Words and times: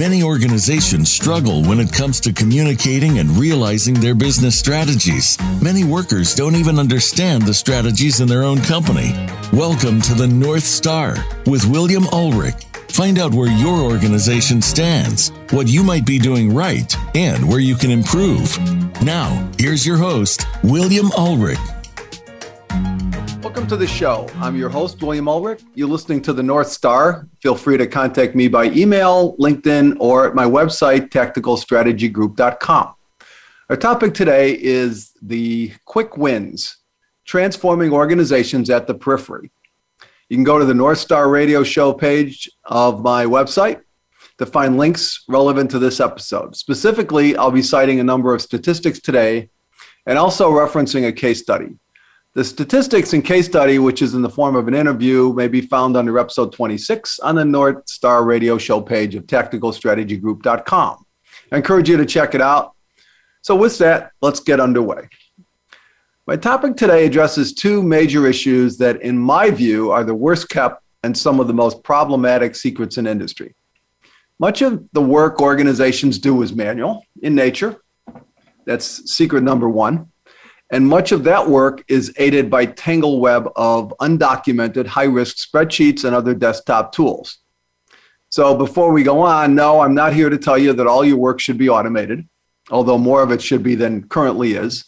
Many 0.00 0.22
organizations 0.22 1.12
struggle 1.12 1.62
when 1.62 1.78
it 1.78 1.92
comes 1.92 2.20
to 2.20 2.32
communicating 2.32 3.18
and 3.18 3.28
realizing 3.32 3.92
their 3.92 4.14
business 4.14 4.58
strategies. 4.58 5.36
Many 5.60 5.84
workers 5.84 6.34
don't 6.34 6.54
even 6.54 6.78
understand 6.78 7.42
the 7.42 7.52
strategies 7.52 8.20
in 8.20 8.26
their 8.26 8.42
own 8.42 8.62
company. 8.62 9.12
Welcome 9.52 10.00
to 10.00 10.14
the 10.14 10.26
North 10.26 10.62
Star 10.62 11.16
with 11.44 11.66
William 11.66 12.06
Ulrich. 12.14 12.64
Find 12.88 13.18
out 13.18 13.34
where 13.34 13.50
your 13.50 13.78
organization 13.78 14.62
stands, 14.62 15.32
what 15.50 15.68
you 15.68 15.82
might 15.82 16.06
be 16.06 16.18
doing 16.18 16.50
right, 16.54 16.96
and 17.14 17.46
where 17.46 17.60
you 17.60 17.74
can 17.74 17.90
improve. 17.90 18.58
Now, 19.02 19.50
here's 19.58 19.84
your 19.84 19.98
host, 19.98 20.46
William 20.62 21.10
Ulrich. 21.12 21.58
To 23.70 23.76
the 23.76 23.86
show. 23.86 24.28
I'm 24.38 24.56
your 24.56 24.68
host, 24.68 25.00
William 25.00 25.28
Ulrich. 25.28 25.62
You're 25.76 25.86
listening 25.86 26.22
to 26.22 26.32
the 26.32 26.42
North 26.42 26.66
Star. 26.66 27.28
Feel 27.40 27.54
free 27.54 27.76
to 27.76 27.86
contact 27.86 28.34
me 28.34 28.48
by 28.48 28.64
email, 28.64 29.36
LinkedIn, 29.36 29.96
or 30.00 30.26
at 30.26 30.34
my 30.34 30.44
website, 30.44 31.10
tacticalstrategygroup.com. 31.10 32.94
Our 33.68 33.76
topic 33.76 34.12
today 34.12 34.58
is 34.60 35.12
the 35.22 35.72
quick 35.84 36.16
wins, 36.16 36.78
transforming 37.24 37.92
organizations 37.92 38.70
at 38.70 38.88
the 38.88 38.94
periphery. 38.94 39.52
You 40.28 40.36
can 40.36 40.42
go 40.42 40.58
to 40.58 40.64
the 40.64 40.74
North 40.74 40.98
Star 40.98 41.30
Radio 41.30 41.62
Show 41.62 41.92
page 41.92 42.50
of 42.64 43.04
my 43.04 43.24
website 43.24 43.82
to 44.38 44.46
find 44.46 44.78
links 44.78 45.22
relevant 45.28 45.70
to 45.70 45.78
this 45.78 46.00
episode. 46.00 46.56
Specifically, 46.56 47.36
I'll 47.36 47.52
be 47.52 47.62
citing 47.62 48.00
a 48.00 48.04
number 48.04 48.34
of 48.34 48.42
statistics 48.42 48.98
today 48.98 49.48
and 50.06 50.18
also 50.18 50.50
referencing 50.50 51.06
a 51.06 51.12
case 51.12 51.40
study. 51.40 51.76
The 52.32 52.44
statistics 52.44 53.12
and 53.12 53.24
case 53.24 53.46
study, 53.46 53.80
which 53.80 54.02
is 54.02 54.14
in 54.14 54.22
the 54.22 54.30
form 54.30 54.54
of 54.54 54.68
an 54.68 54.74
interview, 54.74 55.32
may 55.32 55.48
be 55.48 55.60
found 55.60 55.96
under 55.96 56.16
episode 56.16 56.52
26 56.52 57.18
on 57.18 57.34
the 57.34 57.44
North 57.44 57.88
Star 57.88 58.22
Radio 58.22 58.56
Show 58.56 58.80
page 58.80 59.16
of 59.16 59.26
tacticalstrategygroup.com. 59.26 61.04
I 61.50 61.56
encourage 61.56 61.88
you 61.88 61.96
to 61.96 62.06
check 62.06 62.36
it 62.36 62.40
out. 62.40 62.76
So, 63.42 63.56
with 63.56 63.78
that, 63.78 64.12
let's 64.22 64.38
get 64.38 64.60
underway. 64.60 65.08
My 66.28 66.36
topic 66.36 66.76
today 66.76 67.04
addresses 67.04 67.52
two 67.52 67.82
major 67.82 68.28
issues 68.28 68.78
that, 68.78 69.02
in 69.02 69.18
my 69.18 69.50
view, 69.50 69.90
are 69.90 70.04
the 70.04 70.14
worst 70.14 70.50
kept 70.50 70.84
and 71.02 71.18
some 71.18 71.40
of 71.40 71.48
the 71.48 71.54
most 71.54 71.82
problematic 71.82 72.54
secrets 72.54 72.96
in 72.96 73.08
industry. 73.08 73.56
Much 74.38 74.62
of 74.62 74.88
the 74.92 75.02
work 75.02 75.40
organizations 75.40 76.16
do 76.16 76.42
is 76.42 76.52
manual 76.52 77.02
in 77.22 77.34
nature. 77.34 77.82
That's 78.66 79.12
secret 79.12 79.42
number 79.42 79.68
one. 79.68 80.09
And 80.72 80.86
much 80.86 81.10
of 81.10 81.24
that 81.24 81.48
work 81.48 81.84
is 81.88 82.12
aided 82.16 82.48
by 82.48 82.66
tangle 82.66 83.18
web 83.20 83.50
of 83.56 83.92
undocumented 84.00 84.86
high 84.86 85.04
risk 85.04 85.36
spreadsheets 85.36 86.04
and 86.04 86.14
other 86.14 86.34
desktop 86.34 86.92
tools. 86.92 87.38
So 88.28 88.54
before 88.54 88.92
we 88.92 89.02
go 89.02 89.20
on, 89.20 89.56
no, 89.56 89.80
I'm 89.80 89.94
not 89.94 90.12
here 90.12 90.30
to 90.30 90.38
tell 90.38 90.56
you 90.56 90.72
that 90.74 90.86
all 90.86 91.04
your 91.04 91.16
work 91.16 91.40
should 91.40 91.58
be 91.58 91.68
automated, 91.68 92.28
although 92.70 92.98
more 92.98 93.22
of 93.22 93.32
it 93.32 93.42
should 93.42 93.64
be 93.64 93.74
than 93.74 94.06
currently 94.06 94.52
is. 94.52 94.84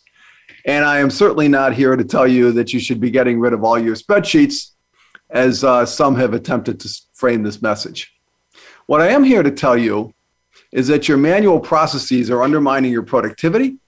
And 0.65 0.85
I 0.85 0.99
am 0.99 1.11
certainly 1.11 1.49
not 1.49 1.75
here 1.75 1.97
to 1.97 2.05
tell 2.05 2.29
you 2.29 2.53
that 2.53 2.73
you 2.73 2.79
should 2.79 3.01
be 3.01 3.11
getting 3.11 3.41
rid 3.41 3.53
of 3.53 3.65
all 3.65 3.77
your 3.77 3.97
spreadsheets, 3.97 4.71
as 5.31 5.65
uh, 5.65 5.85
some 5.85 6.15
have 6.15 6.35
attempted 6.35 6.79
to 6.81 7.01
frame 7.15 7.43
this 7.43 7.61
message. 7.61 8.13
What 8.87 9.01
I 9.01 9.09
am 9.09 9.25
here 9.25 9.43
to 9.43 9.51
tell 9.51 9.77
you 9.77 10.15
is 10.71 10.87
that 10.87 11.09
your 11.09 11.19
manual 11.19 11.59
processes 11.59 12.31
are 12.31 12.45
undermining 12.45 12.93
your 12.93 13.03
productivity 13.03 13.79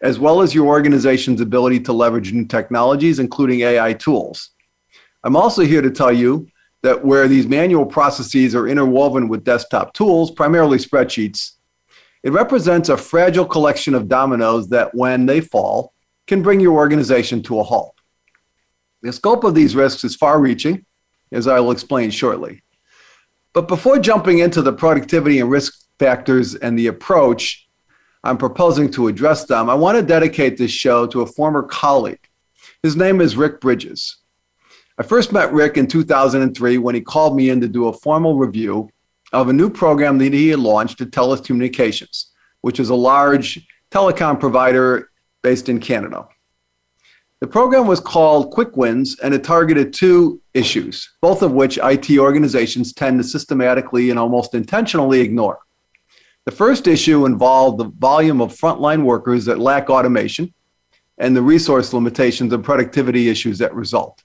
as 0.00 0.18
well 0.18 0.40
as 0.42 0.54
your 0.54 0.66
organization's 0.66 1.40
ability 1.40 1.80
to 1.80 1.92
leverage 1.92 2.32
new 2.32 2.44
technologies, 2.44 3.18
including 3.18 3.60
AI 3.60 3.92
tools. 3.94 4.50
I'm 5.24 5.36
also 5.36 5.62
here 5.62 5.82
to 5.82 5.90
tell 5.90 6.12
you 6.12 6.48
that 6.82 7.04
where 7.04 7.26
these 7.26 7.46
manual 7.46 7.84
processes 7.84 8.54
are 8.54 8.68
interwoven 8.68 9.28
with 9.28 9.44
desktop 9.44 9.92
tools, 9.94 10.30
primarily 10.30 10.78
spreadsheets, 10.78 11.52
it 12.22 12.32
represents 12.32 12.88
a 12.88 12.96
fragile 12.96 13.44
collection 13.44 13.94
of 13.94 14.08
dominoes 14.08 14.68
that, 14.68 14.94
when 14.94 15.26
they 15.26 15.40
fall, 15.40 15.92
can 16.26 16.42
bring 16.42 16.60
your 16.60 16.74
organization 16.74 17.42
to 17.44 17.60
a 17.60 17.62
halt. 17.62 17.94
The 19.02 19.12
scope 19.12 19.44
of 19.44 19.54
these 19.54 19.76
risks 19.76 20.04
is 20.04 20.16
far 20.16 20.40
reaching, 20.40 20.84
as 21.32 21.46
I 21.46 21.60
will 21.60 21.70
explain 21.70 22.10
shortly. 22.10 22.62
But 23.52 23.68
before 23.68 23.98
jumping 23.98 24.38
into 24.38 24.62
the 24.62 24.72
productivity 24.72 25.40
and 25.40 25.50
risk 25.50 25.74
factors 25.98 26.54
and 26.54 26.78
the 26.78 26.88
approach, 26.88 27.67
I'm 28.24 28.38
proposing 28.38 28.90
to 28.92 29.08
address 29.08 29.44
them, 29.44 29.70
I 29.70 29.74
want 29.74 29.96
to 29.96 30.02
dedicate 30.02 30.56
this 30.56 30.70
show 30.70 31.06
to 31.06 31.22
a 31.22 31.26
former 31.26 31.62
colleague. 31.62 32.28
His 32.82 32.96
name 32.96 33.20
is 33.20 33.36
Rick 33.36 33.60
Bridges. 33.60 34.16
I 34.98 35.04
first 35.04 35.32
met 35.32 35.52
Rick 35.52 35.76
in 35.76 35.86
2003 35.86 36.78
when 36.78 36.94
he 36.94 37.00
called 37.00 37.36
me 37.36 37.50
in 37.50 37.60
to 37.60 37.68
do 37.68 37.86
a 37.86 37.92
formal 37.92 38.36
review 38.36 38.88
of 39.32 39.48
a 39.48 39.52
new 39.52 39.70
program 39.70 40.18
that 40.18 40.32
he 40.32 40.48
had 40.48 40.58
launched 40.58 41.00
at 41.00 41.10
TELUS 41.10 41.44
Communications, 41.44 42.32
which 42.62 42.80
is 42.80 42.90
a 42.90 42.94
large 42.94 43.66
telecom 43.90 44.40
provider 44.40 45.10
based 45.42 45.68
in 45.68 45.78
Canada. 45.78 46.26
The 47.40 47.46
program 47.46 47.86
was 47.86 48.00
called 48.00 48.50
Quick 48.50 48.76
Wins 48.76 49.20
and 49.20 49.32
it 49.32 49.44
targeted 49.44 49.92
two 49.92 50.42
issues, 50.54 51.08
both 51.22 51.42
of 51.42 51.52
which 51.52 51.78
IT 51.80 52.18
organizations 52.18 52.92
tend 52.92 53.18
to 53.18 53.24
systematically 53.24 54.10
and 54.10 54.18
almost 54.18 54.54
intentionally 54.54 55.20
ignore. 55.20 55.60
The 56.48 56.56
first 56.56 56.86
issue 56.86 57.26
involved 57.26 57.76
the 57.76 57.92
volume 57.98 58.40
of 58.40 58.58
frontline 58.58 59.04
workers 59.04 59.44
that 59.44 59.58
lack 59.58 59.90
automation 59.90 60.54
and 61.18 61.36
the 61.36 61.42
resource 61.42 61.92
limitations 61.92 62.54
and 62.54 62.64
productivity 62.64 63.28
issues 63.28 63.58
that 63.58 63.74
result. 63.74 64.24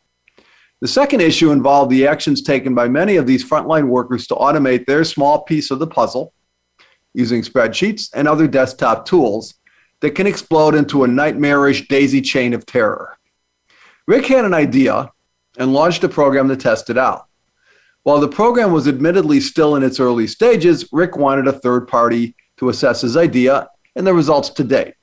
The 0.79 0.87
second 0.87 1.19
issue 1.19 1.51
involved 1.51 1.91
the 1.91 2.07
actions 2.07 2.41
taken 2.41 2.73
by 2.73 2.87
many 2.87 3.17
of 3.17 3.27
these 3.27 3.43
frontline 3.43 3.89
workers 3.89 4.25
to 4.27 4.35
automate 4.35 4.85
their 4.85 5.03
small 5.03 5.41
piece 5.41 5.69
of 5.69 5.79
the 5.79 5.87
puzzle 5.87 6.33
using 7.13 7.41
spreadsheets 7.41 8.09
and 8.13 8.25
other 8.25 8.47
desktop 8.47 9.05
tools 9.05 9.55
that 9.99 10.11
can 10.11 10.25
explode 10.25 10.75
into 10.75 11.03
a 11.03 11.07
nightmarish 11.09 11.89
daisy 11.89 12.21
chain 12.21 12.53
of 12.53 12.65
terror. 12.65 13.17
Rick 14.07 14.27
had 14.27 14.45
an 14.45 14.53
idea 14.53 15.11
and 15.57 15.73
launched 15.73 16.05
a 16.05 16.07
program 16.07 16.47
to 16.47 16.55
test 16.55 16.89
it 16.89 16.97
out. 16.97 17.27
While 18.03 18.19
the 18.19 18.27
program 18.27 18.73
was 18.73 18.87
admittedly 18.87 19.39
still 19.39 19.77
in 19.77 19.83
its 19.83 19.99
early 19.99 20.27
stages, 20.27 20.89
Rick 20.91 21.15
wanted 21.15 21.47
a 21.47 21.53
third 21.53 21.87
party 21.87 22.35
to 22.57 22.67
assess 22.67 23.01
his 23.01 23.15
idea 23.15 23.69
and 23.95 24.05
the 24.05 24.13
results 24.13 24.49
to 24.49 24.63
date. 24.65 24.95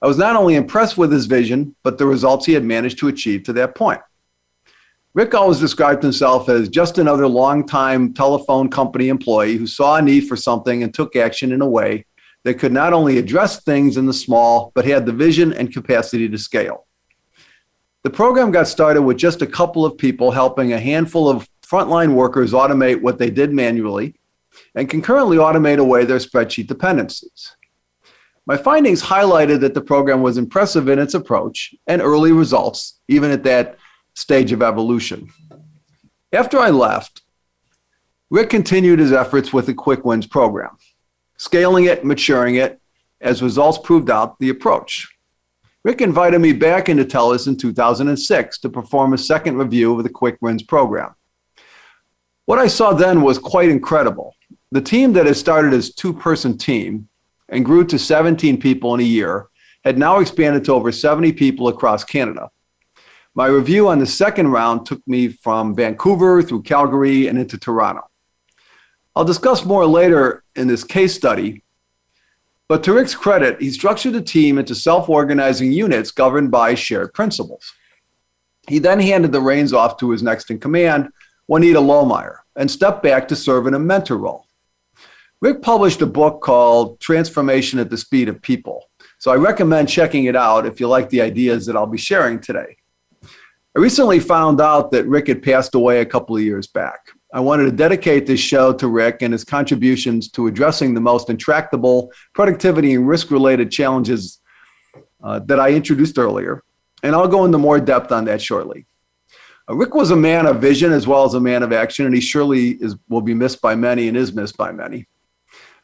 I 0.00 0.06
was 0.06 0.18
not 0.18 0.36
only 0.36 0.54
impressed 0.54 0.96
with 0.96 1.10
his 1.10 1.26
vision, 1.26 1.74
but 1.82 1.98
the 1.98 2.06
results 2.06 2.46
he 2.46 2.52
had 2.52 2.64
managed 2.64 2.98
to 2.98 3.08
achieve 3.08 3.42
to 3.44 3.52
that 3.54 3.74
point. 3.74 4.00
Rick 5.14 5.34
always 5.34 5.58
described 5.58 6.02
himself 6.02 6.48
as 6.48 6.68
just 6.68 6.98
another 6.98 7.26
long-time 7.26 8.14
telephone 8.14 8.70
company 8.70 9.08
employee 9.08 9.56
who 9.56 9.66
saw 9.66 9.96
a 9.96 10.02
need 10.02 10.26
for 10.28 10.36
something 10.36 10.82
and 10.82 10.94
took 10.94 11.16
action 11.16 11.52
in 11.52 11.60
a 11.60 11.68
way 11.68 12.06
that 12.44 12.54
could 12.54 12.72
not 12.72 12.92
only 12.92 13.18
address 13.18 13.62
things 13.62 13.96
in 13.96 14.06
the 14.06 14.12
small, 14.12 14.72
but 14.74 14.84
had 14.84 15.06
the 15.06 15.12
vision 15.12 15.52
and 15.52 15.72
capacity 15.72 16.28
to 16.28 16.38
scale. 16.38 16.86
The 18.04 18.10
program 18.10 18.50
got 18.52 18.68
started 18.68 19.02
with 19.02 19.16
just 19.16 19.42
a 19.42 19.46
couple 19.46 19.84
of 19.84 19.98
people 19.98 20.30
helping 20.30 20.72
a 20.72 20.80
handful 20.80 21.28
of 21.28 21.46
frontline 21.72 22.12
workers 22.12 22.52
automate 22.52 23.00
what 23.00 23.18
they 23.18 23.30
did 23.30 23.50
manually 23.50 24.14
and 24.74 24.90
concurrently 24.90 25.38
automate 25.38 25.78
away 25.78 26.04
their 26.04 26.18
spreadsheet 26.18 26.66
dependencies. 26.66 27.56
My 28.44 28.58
findings 28.58 29.02
highlighted 29.02 29.60
that 29.60 29.72
the 29.72 29.80
program 29.80 30.20
was 30.20 30.36
impressive 30.36 30.88
in 30.88 30.98
its 30.98 31.14
approach 31.14 31.74
and 31.86 32.02
early 32.02 32.32
results, 32.32 33.00
even 33.08 33.30
at 33.30 33.44
that 33.44 33.78
stage 34.14 34.52
of 34.52 34.62
evolution. 34.62 35.30
After 36.32 36.58
I 36.58 36.68
left, 36.68 37.22
Rick 38.30 38.50
continued 38.50 38.98
his 38.98 39.12
efforts 39.12 39.52
with 39.52 39.66
the 39.66 39.74
Quick 39.74 40.04
Wins 40.04 40.26
program, 40.26 40.76
scaling 41.38 41.86
it, 41.86 42.04
maturing 42.04 42.56
it, 42.56 42.80
as 43.20 43.42
results 43.42 43.78
proved 43.78 44.10
out 44.10 44.38
the 44.40 44.50
approach. 44.50 45.08
Rick 45.84 46.02
invited 46.02 46.40
me 46.40 46.52
back 46.52 46.88
into 46.88 47.04
TELUS 47.04 47.46
in 47.46 47.56
2006 47.56 48.58
to 48.58 48.68
perform 48.68 49.14
a 49.14 49.18
second 49.18 49.56
review 49.56 49.96
of 49.96 50.02
the 50.02 50.10
Quick 50.10 50.36
Wins 50.40 50.62
program. 50.62 51.14
What 52.46 52.58
I 52.58 52.66
saw 52.66 52.92
then 52.92 53.22
was 53.22 53.38
quite 53.38 53.68
incredible. 53.68 54.34
The 54.72 54.80
team 54.80 55.12
that 55.12 55.26
had 55.26 55.36
started 55.36 55.72
as 55.72 55.94
two 55.94 56.12
person 56.12 56.58
team 56.58 57.08
and 57.48 57.64
grew 57.64 57.84
to 57.86 57.98
17 57.98 58.58
people 58.58 58.94
in 58.94 59.00
a 59.00 59.04
year 59.04 59.48
had 59.84 59.98
now 59.98 60.18
expanded 60.18 60.64
to 60.64 60.72
over 60.72 60.90
70 60.90 61.32
people 61.32 61.68
across 61.68 62.04
Canada. 62.04 62.50
My 63.34 63.46
review 63.46 63.88
on 63.88 63.98
the 63.98 64.06
second 64.06 64.48
round 64.48 64.86
took 64.86 65.06
me 65.06 65.28
from 65.28 65.74
Vancouver 65.74 66.42
through 66.42 66.62
Calgary 66.62 67.28
and 67.28 67.38
into 67.38 67.58
Toronto. 67.58 68.02
I'll 69.14 69.24
discuss 69.24 69.64
more 69.64 69.86
later 69.86 70.42
in 70.56 70.68
this 70.68 70.84
case 70.84 71.14
study, 71.14 71.62
but 72.68 72.82
to 72.84 72.94
Rick's 72.94 73.14
credit, 73.14 73.60
he 73.60 73.70
structured 73.70 74.14
the 74.14 74.22
team 74.22 74.58
into 74.58 74.74
self 74.74 75.08
organizing 75.08 75.72
units 75.72 76.10
governed 76.10 76.50
by 76.50 76.74
shared 76.74 77.12
principles. 77.12 77.72
He 78.68 78.78
then 78.78 79.00
handed 79.00 79.32
the 79.32 79.40
reins 79.40 79.72
off 79.72 79.98
to 79.98 80.10
his 80.10 80.22
next 80.22 80.50
in 80.50 80.58
command, 80.58 81.10
Juanita 81.48 81.80
Lohmeyer 81.80 82.38
and 82.56 82.70
stepped 82.70 83.02
back 83.02 83.28
to 83.28 83.36
serve 83.36 83.66
in 83.66 83.74
a 83.74 83.78
mentor 83.78 84.16
role. 84.16 84.46
Rick 85.40 85.60
published 85.60 86.02
a 86.02 86.06
book 86.06 86.40
called 86.40 87.00
Transformation 87.00 87.78
at 87.78 87.90
the 87.90 87.96
Speed 87.96 88.28
of 88.28 88.40
People. 88.40 88.88
So 89.18 89.32
I 89.32 89.36
recommend 89.36 89.88
checking 89.88 90.24
it 90.24 90.36
out 90.36 90.66
if 90.66 90.78
you 90.78 90.86
like 90.86 91.08
the 91.10 91.20
ideas 91.20 91.66
that 91.66 91.76
I'll 91.76 91.86
be 91.86 91.98
sharing 91.98 92.38
today. 92.38 92.76
I 93.74 93.80
recently 93.80 94.20
found 94.20 94.60
out 94.60 94.90
that 94.92 95.06
Rick 95.06 95.28
had 95.28 95.42
passed 95.42 95.74
away 95.74 96.00
a 96.00 96.06
couple 96.06 96.36
of 96.36 96.42
years 96.42 96.66
back. 96.66 97.08
I 97.32 97.40
wanted 97.40 97.64
to 97.64 97.72
dedicate 97.72 98.26
this 98.26 98.38
show 98.38 98.72
to 98.74 98.86
Rick 98.86 99.22
and 99.22 99.32
his 99.32 99.44
contributions 99.44 100.30
to 100.32 100.46
addressing 100.46 100.92
the 100.92 101.00
most 101.00 101.30
intractable 101.30 102.12
productivity 102.34 102.92
and 102.92 103.08
risk 103.08 103.30
related 103.30 103.70
challenges 103.70 104.40
uh, 105.24 105.38
that 105.40 105.58
I 105.58 105.70
introduced 105.70 106.18
earlier. 106.18 106.62
And 107.02 107.16
I'll 107.16 107.28
go 107.28 107.46
into 107.46 107.58
more 107.58 107.80
depth 107.80 108.12
on 108.12 108.26
that 108.26 108.42
shortly. 108.42 108.86
Uh, 109.68 109.74
Rick 109.74 109.94
was 109.94 110.10
a 110.10 110.16
man 110.16 110.46
of 110.46 110.60
vision 110.60 110.92
as 110.92 111.06
well 111.06 111.24
as 111.24 111.34
a 111.34 111.40
man 111.40 111.62
of 111.62 111.72
action, 111.72 112.06
and 112.06 112.14
he 112.14 112.20
surely 112.20 112.70
is, 112.82 112.96
will 113.08 113.20
be 113.20 113.34
missed 113.34 113.60
by 113.60 113.74
many 113.74 114.08
and 114.08 114.16
is 114.16 114.32
missed 114.32 114.56
by 114.56 114.72
many. 114.72 115.06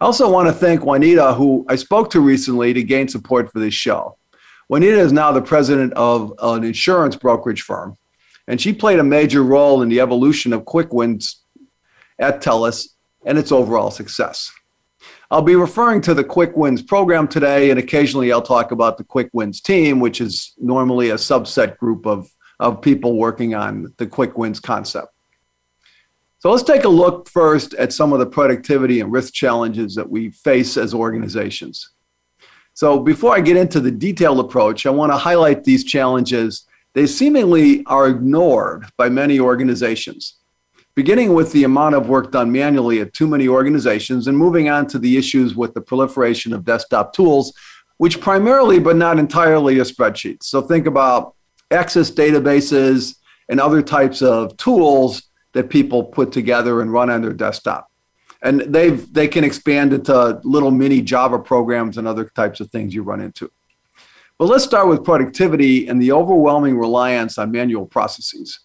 I 0.00 0.04
also 0.04 0.30
want 0.30 0.48
to 0.48 0.52
thank 0.52 0.84
Juanita, 0.84 1.34
who 1.34 1.64
I 1.68 1.76
spoke 1.76 2.10
to 2.10 2.20
recently 2.20 2.72
to 2.72 2.82
gain 2.82 3.08
support 3.08 3.50
for 3.52 3.58
this 3.58 3.74
show. 3.74 4.16
Juanita 4.68 4.98
is 4.98 5.12
now 5.12 5.32
the 5.32 5.42
president 5.42 5.92
of 5.94 6.34
an 6.40 6.62
insurance 6.62 7.16
brokerage 7.16 7.62
firm, 7.62 7.96
and 8.46 8.60
she 8.60 8.72
played 8.72 8.98
a 8.98 9.04
major 9.04 9.42
role 9.42 9.82
in 9.82 9.88
the 9.88 10.00
evolution 10.00 10.52
of 10.52 10.64
Quick 10.64 10.92
Wins 10.92 11.42
at 12.18 12.42
TELUS 12.42 12.90
and 13.24 13.38
its 13.38 13.50
overall 13.50 13.90
success. 13.90 14.52
I'll 15.30 15.42
be 15.42 15.56
referring 15.56 16.00
to 16.02 16.14
the 16.14 16.24
Quick 16.24 16.56
Wins 16.56 16.80
program 16.80 17.28
today, 17.28 17.70
and 17.70 17.78
occasionally 17.78 18.32
I'll 18.32 18.40
talk 18.40 18.70
about 18.72 18.98
the 18.98 19.04
Quick 19.04 19.28
Wins 19.32 19.60
team, 19.60 20.00
which 20.00 20.20
is 20.20 20.54
normally 20.58 21.10
a 21.10 21.16
subset 21.16 21.76
group 21.76 22.06
of 22.06 22.30
of 22.60 22.82
people 22.82 23.16
working 23.16 23.54
on 23.54 23.92
the 23.98 24.06
quick 24.06 24.36
wins 24.36 24.60
concept. 24.60 25.12
So 26.40 26.50
let's 26.50 26.62
take 26.62 26.84
a 26.84 26.88
look 26.88 27.28
first 27.28 27.74
at 27.74 27.92
some 27.92 28.12
of 28.12 28.20
the 28.20 28.26
productivity 28.26 29.00
and 29.00 29.10
risk 29.10 29.32
challenges 29.32 29.94
that 29.96 30.08
we 30.08 30.30
face 30.30 30.76
as 30.76 30.94
organizations. 30.94 31.90
So 32.74 33.00
before 33.00 33.34
I 33.34 33.40
get 33.40 33.56
into 33.56 33.80
the 33.80 33.90
detailed 33.90 34.38
approach, 34.38 34.86
I 34.86 34.90
want 34.90 35.10
to 35.10 35.16
highlight 35.16 35.64
these 35.64 35.82
challenges. 35.82 36.66
They 36.94 37.08
seemingly 37.08 37.84
are 37.86 38.06
ignored 38.06 38.86
by 38.96 39.08
many 39.08 39.40
organizations, 39.40 40.34
beginning 40.94 41.34
with 41.34 41.50
the 41.50 41.64
amount 41.64 41.96
of 41.96 42.08
work 42.08 42.30
done 42.30 42.52
manually 42.52 43.00
at 43.00 43.12
too 43.12 43.26
many 43.26 43.48
organizations 43.48 44.28
and 44.28 44.38
moving 44.38 44.68
on 44.68 44.86
to 44.88 45.00
the 45.00 45.16
issues 45.16 45.56
with 45.56 45.74
the 45.74 45.80
proliferation 45.80 46.52
of 46.52 46.64
desktop 46.64 47.12
tools, 47.12 47.52
which 47.96 48.20
primarily 48.20 48.78
but 48.78 48.94
not 48.94 49.18
entirely 49.18 49.80
are 49.80 49.84
spreadsheets. 49.84 50.44
So 50.44 50.62
think 50.62 50.86
about 50.86 51.34
access 51.70 52.10
databases 52.10 53.16
and 53.48 53.60
other 53.60 53.82
types 53.82 54.22
of 54.22 54.56
tools 54.56 55.22
that 55.52 55.70
people 55.70 56.04
put 56.04 56.32
together 56.32 56.80
and 56.80 56.92
run 56.92 57.10
on 57.10 57.22
their 57.22 57.32
desktop. 57.32 57.90
And 58.42 58.60
they've 58.60 59.12
they 59.12 59.26
can 59.26 59.42
expand 59.42 59.92
into 59.92 60.40
little 60.44 60.70
mini 60.70 61.02
Java 61.02 61.38
programs 61.38 61.98
and 61.98 62.06
other 62.06 62.24
types 62.24 62.60
of 62.60 62.70
things 62.70 62.94
you 62.94 63.02
run 63.02 63.20
into. 63.20 63.50
But 64.38 64.46
let's 64.46 64.62
start 64.62 64.86
with 64.86 65.04
productivity 65.04 65.88
and 65.88 66.00
the 66.00 66.12
overwhelming 66.12 66.78
reliance 66.78 67.38
on 67.38 67.50
manual 67.50 67.86
processes. 67.86 68.60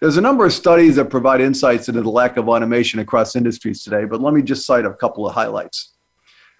There's 0.00 0.16
a 0.16 0.20
number 0.20 0.44
of 0.44 0.52
studies 0.52 0.96
that 0.96 1.08
provide 1.08 1.40
insights 1.40 1.88
into 1.88 2.02
the 2.02 2.10
lack 2.10 2.36
of 2.36 2.48
automation 2.48 2.98
across 2.98 3.36
industries 3.36 3.84
today, 3.84 4.04
but 4.04 4.20
let 4.20 4.34
me 4.34 4.42
just 4.42 4.66
cite 4.66 4.84
a 4.84 4.92
couple 4.92 5.26
of 5.26 5.34
highlights. 5.34 5.93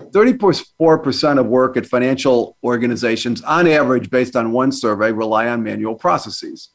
34% 0.00 1.38
of 1.38 1.46
work 1.46 1.76
at 1.76 1.86
financial 1.86 2.56
organizations, 2.64 3.42
on 3.42 3.66
average, 3.66 4.10
based 4.10 4.36
on 4.36 4.52
one 4.52 4.72
survey, 4.72 5.12
rely 5.12 5.48
on 5.48 5.62
manual 5.62 5.94
processes. 5.94 6.70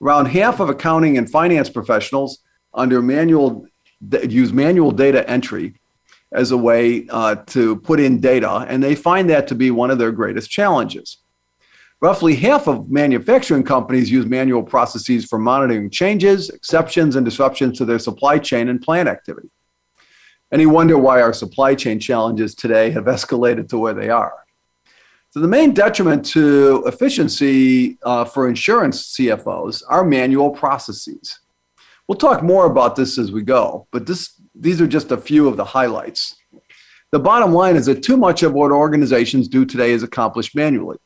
Around 0.00 0.26
half 0.26 0.60
of 0.60 0.68
accounting 0.68 1.16
and 1.16 1.30
finance 1.30 1.70
professionals 1.70 2.38
under 2.74 3.00
manual 3.00 3.66
use 4.28 4.52
manual 4.52 4.90
data 4.90 5.28
entry 5.30 5.74
as 6.32 6.50
a 6.50 6.56
way 6.56 7.06
uh, 7.10 7.36
to 7.46 7.76
put 7.76 8.00
in 8.00 8.20
data, 8.20 8.66
and 8.68 8.82
they 8.82 8.94
find 8.94 9.28
that 9.30 9.46
to 9.48 9.54
be 9.54 9.70
one 9.70 9.90
of 9.90 9.98
their 9.98 10.12
greatest 10.12 10.50
challenges. 10.50 11.18
Roughly 12.00 12.34
half 12.34 12.66
of 12.66 12.90
manufacturing 12.90 13.62
companies 13.62 14.10
use 14.10 14.26
manual 14.26 14.62
processes 14.62 15.24
for 15.24 15.38
monitoring 15.38 15.88
changes, 15.88 16.50
exceptions, 16.50 17.14
and 17.14 17.24
disruptions 17.24 17.78
to 17.78 17.84
their 17.84 18.00
supply 18.00 18.38
chain 18.38 18.68
and 18.68 18.82
plant 18.82 19.08
activity. 19.08 19.50
And 20.52 20.60
you 20.60 20.68
wonder 20.68 20.98
why 20.98 21.22
our 21.22 21.32
supply 21.32 21.74
chain 21.74 21.98
challenges 21.98 22.54
today 22.54 22.90
have 22.90 23.04
escalated 23.04 23.68
to 23.70 23.78
where 23.78 23.94
they 23.94 24.10
are. 24.10 24.34
So, 25.30 25.40
the 25.40 25.48
main 25.48 25.72
detriment 25.72 26.26
to 26.26 26.84
efficiency 26.86 27.98
uh, 28.02 28.26
for 28.26 28.48
insurance 28.48 29.16
CFOs 29.16 29.82
are 29.88 30.04
manual 30.04 30.50
processes. 30.50 31.40
We'll 32.06 32.18
talk 32.18 32.42
more 32.42 32.66
about 32.66 32.96
this 32.96 33.16
as 33.16 33.32
we 33.32 33.42
go, 33.42 33.86
but 33.92 34.06
this, 34.06 34.38
these 34.54 34.82
are 34.82 34.86
just 34.86 35.10
a 35.10 35.16
few 35.16 35.48
of 35.48 35.56
the 35.56 35.64
highlights. 35.64 36.36
The 37.12 37.18
bottom 37.18 37.52
line 37.52 37.76
is 37.76 37.86
that 37.86 38.02
too 38.02 38.18
much 38.18 38.42
of 38.42 38.52
what 38.52 38.72
organizations 38.72 39.48
do 39.48 39.64
today 39.64 39.92
is 39.92 40.02
accomplished 40.02 40.54
manually. 40.54 40.98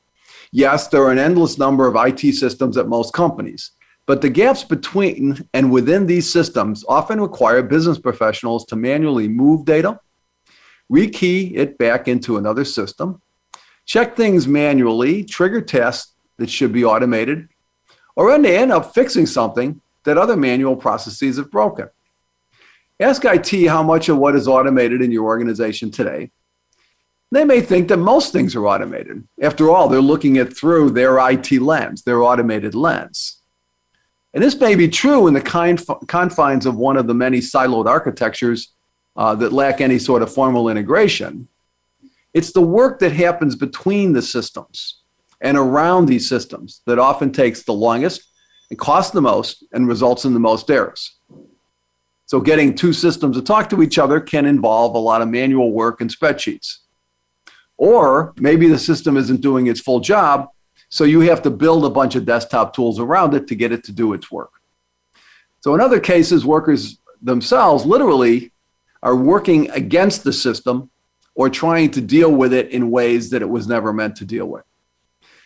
Yes, 0.50 0.88
there 0.88 1.04
are 1.04 1.12
an 1.12 1.18
endless 1.18 1.56
number 1.56 1.86
of 1.86 1.94
IT 1.94 2.34
systems 2.34 2.76
at 2.76 2.88
most 2.88 3.12
companies, 3.12 3.72
but 4.06 4.22
the 4.22 4.30
gaps 4.30 4.62
between 4.62 5.48
and 5.52 5.70
within 5.70 6.06
these 6.06 6.30
systems 6.30 6.84
often 6.88 7.20
require 7.20 7.62
business 7.62 7.98
professionals 7.98 8.64
to 8.66 8.76
manually 8.76 9.28
move 9.28 9.64
data, 9.64 10.00
rekey 10.90 11.56
it 11.56 11.76
back 11.76 12.06
into 12.06 12.36
another 12.36 12.64
system, 12.64 13.20
check 13.84 14.16
things 14.16 14.46
manually, 14.46 15.24
trigger 15.24 15.60
tests 15.60 16.14
that 16.36 16.48
should 16.48 16.72
be 16.72 16.84
automated, 16.84 17.48
or 18.14 18.32
end 18.32 18.72
up 18.72 18.94
fixing 18.94 19.26
something 19.26 19.80
that 20.04 20.16
other 20.16 20.36
manual 20.36 20.76
processes 20.76 21.36
have 21.36 21.50
broken. 21.50 21.88
Ask 23.00 23.24
IT 23.24 23.66
how 23.66 23.82
much 23.82 24.08
of 24.08 24.16
what 24.16 24.36
is 24.36 24.48
automated 24.48 25.02
in 25.02 25.10
your 25.10 25.24
organization 25.24 25.90
today. 25.90 26.30
They 27.32 27.44
may 27.44 27.60
think 27.60 27.88
that 27.88 27.96
most 27.96 28.32
things 28.32 28.54
are 28.54 28.66
automated. 28.66 29.26
After 29.42 29.68
all, 29.68 29.88
they're 29.88 30.00
looking 30.00 30.38
at 30.38 30.56
through 30.56 30.90
their 30.90 31.18
IT 31.28 31.50
lens, 31.60 32.02
their 32.04 32.22
automated 32.22 32.76
lens. 32.76 33.42
And 34.36 34.44
this 34.44 34.60
may 34.60 34.74
be 34.74 34.86
true 34.86 35.28
in 35.28 35.32
the 35.32 35.40
conf- 35.40 36.06
confines 36.08 36.66
of 36.66 36.76
one 36.76 36.98
of 36.98 37.06
the 37.06 37.14
many 37.14 37.38
siloed 37.38 37.86
architectures 37.86 38.74
uh, 39.16 39.34
that 39.36 39.50
lack 39.50 39.80
any 39.80 39.98
sort 39.98 40.20
of 40.20 40.30
formal 40.30 40.68
integration. 40.68 41.48
It's 42.34 42.52
the 42.52 42.60
work 42.60 42.98
that 42.98 43.12
happens 43.12 43.56
between 43.56 44.12
the 44.12 44.20
systems 44.20 45.00
and 45.40 45.56
around 45.56 46.04
these 46.04 46.28
systems 46.28 46.82
that 46.84 46.98
often 46.98 47.32
takes 47.32 47.62
the 47.62 47.72
longest 47.72 48.28
and 48.68 48.78
costs 48.78 49.12
the 49.12 49.22
most 49.22 49.64
and 49.72 49.88
results 49.88 50.26
in 50.26 50.34
the 50.34 50.38
most 50.38 50.70
errors. 50.70 51.16
So, 52.26 52.38
getting 52.38 52.74
two 52.74 52.92
systems 52.92 53.38
to 53.38 53.42
talk 53.42 53.70
to 53.70 53.82
each 53.82 53.96
other 53.98 54.20
can 54.20 54.44
involve 54.44 54.94
a 54.94 54.98
lot 54.98 55.22
of 55.22 55.28
manual 55.28 55.72
work 55.72 56.02
and 56.02 56.14
spreadsheets. 56.14 56.80
Or 57.78 58.34
maybe 58.36 58.68
the 58.68 58.78
system 58.78 59.16
isn't 59.16 59.40
doing 59.40 59.68
its 59.68 59.80
full 59.80 60.00
job 60.00 60.50
so 60.96 61.04
you 61.04 61.20
have 61.20 61.42
to 61.42 61.50
build 61.50 61.84
a 61.84 61.90
bunch 61.90 62.14
of 62.14 62.24
desktop 62.24 62.74
tools 62.74 62.98
around 62.98 63.34
it 63.34 63.46
to 63.48 63.54
get 63.54 63.70
it 63.70 63.84
to 63.84 63.92
do 63.92 64.14
its 64.14 64.32
work. 64.32 64.52
So 65.60 65.74
in 65.74 65.80
other 65.82 66.00
cases, 66.00 66.46
workers 66.46 66.98
themselves 67.20 67.84
literally 67.84 68.50
are 69.02 69.14
working 69.14 69.70
against 69.72 70.24
the 70.24 70.32
system 70.32 70.88
or 71.34 71.50
trying 71.50 71.90
to 71.90 72.00
deal 72.00 72.32
with 72.32 72.54
it 72.54 72.70
in 72.70 72.90
ways 72.90 73.28
that 73.28 73.42
it 73.42 73.50
was 73.50 73.68
never 73.68 73.92
meant 73.92 74.16
to 74.16 74.24
deal 74.24 74.46
with. 74.46 74.64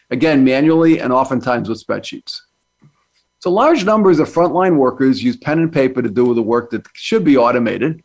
Again, 0.09 0.45
manually 0.45 1.01
and 1.01 1.13
oftentimes 1.13 1.69
with 1.69 1.85
spreadsheets. 1.85 2.43
So 3.41 3.51
large 3.51 3.85
numbers 3.85 4.21
of 4.21 4.29
frontline 4.29 4.77
workers 4.77 5.21
use 5.21 5.37
pen 5.37 5.59
and 5.59 5.73
paper 5.73 6.01
to 6.01 6.09
do 6.09 6.33
the 6.33 6.43
work 6.43 6.71
that 6.71 6.87
should 6.93 7.25
be 7.25 7.37
automated. 7.37 8.05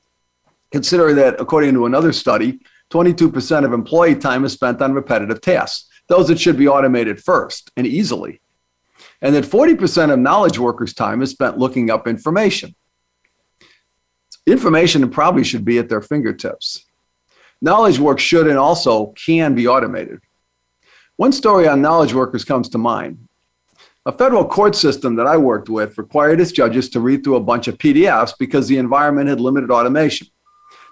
Consider 0.71 1.13
that, 1.13 1.39
according 1.39 1.75
to 1.75 1.85
another 1.85 2.11
study, 2.11 2.59
22% 2.89 3.65
of 3.65 3.71
employee 3.71 4.15
time 4.15 4.45
is 4.45 4.53
spent 4.53 4.81
on 4.81 4.93
repetitive 4.93 5.41
tasks 5.41 5.91
those 6.07 6.27
that 6.27 6.39
should 6.39 6.57
be 6.57 6.67
automated 6.67 7.21
first 7.21 7.71
and 7.75 7.88
easily. 7.88 8.41
And 9.21 9.33
that 9.35 9.45
40% 9.45 10.12
of 10.12 10.19
knowledge 10.19 10.59
workers' 10.59 10.93
time 10.93 11.21
is 11.21 11.31
spent 11.31 11.57
looking 11.57 11.89
up 11.89 12.07
information. 12.07 12.75
Information 14.45 15.09
probably 15.09 15.43
should 15.43 15.65
be 15.65 15.79
at 15.79 15.89
their 15.89 16.01
fingertips. 16.01 16.85
Knowledge 17.62 17.97
work 17.97 18.19
should 18.19 18.47
and 18.47 18.57
also 18.57 19.07
can 19.25 19.55
be 19.55 19.67
automated. 19.67 20.19
One 21.15 21.31
story 21.31 21.67
on 21.67 21.81
knowledge 21.81 22.13
workers 22.13 22.43
comes 22.43 22.69
to 22.69 22.77
mind. 22.77 23.27
A 24.05 24.12
federal 24.12 24.45
court 24.45 24.75
system 24.75 25.15
that 25.15 25.25
I 25.25 25.38
worked 25.38 25.69
with 25.69 25.97
required 25.97 26.39
its 26.39 26.51
judges 26.51 26.89
to 26.89 27.00
read 27.00 27.24
through 27.24 27.38
a 27.38 27.43
bunch 27.43 27.67
of 27.67 27.79
PDFs 27.79 28.33
because 28.38 28.67
the 28.67 28.77
environment 28.77 29.29
had 29.29 29.39
limited 29.39 29.71
automation 29.71 30.27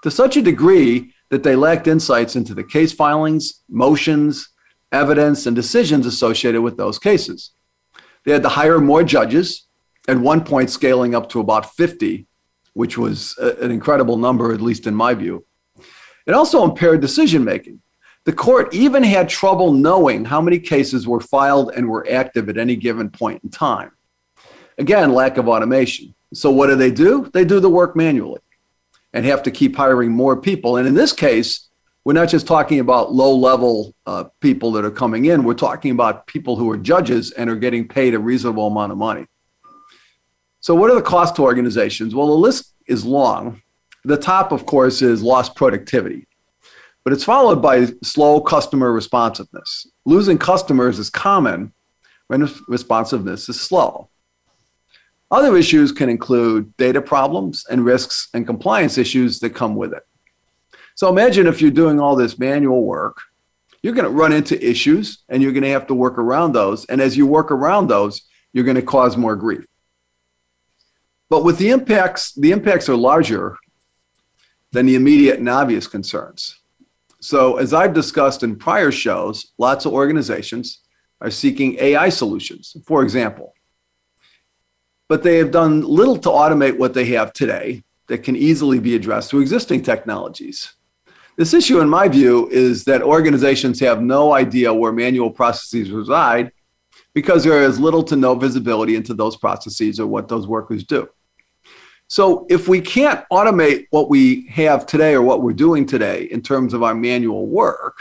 to 0.01 0.09
such 0.09 0.35
a 0.35 0.41
degree 0.41 1.13
that 1.29 1.43
they 1.43 1.55
lacked 1.55 1.87
insights 1.87 2.35
into 2.35 2.55
the 2.55 2.63
case 2.63 2.91
filings, 2.91 3.61
motions, 3.69 4.49
evidence, 4.93 5.45
and 5.45 5.55
decisions 5.55 6.05
associated 6.05 6.61
with 6.61 6.77
those 6.77 6.99
cases. 6.99 7.51
They 8.23 8.31
had 8.31 8.43
to 8.43 8.49
hire 8.49 8.79
more 8.79 9.03
judges, 9.03 9.67
at 10.07 10.17
one 10.17 10.43
point 10.43 10.69
scaling 10.69 11.15
up 11.15 11.29
to 11.29 11.39
about 11.39 11.73
50, 11.75 12.27
which 12.73 12.97
was 12.97 13.35
a, 13.39 13.55
an 13.57 13.71
incredible 13.71 14.17
number, 14.17 14.53
at 14.53 14.61
least 14.61 14.87
in 14.87 14.95
my 14.95 15.13
view. 15.13 15.45
It 16.25 16.33
also 16.33 16.63
impaired 16.63 17.01
decision 17.01 17.43
making. 17.43 17.81
The 18.25 18.33
court 18.33 18.73
even 18.73 19.03
had 19.03 19.27
trouble 19.27 19.73
knowing 19.73 20.23
how 20.23 20.39
many 20.41 20.59
cases 20.59 21.05
were 21.05 21.19
filed 21.19 21.73
and 21.75 21.89
were 21.89 22.07
active 22.09 22.47
at 22.47 22.57
any 22.57 22.77
given 22.77 23.09
point 23.09 23.43
in 23.43 23.49
time. 23.49 23.91
Again, 24.77 25.13
lack 25.13 25.37
of 25.37 25.49
automation. 25.49 26.15
So, 26.33 26.49
what 26.49 26.67
do 26.67 26.75
they 26.75 26.89
do? 26.89 27.29
They 27.33 27.43
do 27.43 27.59
the 27.59 27.69
work 27.69 27.95
manually 27.95 28.39
and 29.11 29.25
have 29.25 29.43
to 29.43 29.51
keep 29.51 29.75
hiring 29.75 30.11
more 30.11 30.39
people. 30.39 30.77
And 30.77 30.87
in 30.87 30.95
this 30.95 31.13
case, 31.13 31.69
we're 32.05 32.13
not 32.13 32.27
just 32.29 32.47
talking 32.47 32.79
about 32.79 33.13
low 33.13 33.33
level 33.33 33.93
uh, 34.05 34.25
people 34.41 34.71
that 34.73 34.83
are 34.83 34.91
coming 34.91 35.25
in. 35.25 35.43
We're 35.43 35.53
talking 35.53 35.91
about 35.91 36.27
people 36.27 36.57
who 36.57 36.69
are 36.69 36.77
judges 36.77 37.31
and 37.31 37.49
are 37.49 37.55
getting 37.55 37.87
paid 37.87 38.13
a 38.13 38.19
reasonable 38.19 38.67
amount 38.67 38.91
of 38.91 38.97
money. 38.97 39.25
So, 40.59 40.75
what 40.75 40.91
are 40.91 40.95
the 40.95 41.01
costs 41.01 41.35
to 41.37 41.43
organizations? 41.43 42.13
Well, 42.13 42.27
the 42.27 42.33
list 42.33 42.73
is 42.87 43.05
long. 43.05 43.61
The 44.05 44.17
top, 44.17 44.51
of 44.51 44.65
course, 44.65 45.01
is 45.01 45.23
lost 45.23 45.55
productivity, 45.55 46.27
but 47.05 47.13
it's 47.13 47.23
followed 47.23 47.61
by 47.61 47.87
slow 48.03 48.41
customer 48.41 48.91
responsiveness. 48.91 49.87
Losing 50.05 50.37
customers 50.37 50.99
is 50.99 51.09
common 51.09 51.73
when 52.27 52.49
responsiveness 52.67 53.47
is 53.47 53.59
slow. 53.59 54.09
Other 55.31 55.55
issues 55.55 55.91
can 55.91 56.09
include 56.09 56.75
data 56.77 57.01
problems 57.01 57.65
and 57.69 57.85
risks 57.85 58.27
and 58.33 58.45
compliance 58.45 58.97
issues 58.97 59.39
that 59.39 59.51
come 59.51 59.75
with 59.75 59.93
it. 59.93 60.03
So 60.95 61.09
imagine 61.09 61.47
if 61.47 61.61
you're 61.61 61.71
doing 61.71 61.99
all 61.99 62.15
this 62.15 62.37
manual 62.37 62.83
work, 62.83 63.21
you're 63.81 63.93
going 63.93 64.05
to 64.05 64.11
run 64.11 64.31
into 64.31 64.63
issues 64.65 65.23
and 65.27 65.43
you're 65.43 65.51
going 65.51 65.63
to 65.63 65.69
have 65.69 65.87
to 65.87 65.93
work 65.93 66.17
around 66.17 66.53
those. 66.53 66.85
And 66.85 67.01
as 67.01 67.17
you 67.17 67.27
work 67.27 67.51
around 67.51 67.87
those, 67.87 68.21
you're 68.53 68.63
going 68.63 68.75
to 68.75 68.81
cause 68.81 69.17
more 69.17 69.35
grief. 69.35 69.65
But 71.29 71.43
with 71.43 71.57
the 71.57 71.69
impacts, 71.69 72.33
the 72.33 72.51
impacts 72.51 72.87
are 72.87 72.95
larger 72.95 73.57
than 74.71 74.85
the 74.85 74.95
immediate 74.95 75.39
and 75.39 75.49
obvious 75.49 75.87
concerns. 75.87 76.59
So, 77.19 77.57
as 77.57 77.73
I've 77.73 77.93
discussed 77.93 78.43
in 78.43 78.57
prior 78.57 78.91
shows, 78.91 79.53
lots 79.57 79.85
of 79.85 79.93
organizations 79.93 80.81
are 81.21 81.31
seeking 81.31 81.77
AI 81.79 82.09
solutions, 82.09 82.75
for 82.85 83.01
example. 83.01 83.53
But 85.07 85.23
they 85.23 85.37
have 85.37 85.51
done 85.51 85.81
little 85.81 86.17
to 86.17 86.29
automate 86.29 86.77
what 86.77 86.93
they 86.93 87.05
have 87.05 87.31
today 87.31 87.83
that 88.07 88.23
can 88.23 88.35
easily 88.35 88.79
be 88.79 88.95
addressed 88.95 89.29
through 89.29 89.41
existing 89.41 89.83
technologies. 89.83 90.73
This 91.35 91.53
issue, 91.53 91.79
in 91.79 91.89
my 91.89 92.07
view, 92.07 92.47
is 92.49 92.83
that 92.85 93.01
organizations 93.01 93.79
have 93.79 94.01
no 94.01 94.33
idea 94.33 94.71
where 94.73 94.91
manual 94.91 95.31
processes 95.31 95.89
reside 95.89 96.51
because 97.15 97.43
there 97.43 97.63
is 97.63 97.79
little 97.79 98.03
to 98.03 98.15
no 98.15 98.35
visibility 98.35 98.95
into 98.95 99.13
those 99.13 99.35
processes 99.35 99.99
or 99.99 100.05
what 100.05 100.27
those 100.27 100.47
workers 100.47 100.83
do. 100.83 101.09
So, 102.07 102.45
if 102.49 102.67
we 102.67 102.81
can't 102.81 103.25
automate 103.31 103.87
what 103.89 104.09
we 104.09 104.47
have 104.47 104.85
today 104.85 105.13
or 105.13 105.23
what 105.23 105.41
we're 105.41 105.53
doing 105.53 105.87
today 105.87 106.25
in 106.25 106.41
terms 106.41 106.75
of 106.75 106.83
our 106.83 106.93
manual 106.93 107.47
work, 107.47 107.97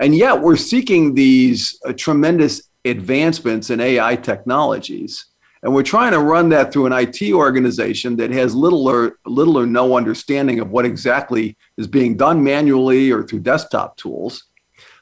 and 0.00 0.14
yet 0.14 0.40
we're 0.40 0.56
seeking 0.56 1.14
these 1.14 1.78
uh, 1.84 1.92
tremendous 1.92 2.68
advancements 2.84 3.70
in 3.70 3.80
AI 3.80 4.16
technologies, 4.16 5.26
and 5.62 5.74
we're 5.74 5.82
trying 5.82 6.12
to 6.12 6.20
run 6.20 6.48
that 6.50 6.72
through 6.72 6.86
an 6.86 6.92
IT 6.92 7.32
organization 7.32 8.16
that 8.16 8.30
has 8.30 8.54
little 8.54 8.86
or 8.88 9.18
little 9.26 9.58
or 9.58 9.66
no 9.66 9.96
understanding 9.96 10.60
of 10.60 10.70
what 10.70 10.84
exactly 10.84 11.56
is 11.76 11.86
being 11.86 12.16
done 12.16 12.42
manually 12.42 13.10
or 13.10 13.22
through 13.22 13.40
desktop 13.40 13.96
tools. 13.96 14.44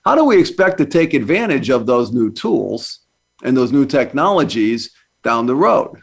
How 0.05 0.15
do 0.15 0.25
we 0.25 0.39
expect 0.39 0.79
to 0.79 0.87
take 0.87 1.15
advantage 1.15 1.69
of 1.69 1.87
those 1.87 2.13
new 2.13 2.31
tools 2.31 3.01
and 3.43 3.57
those 3.57 3.73
new 3.73 3.85
technologies 3.85 4.91
down 5.23 5.47
the 5.47 5.57
road? 5.57 6.01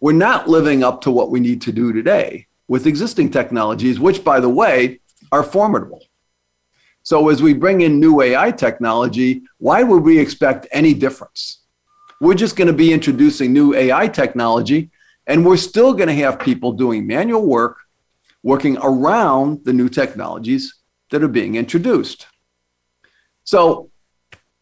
We're 0.00 0.12
not 0.12 0.48
living 0.48 0.82
up 0.82 1.00
to 1.02 1.10
what 1.10 1.30
we 1.30 1.40
need 1.40 1.60
to 1.62 1.72
do 1.72 1.92
today 1.92 2.46
with 2.68 2.86
existing 2.86 3.30
technologies, 3.30 4.00
which, 4.00 4.24
by 4.24 4.40
the 4.40 4.48
way, 4.48 5.00
are 5.30 5.42
formidable. 5.42 6.02
So, 7.02 7.28
as 7.28 7.40
we 7.40 7.54
bring 7.54 7.82
in 7.82 8.00
new 8.00 8.20
AI 8.20 8.50
technology, 8.50 9.42
why 9.58 9.84
would 9.84 10.02
we 10.02 10.18
expect 10.18 10.66
any 10.72 10.92
difference? 10.92 11.65
We're 12.20 12.34
just 12.34 12.56
going 12.56 12.68
to 12.68 12.72
be 12.72 12.92
introducing 12.92 13.52
new 13.52 13.74
AI 13.74 14.08
technology, 14.08 14.90
and 15.26 15.44
we're 15.44 15.58
still 15.58 15.92
going 15.92 16.08
to 16.08 16.14
have 16.14 16.40
people 16.40 16.72
doing 16.72 17.06
manual 17.06 17.46
work, 17.46 17.78
working 18.42 18.78
around 18.78 19.64
the 19.64 19.72
new 19.72 19.88
technologies 19.88 20.74
that 21.10 21.22
are 21.22 21.28
being 21.28 21.56
introduced. 21.56 22.26
So 23.44 23.90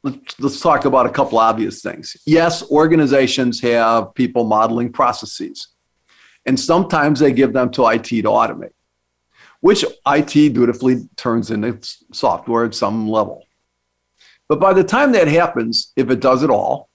let's, 0.02 0.40
let's 0.40 0.60
talk 0.60 0.84
about 0.84 1.06
a 1.06 1.10
couple 1.10 1.38
obvious 1.38 1.80
things. 1.80 2.16
Yes, 2.26 2.68
organizations 2.70 3.60
have 3.60 4.14
people 4.14 4.44
modeling 4.44 4.92
processes, 4.92 5.68
and 6.44 6.58
sometimes 6.58 7.20
they 7.20 7.32
give 7.32 7.52
them 7.52 7.70
to 7.72 7.86
IT 7.86 8.06
to 8.06 8.22
automate, 8.24 8.74
which 9.60 9.84
IT 10.06 10.54
dutifully 10.54 11.08
turns 11.16 11.52
into 11.52 11.78
software 12.12 12.64
at 12.64 12.74
some 12.74 13.08
level. 13.08 13.46
But 14.48 14.60
by 14.60 14.72
the 14.74 14.84
time 14.84 15.12
that 15.12 15.28
happens, 15.28 15.92
if 15.96 16.10
it 16.10 16.20
does 16.20 16.42
at 16.42 16.50
all, 16.50 16.90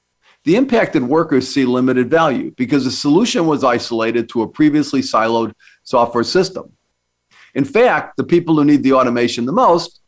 the 0.45 0.55
impacted 0.55 1.03
workers 1.03 1.53
see 1.53 1.65
limited 1.65 2.09
value 2.09 2.51
because 2.57 2.85
the 2.85 2.91
solution 2.91 3.45
was 3.45 3.63
isolated 3.63 4.29
to 4.29 4.41
a 4.41 4.47
previously 4.47 5.01
siloed 5.01 5.53
software 5.83 6.23
system. 6.23 6.71
In 7.53 7.65
fact, 7.65 8.17
the 8.17 8.23
people 8.23 8.55
who 8.55 8.65
need 8.65 8.83
the 8.83 8.93
automation 8.93 9.45
the 9.45 9.51
most 9.51 10.01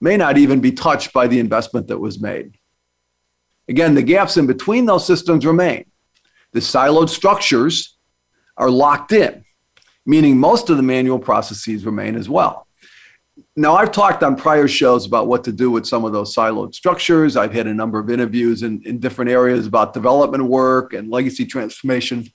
may 0.00 0.16
not 0.16 0.38
even 0.38 0.60
be 0.60 0.72
touched 0.72 1.12
by 1.12 1.26
the 1.26 1.40
investment 1.40 1.88
that 1.88 1.98
was 1.98 2.20
made. 2.20 2.58
Again, 3.68 3.94
the 3.94 4.02
gaps 4.02 4.36
in 4.36 4.46
between 4.46 4.86
those 4.86 5.06
systems 5.06 5.44
remain. 5.44 5.84
The 6.52 6.60
siloed 6.60 7.08
structures 7.08 7.96
are 8.56 8.70
locked 8.70 9.12
in, 9.12 9.44
meaning 10.06 10.38
most 10.38 10.70
of 10.70 10.76
the 10.76 10.82
manual 10.82 11.18
processes 11.18 11.84
remain 11.84 12.14
as 12.14 12.28
well. 12.28 12.67
Now, 13.56 13.76
I've 13.76 13.92
talked 13.92 14.22
on 14.22 14.36
prior 14.36 14.68
shows 14.68 15.06
about 15.06 15.26
what 15.26 15.44
to 15.44 15.52
do 15.52 15.70
with 15.70 15.86
some 15.86 16.04
of 16.04 16.12
those 16.12 16.34
siloed 16.34 16.74
structures. 16.74 17.36
I've 17.36 17.52
had 17.52 17.66
a 17.66 17.74
number 17.74 17.98
of 17.98 18.10
interviews 18.10 18.62
in, 18.62 18.82
in 18.84 18.98
different 18.98 19.30
areas 19.30 19.66
about 19.66 19.94
development 19.94 20.44
work 20.44 20.92
and 20.92 21.10
legacy 21.10 21.44
transformation. 21.44 22.28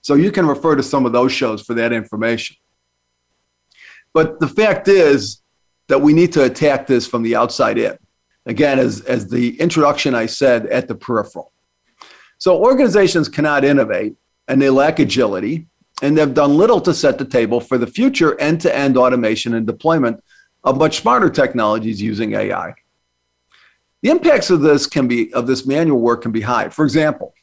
So 0.00 0.14
you 0.14 0.32
can 0.32 0.46
refer 0.46 0.74
to 0.76 0.82
some 0.82 1.06
of 1.06 1.12
those 1.12 1.32
shows 1.32 1.62
for 1.62 1.74
that 1.74 1.92
information. 1.92 2.56
But 4.12 4.40
the 4.40 4.48
fact 4.48 4.88
is 4.88 5.42
that 5.88 6.00
we 6.00 6.12
need 6.12 6.32
to 6.32 6.44
attack 6.44 6.86
this 6.86 7.06
from 7.06 7.22
the 7.22 7.36
outside 7.36 7.78
in. 7.78 7.96
Again, 8.46 8.78
as, 8.78 9.00
as 9.02 9.28
the 9.28 9.60
introduction 9.60 10.14
I 10.14 10.26
said 10.26 10.66
at 10.66 10.88
the 10.88 10.94
peripheral. 10.94 11.52
So 12.38 12.58
organizations 12.58 13.28
cannot 13.28 13.64
innovate 13.64 14.14
and 14.48 14.60
they 14.60 14.70
lack 14.70 14.98
agility 14.98 15.68
and 16.00 16.16
they've 16.16 16.34
done 16.34 16.56
little 16.56 16.80
to 16.80 16.94
set 16.94 17.18
the 17.18 17.24
table 17.24 17.60
for 17.60 17.78
the 17.78 17.86
future 17.86 18.40
end 18.40 18.60
to 18.62 18.74
end 18.74 18.96
automation 18.96 19.54
and 19.54 19.66
deployment 19.66 20.22
of 20.64 20.78
much 20.78 21.00
smarter 21.00 21.28
technologies 21.28 22.00
using 22.00 22.34
AI. 22.34 22.74
The 24.02 24.10
impacts 24.10 24.50
of 24.50 24.62
this 24.62 24.86
can 24.86 25.06
be 25.06 25.32
of 25.32 25.46
this 25.46 25.66
manual 25.66 26.00
work 26.00 26.22
can 26.22 26.32
be 26.32 26.40
high. 26.40 26.68
For 26.68 26.84
example, 26.84 27.34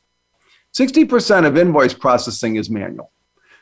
60% 0.78 1.46
of 1.46 1.58
invoice 1.58 1.94
processing 1.94 2.58
is 2.58 2.70
manual. 2.70 3.12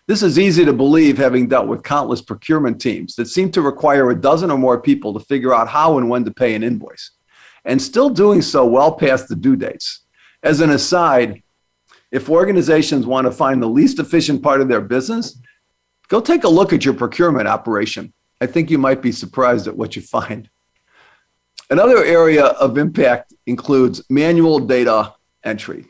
This 0.07 0.23
is 0.23 0.39
easy 0.39 0.63
to 0.65 0.73
believe 0.73 1.17
having 1.17 1.47
dealt 1.47 1.67
with 1.67 1.83
countless 1.83 2.21
procurement 2.21 2.79
teams 2.79 3.15
that 3.15 3.27
seem 3.27 3.51
to 3.51 3.61
require 3.61 4.09
a 4.09 4.19
dozen 4.19 4.49
or 4.49 4.57
more 4.57 4.81
people 4.81 5.13
to 5.13 5.19
figure 5.19 5.53
out 5.53 5.67
how 5.67 5.97
and 5.97 6.09
when 6.09 6.23
to 6.25 6.31
pay 6.31 6.55
an 6.55 6.63
invoice, 6.63 7.11
and 7.65 7.81
still 7.81 8.09
doing 8.09 8.41
so 8.41 8.65
well 8.65 8.93
past 8.93 9.27
the 9.27 9.35
due 9.35 9.57
dates. 9.57 10.05
As 10.43 10.61
an 10.61 10.69
aside, 10.69 11.43
if 12.11 12.29
organizations 12.29 13.05
want 13.05 13.25
to 13.25 13.31
find 13.31 13.61
the 13.61 13.67
least 13.67 13.99
efficient 13.99 14.41
part 14.41 14.61
of 14.61 14.67
their 14.67 14.81
business, 14.81 15.39
go 16.07 16.21
take 16.21 16.43
a 16.43 16.49
look 16.49 16.73
at 16.73 16.85
your 16.85 16.93
procurement 16.93 17.47
operation. 17.47 18.13
I 18.39 18.45
think 18.45 18.69
you 18.69 18.77
might 18.77 19.01
be 19.01 19.11
surprised 19.11 19.67
at 19.67 19.75
what 19.75 19.95
you 19.95 20.01
find. 20.01 20.49
Another 21.69 22.03
area 22.03 22.45
of 22.45 22.77
impact 22.77 23.33
includes 23.45 24.01
manual 24.09 24.59
data 24.59 25.13
entry, 25.43 25.85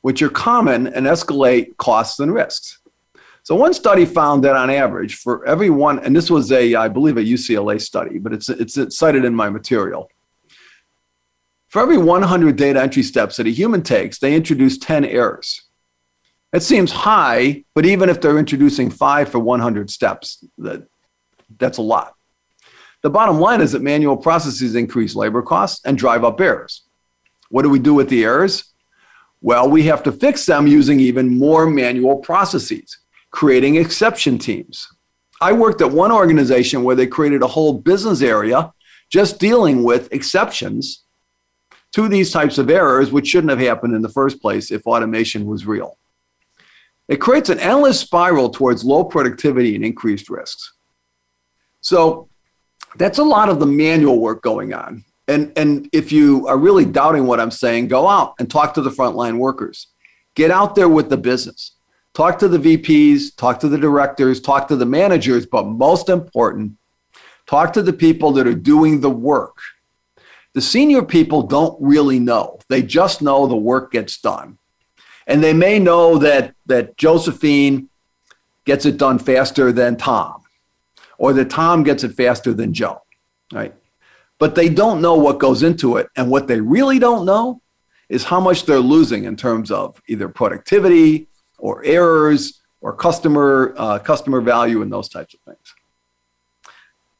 which 0.00 0.22
are 0.22 0.28
common 0.28 0.88
and 0.88 1.06
escalate 1.06 1.76
costs 1.76 2.18
and 2.18 2.34
risks. 2.34 2.78
So 3.44 3.54
one 3.54 3.72
study 3.72 4.04
found 4.04 4.42
that 4.44 4.56
on 4.56 4.70
average, 4.70 5.14
for 5.16 5.46
every 5.46 5.70
one, 5.70 6.00
and 6.00 6.14
this 6.14 6.30
was 6.30 6.50
a, 6.52 6.74
I 6.74 6.88
believe, 6.88 7.16
a 7.16 7.22
UCLA 7.22 7.80
study, 7.80 8.18
but 8.18 8.32
it's 8.32 8.48
it's 8.48 8.98
cited 8.98 9.24
in 9.24 9.34
my 9.34 9.48
material. 9.48 10.10
For 11.68 11.82
every 11.82 11.98
100 11.98 12.56
data 12.56 12.80
entry 12.80 13.02
steps 13.02 13.36
that 13.36 13.46
a 13.46 13.50
human 13.50 13.82
takes, 13.82 14.18
they 14.18 14.34
introduce 14.34 14.78
10 14.78 15.04
errors. 15.04 15.62
It 16.52 16.62
seems 16.62 16.90
high, 16.90 17.64
but 17.74 17.84
even 17.84 18.08
if 18.08 18.20
they're 18.20 18.38
introducing 18.38 18.90
five 18.90 19.28
for 19.28 19.38
100 19.38 19.90
steps, 19.90 20.42
that, 20.56 20.86
that's 21.58 21.76
a 21.76 21.82
lot. 21.82 22.14
The 23.02 23.10
bottom 23.10 23.38
line 23.38 23.60
is 23.60 23.72
that 23.72 23.82
manual 23.82 24.16
processes 24.16 24.74
increase 24.74 25.14
labor 25.14 25.42
costs 25.42 25.84
and 25.84 25.98
drive 25.98 26.24
up 26.24 26.40
errors. 26.40 26.84
What 27.50 27.62
do 27.62 27.70
we 27.70 27.78
do 27.78 27.92
with 27.92 28.08
the 28.08 28.24
errors? 28.24 28.72
Well, 29.42 29.70
we 29.70 29.84
have 29.84 30.02
to 30.04 30.12
fix 30.12 30.46
them 30.46 30.66
using 30.66 30.98
even 30.98 31.38
more 31.38 31.66
manual 31.66 32.16
processes, 32.16 32.98
creating 33.30 33.76
exception 33.76 34.38
teams. 34.38 34.88
I 35.40 35.52
worked 35.52 35.82
at 35.82 35.92
one 35.92 36.10
organization 36.10 36.82
where 36.82 36.96
they 36.96 37.06
created 37.06 37.42
a 37.42 37.46
whole 37.46 37.74
business 37.74 38.22
area 38.22 38.72
just 39.10 39.38
dealing 39.38 39.84
with 39.84 40.12
exceptions 40.12 41.04
to 41.92 42.08
these 42.08 42.30
types 42.30 42.58
of 42.58 42.70
errors, 42.70 43.10
which 43.10 43.28
shouldn't 43.28 43.50
have 43.50 43.60
happened 43.60 43.94
in 43.94 44.02
the 44.02 44.08
first 44.08 44.40
place 44.40 44.70
if 44.70 44.86
automation 44.86 45.46
was 45.46 45.66
real. 45.66 45.98
It 47.08 47.16
creates 47.16 47.48
an 47.48 47.58
endless 47.58 47.98
spiral 47.98 48.50
towards 48.50 48.84
low 48.84 49.04
productivity 49.04 49.74
and 49.74 49.84
increased 49.84 50.28
risks. 50.28 50.74
So 51.80 52.28
that's 52.96 53.18
a 53.18 53.24
lot 53.24 53.48
of 53.48 53.60
the 53.60 53.66
manual 53.66 54.18
work 54.18 54.42
going 54.42 54.74
on. 54.74 55.04
And, 55.26 55.52
and 55.56 55.88
if 55.92 56.12
you 56.12 56.46
are 56.46 56.58
really 56.58 56.84
doubting 56.84 57.26
what 57.26 57.40
I'm 57.40 57.50
saying, 57.50 57.88
go 57.88 58.08
out 58.08 58.34
and 58.38 58.50
talk 58.50 58.74
to 58.74 58.82
the 58.82 58.90
frontline 58.90 59.38
workers. 59.38 59.88
Get 60.34 60.50
out 60.50 60.74
there 60.74 60.88
with 60.88 61.08
the 61.08 61.16
business. 61.16 61.76
Talk 62.14 62.38
to 62.40 62.48
the 62.48 62.58
VPs, 62.58 63.36
talk 63.36 63.60
to 63.60 63.68
the 63.68 63.78
directors, 63.78 64.40
talk 64.40 64.68
to 64.68 64.76
the 64.76 64.86
managers, 64.86 65.46
but 65.46 65.66
most 65.66 66.08
important, 66.08 66.72
talk 67.46 67.72
to 67.74 67.82
the 67.82 67.92
people 67.92 68.32
that 68.32 68.46
are 68.46 68.54
doing 68.54 69.00
the 69.00 69.10
work 69.10 69.58
the 70.54 70.60
senior 70.60 71.02
people 71.02 71.42
don't 71.42 71.76
really 71.80 72.18
know. 72.18 72.58
They 72.68 72.82
just 72.82 73.22
know 73.22 73.46
the 73.46 73.56
work 73.56 73.92
gets 73.92 74.20
done. 74.20 74.58
And 75.26 75.44
they 75.44 75.52
may 75.52 75.78
know 75.78 76.18
that, 76.18 76.54
that 76.66 76.96
Josephine 76.96 77.88
gets 78.64 78.86
it 78.86 78.96
done 78.96 79.18
faster 79.18 79.72
than 79.72 79.96
Tom, 79.96 80.42
or 81.18 81.32
that 81.34 81.50
Tom 81.50 81.82
gets 81.82 82.02
it 82.02 82.14
faster 82.14 82.54
than 82.54 82.72
Joe, 82.72 83.02
right? 83.52 83.74
But 84.38 84.54
they 84.54 84.68
don't 84.68 85.00
know 85.00 85.14
what 85.14 85.38
goes 85.38 85.62
into 85.62 85.96
it. 85.96 86.08
And 86.16 86.30
what 86.30 86.48
they 86.48 86.60
really 86.60 86.98
don't 86.98 87.26
know 87.26 87.60
is 88.08 88.24
how 88.24 88.40
much 88.40 88.64
they're 88.64 88.78
losing 88.78 89.24
in 89.24 89.36
terms 89.36 89.70
of 89.70 90.00
either 90.08 90.28
productivity 90.28 91.28
or 91.58 91.84
errors 91.84 92.60
or 92.80 92.94
customer 92.94 93.74
uh, 93.76 93.98
customer 93.98 94.40
value 94.40 94.82
and 94.82 94.92
those 94.92 95.08
types 95.08 95.34
of 95.34 95.40
things. 95.40 95.74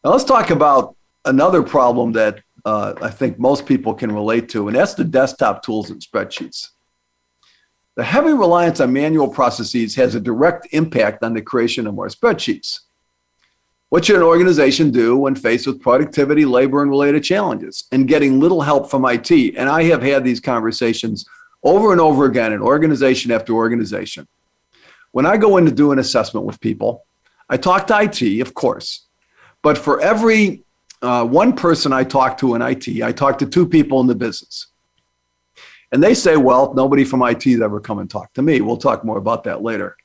Now 0.04 0.12
let's 0.12 0.24
talk 0.24 0.50
about 0.50 0.96
another 1.24 1.62
problem 1.62 2.12
that 2.12 2.40
uh, 2.64 2.94
I 3.00 3.10
think 3.10 3.38
most 3.38 3.66
people 3.66 3.94
can 3.94 4.12
relate 4.12 4.48
to, 4.50 4.68
and 4.68 4.76
that's 4.76 4.94
the 4.94 5.04
desktop 5.04 5.62
tools 5.62 5.90
and 5.90 6.00
spreadsheets. 6.00 6.68
The 7.96 8.04
heavy 8.04 8.32
reliance 8.32 8.80
on 8.80 8.92
manual 8.92 9.28
processes 9.28 9.96
has 9.96 10.14
a 10.14 10.20
direct 10.20 10.68
impact 10.72 11.24
on 11.24 11.34
the 11.34 11.42
creation 11.42 11.86
of 11.86 11.94
more 11.94 12.08
spreadsheets. 12.08 12.80
What 13.88 14.04
should 14.04 14.16
an 14.16 14.22
organization 14.22 14.90
do 14.90 15.16
when 15.16 15.34
faced 15.34 15.66
with 15.66 15.80
productivity, 15.80 16.44
labor, 16.44 16.82
and 16.82 16.90
related 16.90 17.24
challenges 17.24 17.84
and 17.90 18.06
getting 18.06 18.38
little 18.38 18.60
help 18.60 18.90
from 18.90 19.04
IT? 19.06 19.30
And 19.30 19.68
I 19.68 19.84
have 19.84 20.02
had 20.02 20.24
these 20.24 20.40
conversations 20.40 21.24
over 21.62 21.90
and 21.90 22.00
over 22.00 22.26
again 22.26 22.52
in 22.52 22.60
organization 22.60 23.32
after 23.32 23.54
organization. 23.54 24.28
When 25.12 25.26
I 25.26 25.36
go 25.36 25.56
in 25.56 25.64
to 25.64 25.72
do 25.72 25.90
an 25.90 25.98
assessment 25.98 26.46
with 26.46 26.60
people, 26.60 27.04
I 27.48 27.56
talk 27.56 27.86
to 27.86 28.00
IT, 28.00 28.40
of 28.42 28.54
course, 28.54 29.06
but 29.62 29.78
for 29.78 30.00
every 30.00 30.64
uh, 31.02 31.24
one 31.24 31.54
person 31.54 31.92
I 31.92 32.04
talk 32.04 32.38
to 32.38 32.54
in 32.54 32.62
IT, 32.62 33.02
I 33.02 33.12
talk 33.12 33.38
to 33.38 33.46
two 33.46 33.66
people 33.66 34.00
in 34.00 34.06
the 34.06 34.14
business. 34.14 34.68
And 35.90 36.02
they 36.02 36.14
say, 36.14 36.36
well, 36.36 36.74
nobody 36.74 37.04
from 37.04 37.22
IT 37.22 37.44
has 37.44 37.60
ever 37.60 37.80
come 37.80 37.98
and 37.98 38.10
talked 38.10 38.34
to 38.34 38.42
me. 38.42 38.60
We'll 38.60 38.76
talk 38.76 39.04
more 39.04 39.16
about 39.16 39.44
that 39.44 39.62
later. 39.62 39.96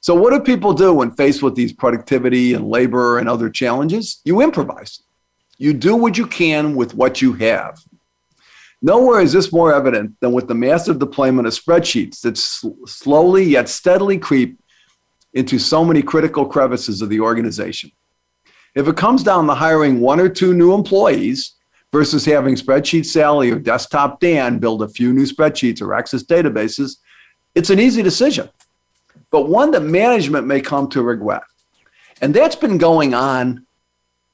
So, 0.00 0.14
what 0.14 0.32
do 0.32 0.40
people 0.40 0.72
do 0.72 0.94
when 0.94 1.10
faced 1.12 1.42
with 1.42 1.54
these 1.54 1.72
productivity 1.72 2.54
and 2.54 2.68
labor 2.68 3.18
and 3.18 3.28
other 3.28 3.48
challenges? 3.48 4.20
You 4.24 4.42
improvise. 4.42 5.02
You 5.58 5.72
do 5.72 5.96
what 5.96 6.18
you 6.18 6.26
can 6.26 6.74
with 6.74 6.94
what 6.94 7.22
you 7.22 7.32
have. 7.34 7.82
Nowhere 8.82 9.20
is 9.20 9.32
this 9.32 9.50
more 9.50 9.72
evident 9.72 10.20
than 10.20 10.32
with 10.32 10.46
the 10.46 10.54
massive 10.54 10.98
deployment 10.98 11.46
of 11.46 11.54
spreadsheets 11.54 12.20
that 12.20 12.36
sl- 12.36 12.84
slowly 12.86 13.44
yet 13.44 13.68
steadily 13.68 14.18
creep 14.18 14.58
into 15.32 15.58
so 15.58 15.84
many 15.84 16.02
critical 16.02 16.44
crevices 16.44 17.00
of 17.00 17.08
the 17.08 17.20
organization. 17.20 17.90
If 18.74 18.88
it 18.88 18.96
comes 18.96 19.22
down 19.22 19.46
to 19.46 19.54
hiring 19.54 20.00
one 20.00 20.20
or 20.20 20.28
two 20.28 20.54
new 20.54 20.74
employees 20.74 21.52
versus 21.92 22.24
having 22.24 22.56
spreadsheet 22.56 23.06
Sally 23.06 23.50
or 23.50 23.58
desktop 23.58 24.20
Dan 24.20 24.58
build 24.58 24.82
a 24.82 24.88
few 24.88 25.12
new 25.12 25.24
spreadsheets 25.24 25.80
or 25.80 25.94
access 25.94 26.24
databases, 26.24 26.96
it's 27.54 27.70
an 27.70 27.78
easy 27.78 28.02
decision 28.02 28.48
but 29.34 29.48
one 29.48 29.72
that 29.72 29.80
management 29.80 30.46
may 30.46 30.60
come 30.60 30.88
to 30.88 31.02
regret. 31.02 31.42
And 32.20 32.32
that's 32.32 32.54
been 32.54 32.78
going 32.78 33.14
on, 33.14 33.66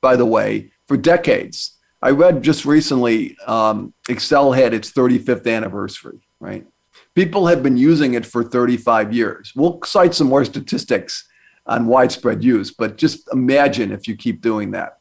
by 0.02 0.14
the 0.14 0.26
way, 0.26 0.73
for 0.88 0.99
decades. 0.99 1.78
I 2.02 2.11
read 2.11 2.42
just 2.42 2.66
recently 2.66 3.35
um, 3.47 3.94
Excel 4.11 4.52
had 4.52 4.75
its 4.75 4.92
35th 4.92 5.50
anniversary, 5.50 6.20
right? 6.38 6.66
People 7.14 7.47
have 7.47 7.62
been 7.62 7.78
using 7.78 8.12
it 8.12 8.26
for 8.26 8.44
35 8.44 9.14
years. 9.14 9.54
We'll 9.56 9.80
cite 9.85 10.12
some 10.12 10.28
more 10.28 10.44
statistics 10.44 11.26
on 11.66 11.86
widespread 11.86 12.42
use, 12.42 12.70
but 12.70 12.96
just 12.96 13.28
imagine 13.32 13.92
if 13.92 14.08
you 14.08 14.16
keep 14.16 14.40
doing 14.40 14.70
that. 14.72 14.98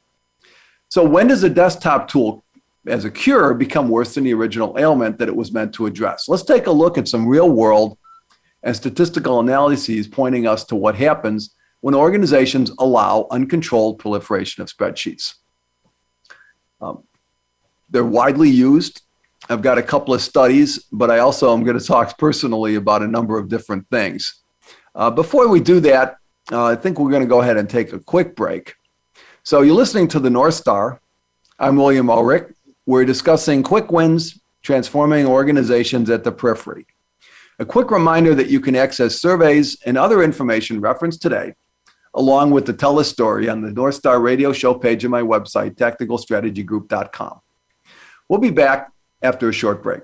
So, 0.90 1.04
when 1.04 1.28
does 1.28 1.44
a 1.44 1.50
desktop 1.50 2.08
tool 2.08 2.44
as 2.88 3.06
a 3.06 3.12
cure 3.12 3.54
become 3.54 3.90
worse 3.90 4.16
than 4.16 4.24
the 4.24 4.34
original 4.34 4.76
ailment 4.78 5.18
that 5.18 5.28
it 5.28 5.36
was 5.36 5.52
meant 5.52 5.74
to 5.76 5.86
address? 5.86 6.28
Let's 6.28 6.44
take 6.44 6.68
a 6.68 6.72
look 6.72 6.98
at 6.98 7.08
some 7.08 7.28
real 7.28 7.50
world 7.50 7.98
and 8.64 8.76
statistical 8.76 9.40
analyses 9.40 10.08
pointing 10.08 10.48
us 10.48 10.66
to 10.66 10.76
what 10.76 10.96
happens 10.96 11.56
when 11.82 11.96
organizations 11.96 12.72
allow 12.80 13.28
uncontrolled 13.32 14.00
proliferation 14.00 14.62
of 14.62 14.70
spreadsheets. 14.70 15.36
Um, 16.82 17.04
they're 17.90 18.06
widely 18.06 18.50
used. 18.50 19.02
I've 19.50 19.62
got 19.62 19.78
a 19.78 19.84
couple 19.84 20.14
of 20.14 20.22
studies, 20.22 20.86
but 20.92 21.10
I 21.10 21.20
also 21.20 21.54
am 21.54 21.64
going 21.64 21.80
to 21.80 21.86
talk 21.86 22.18
personally 22.18 22.76
about 22.76 23.02
a 23.02 23.08
number 23.08 23.38
of 23.38 23.50
different 23.50 23.90
things. 23.90 24.42
Uh, 24.94 25.10
before 25.10 25.48
we 25.48 25.60
do 25.60 25.80
that, 25.82 26.18
uh, 26.52 26.66
I 26.66 26.76
think 26.76 27.00
we're 27.00 27.12
going 27.12 27.24
to 27.24 27.28
go 27.28 27.42
ahead 27.42 27.58
and 27.58 27.70
take 27.70 27.94
a 27.94 28.00
quick 28.00 28.36
break. 28.36 28.76
So, 29.44 29.62
you're 29.62 29.76
listening 29.76 30.08
to 30.10 30.20
the 30.20 30.30
North 30.30 30.56
Star. 30.56 31.02
I'm 31.60 31.76
William 31.76 32.10
Ulrich. 32.10 32.54
We're 32.86 33.06
discussing 33.06 33.64
quick 33.64 33.92
wins 33.92 34.40
transforming 34.62 35.26
organizations 35.26 36.10
at 36.10 36.24
the 36.24 36.32
periphery. 36.32 36.86
A 37.60 37.66
quick 37.66 37.92
reminder 37.92 38.34
that 38.36 38.48
you 38.48 38.60
can 38.60 38.76
access 38.76 39.20
surveys 39.20 39.78
and 39.86 39.98
other 39.98 40.24
information 40.24 40.80
referenced 40.80 41.22
today, 41.22 41.56
along 42.14 42.52
with 42.52 42.66
the 42.66 42.74
TELUS 42.74 43.06
Story 43.06 43.50
on 43.50 43.62
the 43.62 43.72
North 43.72 43.96
Star 43.96 44.20
Radio 44.20 44.54
Show 44.54 44.74
page 44.74 45.04
of 45.04 45.12
my 45.12 45.22
website, 45.22 45.76
tacticalstrategygroup.com. 45.76 47.42
We'll 48.30 48.40
be 48.40 48.52
back 48.52 48.92
after 49.22 49.50
a 49.50 49.54
short 49.54 49.84
break. 49.84 50.04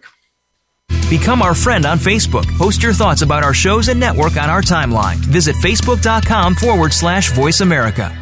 Become 1.09 1.43
our 1.43 1.53
friend 1.53 1.85
on 1.85 1.99
Facebook. 1.99 2.45
Post 2.57 2.81
your 2.81 2.93
thoughts 2.93 3.21
about 3.21 3.43
our 3.43 3.53
shows 3.53 3.89
and 3.89 3.99
network 3.99 4.37
on 4.37 4.49
our 4.49 4.61
timeline. 4.61 5.17
Visit 5.17 5.55
facebook.com 5.57 6.55
forward 6.55 6.93
slash 6.93 7.31
voice 7.31 7.61
America. 7.61 8.15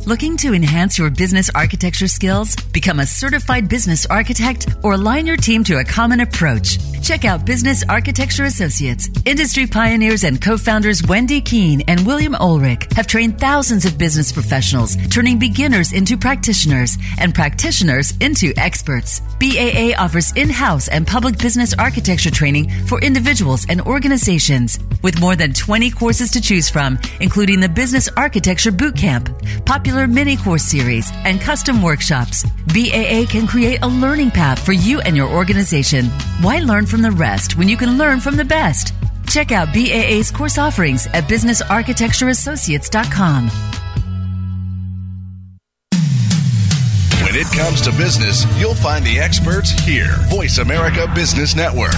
Looking 0.07 0.39
to 0.39 0.55
enhance 0.55 0.97
your 0.97 1.11
business 1.11 1.51
architecture 1.55 2.09
skills, 2.09 2.57
become 2.73 3.01
a 3.01 3.07
certified 3.07 3.69
business 3.69 4.07
architect, 4.07 4.67
or 4.83 4.95
align 4.95 5.27
your 5.27 5.37
team 5.37 5.63
to 5.65 5.77
a 5.77 5.85
common 5.85 6.21
approach? 6.21 6.79
Check 7.03 7.27
out 7.27 7.45
Business 7.45 7.85
Architecture 7.87 8.45
Associates. 8.45 9.11
Industry 9.27 9.67
pioneers 9.67 10.25
and 10.25 10.41
co-founders 10.41 11.03
Whynde 11.03 11.43
Kuehn 11.43 11.85
and 11.87 12.07
William 12.07 12.35
Ulrich 12.35 12.89
have 12.95 13.07
trained 13.07 13.39
thousands 13.39 13.85
of 13.85 13.99
business 13.99 14.33
professionals, 14.33 14.97
turning 15.09 15.39
beginners 15.39 15.93
into 15.93 16.17
practitioners 16.17 16.97
and 17.19 17.35
practitioners 17.35 18.17
into 18.23 18.55
experts. 18.57 19.21
BAA 19.39 19.93
offers 19.99 20.33
in-house 20.33 20.89
and 20.89 21.07
public 21.07 21.37
business 21.37 21.75
architecture 21.79 22.31
training 22.31 22.71
for 22.87 23.03
individuals 23.03 23.67
and 23.69 23.83
organizations. 23.83 24.79
With 25.03 25.21
more 25.21 25.37
than 25.37 25.53
20 25.53 25.91
courses 25.91 26.31
to 26.33 26.41
choose 26.41 26.69
from, 26.69 26.99
including 27.21 27.61
the 27.61 27.69
Business 27.69 28.09
Architecture 28.17 28.73
Bootcamp, 28.73 29.65
popular 29.65 30.07
mini 30.07 30.37
course 30.37 30.63
series, 30.63 31.11
and 31.25 31.41
custom 31.41 31.83
workshops, 31.83 32.45
BAA 32.69 33.27
can 33.29 33.47
create 33.47 33.81
a 33.83 33.89
learning 33.89 34.31
path 34.31 34.65
for 34.65 34.73
you 34.73 35.01
and 35.01 35.17
your 35.17 35.29
organization. 35.29 36.07
Why 36.43 36.59
learn 36.59 36.87
from 36.87 37.03
the 37.03 37.11
rest 37.11 37.57
when 37.57 37.69
you 37.69 37.77
can 37.77 37.99
learn 37.99 38.21
from 38.21 38.37
the 38.37 38.45
best? 38.45 38.95
Check 39.27 39.53
out 39.53 39.73
BAA's 39.73 40.31
course 40.31 40.59
offerings 40.59 41.07
at 41.09 41.25
businessarchitectureassociates.com. 41.25 43.51
When 47.23 47.37
it 47.37 47.47
comes 47.57 47.81
to 47.83 47.93
business, 47.93 48.45
you'll 48.61 48.75
find 48.75 49.05
the 49.05 49.21
experts 49.21 49.71
here. 49.71 50.17
Voice 50.29 50.59
America 50.59 51.07
Business 51.15 51.55
Network. 51.55 51.95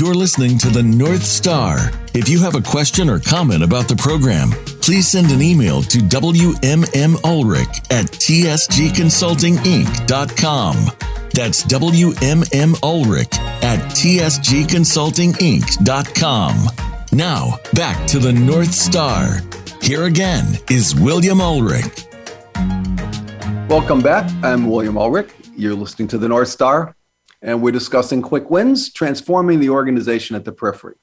You're 0.00 0.14
listening 0.14 0.56
to 0.60 0.70
the 0.70 0.82
North 0.82 1.26
Star. 1.26 1.90
If 2.14 2.26
you 2.26 2.40
have 2.40 2.54
a 2.54 2.62
question 2.62 3.10
or 3.10 3.18
comment 3.18 3.62
about 3.62 3.86
the 3.86 3.94
program, 3.94 4.52
please 4.80 5.08
send 5.08 5.30
an 5.30 5.42
email 5.42 5.82
to 5.82 5.98
WMMUlrich 5.98 7.92
at 7.92 8.06
tsgconsultinginc.com. 8.06 10.76
That's 11.34 11.64
WMMUlrich 11.64 13.38
at 13.62 13.78
tsgconsultinginc.com. 13.90 16.56
Now, 17.12 17.60
back 17.74 18.06
to 18.06 18.18
the 18.18 18.32
North 18.32 18.72
Star. 18.72 19.40
Here 19.82 20.04
again 20.04 20.56
is 20.70 20.94
William 20.94 21.42
Ulrich. 21.42 22.06
Welcome 23.68 24.00
back. 24.00 24.30
I'm 24.42 24.66
William 24.66 24.96
Ulrich. 24.96 25.28
You're 25.58 25.74
listening 25.74 26.08
to 26.08 26.16
the 26.16 26.26
North 26.26 26.48
Star, 26.48 26.96
and 27.42 27.62
we're 27.62 27.72
discussing 27.72 28.22
quick 28.22 28.50
wins, 28.50 28.92
transforming 28.92 29.60
the 29.60 29.70
organization 29.70 30.36
at 30.36 30.44
the 30.44 30.52
periphery. 30.52 30.96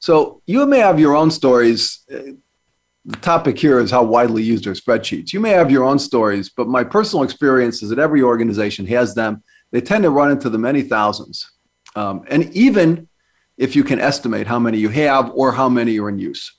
So, 0.00 0.42
you 0.46 0.64
may 0.66 0.78
have 0.78 1.00
your 1.00 1.16
own 1.16 1.30
stories. 1.30 2.04
The 2.08 3.16
topic 3.16 3.58
here 3.58 3.80
is 3.80 3.90
how 3.90 4.04
widely 4.04 4.42
used 4.42 4.66
are 4.66 4.74
spreadsheets. 4.74 5.32
You 5.32 5.40
may 5.40 5.50
have 5.50 5.70
your 5.70 5.84
own 5.84 5.98
stories, 5.98 6.50
but 6.50 6.68
my 6.68 6.84
personal 6.84 7.24
experience 7.24 7.82
is 7.82 7.90
that 7.90 7.98
every 7.98 8.22
organization 8.22 8.86
has 8.86 9.14
them. 9.14 9.42
They 9.70 9.80
tend 9.80 10.04
to 10.04 10.10
run 10.10 10.30
into 10.30 10.50
the 10.50 10.58
many 10.58 10.82
thousands. 10.82 11.50
Um, 11.96 12.24
and 12.28 12.54
even 12.54 13.08
if 13.56 13.74
you 13.74 13.82
can 13.82 13.98
estimate 13.98 14.46
how 14.46 14.58
many 14.58 14.78
you 14.78 14.88
have 14.88 15.32
or 15.34 15.52
how 15.52 15.68
many 15.68 15.98
are 15.98 16.08
in 16.08 16.18
use. 16.18 16.54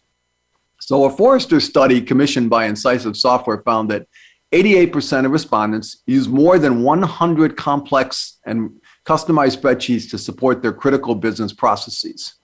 So, 0.79 1.05
a 1.05 1.09
Forrester 1.09 1.59
study 1.59 2.01
commissioned 2.01 2.49
by 2.49 2.65
Incisive 2.65 3.15
Software 3.15 3.61
found 3.63 3.89
that 3.89 4.07
88% 4.51 5.25
of 5.25 5.31
respondents 5.31 6.01
use 6.07 6.27
more 6.27 6.57
than 6.57 6.81
100 6.81 7.55
complex 7.55 8.37
and 8.45 8.71
customized 9.05 9.59
spreadsheets 9.59 10.09
to 10.09 10.17
support 10.17 10.61
their 10.61 10.73
critical 10.73 11.13
business 11.13 11.53
processes. 11.53 12.35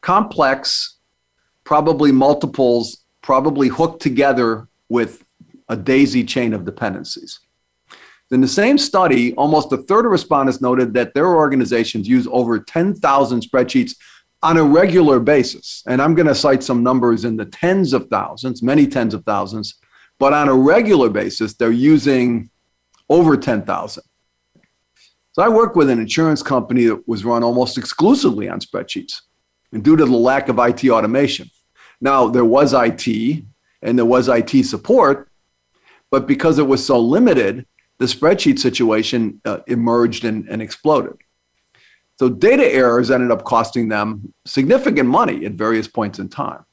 Complex, 0.00 0.98
probably 1.62 2.10
multiples, 2.10 3.04
probably 3.22 3.68
hooked 3.68 4.02
together 4.02 4.68
with 4.88 5.24
a 5.68 5.76
daisy 5.76 6.24
chain 6.24 6.52
of 6.52 6.64
dependencies. 6.64 7.40
In 8.30 8.40
the 8.40 8.48
same 8.48 8.78
study, 8.78 9.32
almost 9.34 9.72
a 9.72 9.76
third 9.76 10.06
of 10.06 10.10
respondents 10.10 10.60
noted 10.60 10.92
that 10.94 11.14
their 11.14 11.28
organizations 11.28 12.08
use 12.08 12.26
over 12.30 12.58
10,000 12.58 13.40
spreadsheets 13.40 13.94
on 14.42 14.56
a 14.56 14.64
regular 14.64 15.20
basis. 15.20 15.82
And 15.86 16.02
I'm 16.02 16.14
going 16.14 16.26
to 16.26 16.34
cite 16.34 16.62
some 16.62 16.82
numbers 16.82 17.24
in 17.24 17.36
the 17.36 17.44
tens 17.44 17.92
of 17.92 18.08
thousands, 18.08 18.62
many 18.62 18.86
tens 18.86 19.14
of 19.14 19.24
thousands, 19.24 19.74
but 20.18 20.32
on 20.32 20.48
a 20.48 20.54
regular 20.54 21.08
basis, 21.08 21.54
they're 21.54 21.72
using 21.72 22.50
over 23.08 23.36
10,000. 23.36 24.02
So 25.32 25.42
I 25.42 25.48
work 25.48 25.74
with 25.74 25.90
an 25.90 25.98
insurance 25.98 26.42
company 26.42 26.86
that 26.86 27.08
was 27.08 27.24
run 27.24 27.42
almost 27.42 27.76
exclusively 27.76 28.48
on 28.48 28.60
spreadsheets 28.60 29.22
and 29.72 29.82
due 29.82 29.96
to 29.96 30.04
the 30.04 30.16
lack 30.16 30.48
of 30.48 30.58
IT 30.58 30.88
automation. 30.88 31.50
Now, 32.00 32.28
there 32.28 32.44
was 32.44 32.72
IT 32.72 33.42
and 33.82 33.98
there 33.98 34.04
was 34.04 34.28
IT 34.28 34.64
support, 34.64 35.28
but 36.10 36.26
because 36.26 36.58
it 36.58 36.66
was 36.66 36.86
so 36.86 37.00
limited, 37.00 37.66
the 37.98 38.04
spreadsheet 38.04 38.58
situation 38.58 39.40
uh, 39.44 39.58
emerged 39.66 40.24
and, 40.24 40.48
and 40.48 40.62
exploded. 40.62 41.16
So 42.16 42.28
data 42.28 42.64
errors 42.64 43.10
ended 43.10 43.32
up 43.32 43.44
costing 43.44 43.88
them 43.88 44.32
significant 44.46 45.08
money 45.08 45.44
at 45.46 45.52
various 45.52 45.88
points 45.88 46.20
in 46.20 46.28
time. 46.28 46.64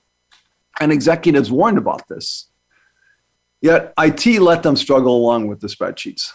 And 0.80 0.92
executives 0.92 1.52
warned 1.52 1.80
about 1.80 2.08
this. 2.08 2.51
Yet 3.62 3.93
IT 3.97 4.41
let 4.41 4.63
them 4.63 4.76
struggle 4.76 5.15
along 5.15 5.47
with 5.47 5.60
the 5.60 5.67
spreadsheets. 5.67 6.32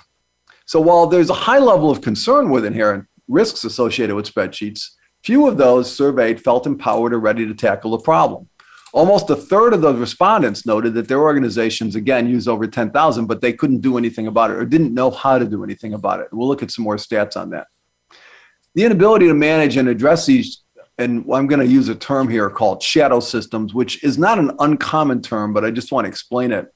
So 0.64 0.80
while 0.80 1.06
there's 1.06 1.30
a 1.30 1.34
high 1.34 1.58
level 1.58 1.90
of 1.90 2.00
concern 2.00 2.50
with 2.50 2.64
inherent 2.64 3.06
risks 3.28 3.64
associated 3.64 4.14
with 4.14 4.32
spreadsheets, 4.32 4.90
few 5.22 5.46
of 5.48 5.56
those 5.56 5.94
surveyed 5.94 6.40
felt 6.40 6.66
empowered 6.66 7.12
or 7.12 7.18
ready 7.18 7.46
to 7.46 7.54
tackle 7.54 7.90
the 7.90 7.98
problem. 7.98 8.48
Almost 8.92 9.28
a 9.28 9.36
third 9.36 9.74
of 9.74 9.80
those 9.80 9.98
respondents 9.98 10.64
noted 10.64 10.94
that 10.94 11.08
their 11.08 11.20
organizations, 11.20 11.96
again, 11.96 12.28
use 12.28 12.48
over 12.48 12.66
10,000, 12.66 13.26
but 13.26 13.40
they 13.40 13.52
couldn't 13.52 13.80
do 13.80 13.98
anything 13.98 14.28
about 14.28 14.50
it 14.50 14.56
or 14.56 14.64
didn't 14.64 14.94
know 14.94 15.10
how 15.10 15.38
to 15.38 15.44
do 15.44 15.64
anything 15.64 15.94
about 15.94 16.20
it. 16.20 16.28
We'll 16.32 16.48
look 16.48 16.62
at 16.62 16.70
some 16.70 16.84
more 16.84 16.96
stats 16.96 17.36
on 17.36 17.50
that. 17.50 17.66
The 18.74 18.84
inability 18.84 19.26
to 19.26 19.34
manage 19.34 19.76
and 19.76 19.88
address 19.88 20.26
these, 20.26 20.62
and 20.98 21.24
I'm 21.32 21.46
going 21.46 21.60
to 21.60 21.66
use 21.66 21.88
a 21.88 21.94
term 21.94 22.28
here 22.28 22.48
called 22.48 22.82
shadow 22.82 23.20
systems, 23.20 23.74
which 23.74 24.02
is 24.04 24.16
not 24.16 24.38
an 24.38 24.52
uncommon 24.60 25.22
term, 25.22 25.52
but 25.52 25.64
I 25.64 25.70
just 25.70 25.92
want 25.92 26.04
to 26.04 26.08
explain 26.08 26.52
it. 26.52 26.72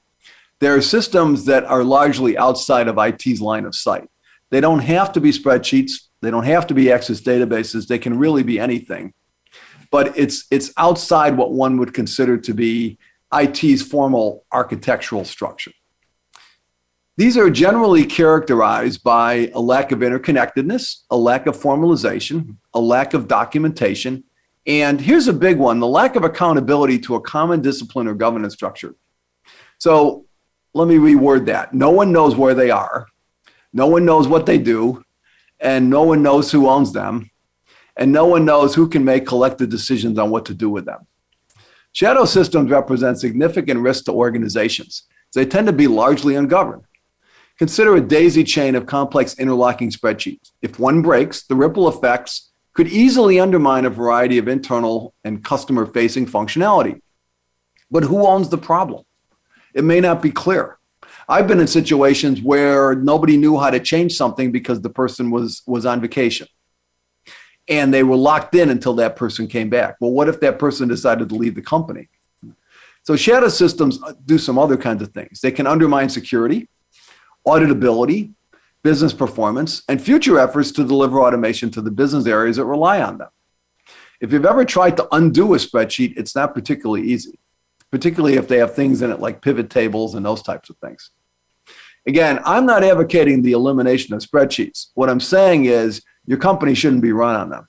There 0.61 0.75
are 0.75 0.81
systems 0.81 1.43
that 1.45 1.65
are 1.65 1.83
largely 1.83 2.37
outside 2.37 2.87
of 2.87 2.97
IT's 2.97 3.41
line 3.41 3.65
of 3.65 3.75
sight. 3.75 4.07
They 4.51 4.61
don't 4.61 4.79
have 4.79 5.11
to 5.13 5.19
be 5.19 5.31
spreadsheets, 5.31 5.91
they 6.21 6.31
don't 6.31 6.45
have 6.45 6.67
to 6.67 6.73
be 6.73 6.91
Access 6.91 7.19
databases, 7.19 7.87
they 7.87 7.99
can 7.99 8.17
really 8.17 8.43
be 8.43 8.59
anything 8.59 9.13
but 9.91 10.17
it's 10.17 10.45
it's 10.49 10.73
outside 10.77 11.37
what 11.37 11.51
one 11.51 11.77
would 11.77 11.93
consider 11.93 12.37
to 12.37 12.53
be 12.53 12.97
IT's 13.37 13.81
formal 13.83 14.45
architectural 14.51 15.25
structure. 15.25 15.71
These 17.17 17.37
are 17.37 17.49
generally 17.49 18.05
characterized 18.05 19.03
by 19.03 19.51
a 19.53 19.59
lack 19.59 19.91
of 19.91 19.99
interconnectedness, 19.99 21.01
a 21.11 21.17
lack 21.17 21.45
of 21.45 21.57
formalization, 21.57 22.55
a 22.73 22.79
lack 22.79 23.13
of 23.13 23.27
documentation, 23.27 24.23
and 24.65 24.99
here's 24.99 25.27
a 25.27 25.33
big 25.33 25.57
one 25.57 25.79
the 25.79 25.87
lack 25.87 26.15
of 26.15 26.23
accountability 26.23 26.97
to 26.99 27.15
a 27.15 27.21
common 27.21 27.61
discipline 27.61 28.07
or 28.07 28.15
governance 28.15 28.53
structure. 28.53 28.95
So 29.77 30.25
let 30.73 30.87
me 30.87 30.95
reword 30.95 31.45
that. 31.45 31.73
No 31.73 31.91
one 31.91 32.11
knows 32.11 32.35
where 32.35 32.53
they 32.53 32.71
are, 32.71 33.07
no 33.73 33.87
one 33.87 34.05
knows 34.05 34.27
what 34.27 34.45
they 34.45 34.57
do, 34.57 35.03
and 35.59 35.89
no 35.89 36.03
one 36.03 36.23
knows 36.23 36.51
who 36.51 36.67
owns 36.67 36.91
them 36.93 37.31
and 37.97 38.11
no 38.11 38.25
one 38.25 38.45
knows 38.45 38.73
who 38.73 38.87
can 38.87 39.03
make 39.03 39.27
collective 39.27 39.69
decisions 39.69 40.17
on 40.17 40.29
what 40.29 40.45
to 40.45 40.53
do 40.53 40.69
with 40.69 40.85
them. 40.85 41.05
Shadow 41.91 42.25
systems 42.25 42.71
represent 42.71 43.19
significant 43.19 43.81
risk 43.81 44.05
to 44.05 44.11
organizations. 44.11 45.03
They 45.33 45.45
tend 45.45 45.67
to 45.67 45.73
be 45.73 45.87
largely 45.87 46.35
ungoverned. 46.35 46.83
Consider 47.57 47.95
a 47.95 48.01
daisy 48.01 48.43
chain 48.43 48.75
of 48.75 48.85
complex 48.85 49.37
interlocking 49.37 49.91
spreadsheets. 49.91 50.51
If 50.61 50.79
one 50.79 51.01
breaks, 51.01 51.43
the 51.43 51.55
ripple 51.55 51.87
effects 51.89 52.51
could 52.73 52.87
easily 52.87 53.39
undermine 53.39 53.85
a 53.85 53.89
variety 53.89 54.37
of 54.37 54.47
internal 54.47 55.13
and 55.23 55.43
customer 55.43 55.85
facing 55.85 56.25
functionality. 56.25 57.01
But 57.91 58.03
who 58.03 58.25
owns 58.25 58.49
the 58.49 58.57
problem? 58.57 59.03
It 59.73 59.83
may 59.83 59.99
not 59.99 60.21
be 60.21 60.31
clear. 60.31 60.77
I've 61.29 61.47
been 61.47 61.59
in 61.59 61.67
situations 61.67 62.41
where 62.41 62.95
nobody 62.95 63.37
knew 63.37 63.57
how 63.57 63.69
to 63.69 63.79
change 63.79 64.15
something 64.15 64.51
because 64.51 64.81
the 64.81 64.89
person 64.89 65.31
was, 65.31 65.61
was 65.65 65.85
on 65.85 66.01
vacation 66.01 66.47
and 67.67 67.93
they 67.93 68.03
were 68.03 68.15
locked 68.15 68.55
in 68.55 68.69
until 68.69 68.93
that 68.95 69.15
person 69.15 69.47
came 69.47 69.69
back. 69.69 69.95
Well, 70.01 70.11
what 70.11 70.27
if 70.27 70.39
that 70.41 70.59
person 70.59 70.87
decided 70.87 71.29
to 71.29 71.35
leave 71.35 71.55
the 71.55 71.61
company? 71.61 72.09
So 73.03 73.15
shadow 73.15 73.49
systems 73.49 74.01
uh, 74.03 74.13
do 74.25 74.37
some 74.37 74.59
other 74.59 74.77
kinds 74.77 75.01
of 75.01 75.13
things. 75.13 75.41
They 75.41 75.51
can 75.51 75.65
undermine 75.65 76.09
security, 76.09 76.69
auditability, 77.47 78.33
business 78.83 79.13
performance, 79.13 79.83
and 79.87 80.01
future 80.01 80.39
efforts 80.39 80.71
to 80.73 80.83
deliver 80.83 81.21
automation 81.21 81.71
to 81.71 81.81
the 81.81 81.91
business 81.91 82.27
areas 82.27 82.57
that 82.57 82.65
rely 82.65 83.01
on 83.01 83.17
them. 83.19 83.29
If 84.19 84.31
you've 84.31 84.45
ever 84.45 84.65
tried 84.65 84.97
to 84.97 85.07
undo 85.11 85.53
a 85.53 85.57
spreadsheet, 85.57 86.13
it's 86.17 86.35
not 86.35 86.53
particularly 86.53 87.07
easy, 87.07 87.39
particularly 87.91 88.35
if 88.35 88.47
they 88.47 88.57
have 88.57 88.73
things 88.73 89.01
in 89.01 89.11
it 89.11 89.19
like 89.19 89.41
pivot 89.41 89.69
tables 89.69 90.15
and 90.15 90.25
those 90.25 90.41
types 90.41 90.69
of 90.69 90.77
things. 90.77 91.11
Again, 92.07 92.39
I'm 92.45 92.65
not 92.65 92.83
advocating 92.83 93.41
the 93.41 93.51
elimination 93.51 94.15
of 94.15 94.21
spreadsheets. 94.21 94.87
What 94.95 95.09
I'm 95.09 95.19
saying 95.19 95.65
is 95.65 96.01
your 96.25 96.39
company 96.39 96.73
shouldn't 96.73 97.01
be 97.01 97.11
run 97.11 97.35
on 97.35 97.49
them. 97.49 97.67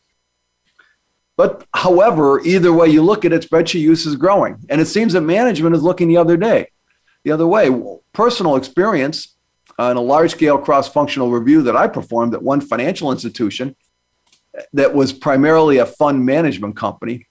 But 1.36 1.66
however, 1.74 2.40
either 2.44 2.72
way 2.72 2.88
you 2.88 3.02
look 3.02 3.24
at 3.24 3.32
it, 3.32 3.48
spreadsheet 3.48 3.80
use 3.80 4.06
is 4.06 4.16
growing. 4.16 4.64
And 4.68 4.80
it 4.80 4.86
seems 4.86 5.12
that 5.14 5.22
management 5.22 5.74
is 5.74 5.82
looking 5.82 6.08
the 6.08 6.16
other 6.16 6.36
day, 6.36 6.68
the 7.24 7.32
other 7.32 7.46
way. 7.46 7.70
Personal 8.12 8.56
experience 8.56 9.34
uh, 9.78 9.90
in 9.90 9.96
a 9.96 10.00
large 10.02 10.32
scale 10.32 10.58
cross 10.58 10.88
functional 10.88 11.30
review 11.30 11.62
that 11.62 11.76
I 11.76 11.88
performed 11.88 12.34
at 12.34 12.42
one 12.42 12.60
financial 12.60 13.10
institution 13.10 13.74
that 14.72 14.94
was 14.94 15.12
primarily 15.12 15.78
a 15.78 15.86
fund 15.86 16.24
management 16.24 16.76
company 16.76 17.26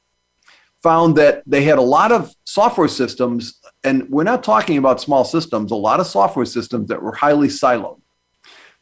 found 0.83 1.15
that 1.15 1.43
they 1.45 1.63
had 1.63 1.77
a 1.77 1.83
lot 1.83 2.11
of 2.11 2.33
software 2.43 2.87
systems, 2.87 3.59
and 3.83 4.09
we're 4.09 4.23
not 4.23 4.43
talking 4.43 4.77
about 4.77 5.01
small 5.01 5.23
systems, 5.23 5.71
a 5.71 5.75
lot 5.75 5.99
of 5.99 6.07
software 6.07 6.45
systems 6.45 6.87
that 6.89 7.01
were 7.01 7.13
highly 7.13 7.47
siloed. 7.47 8.01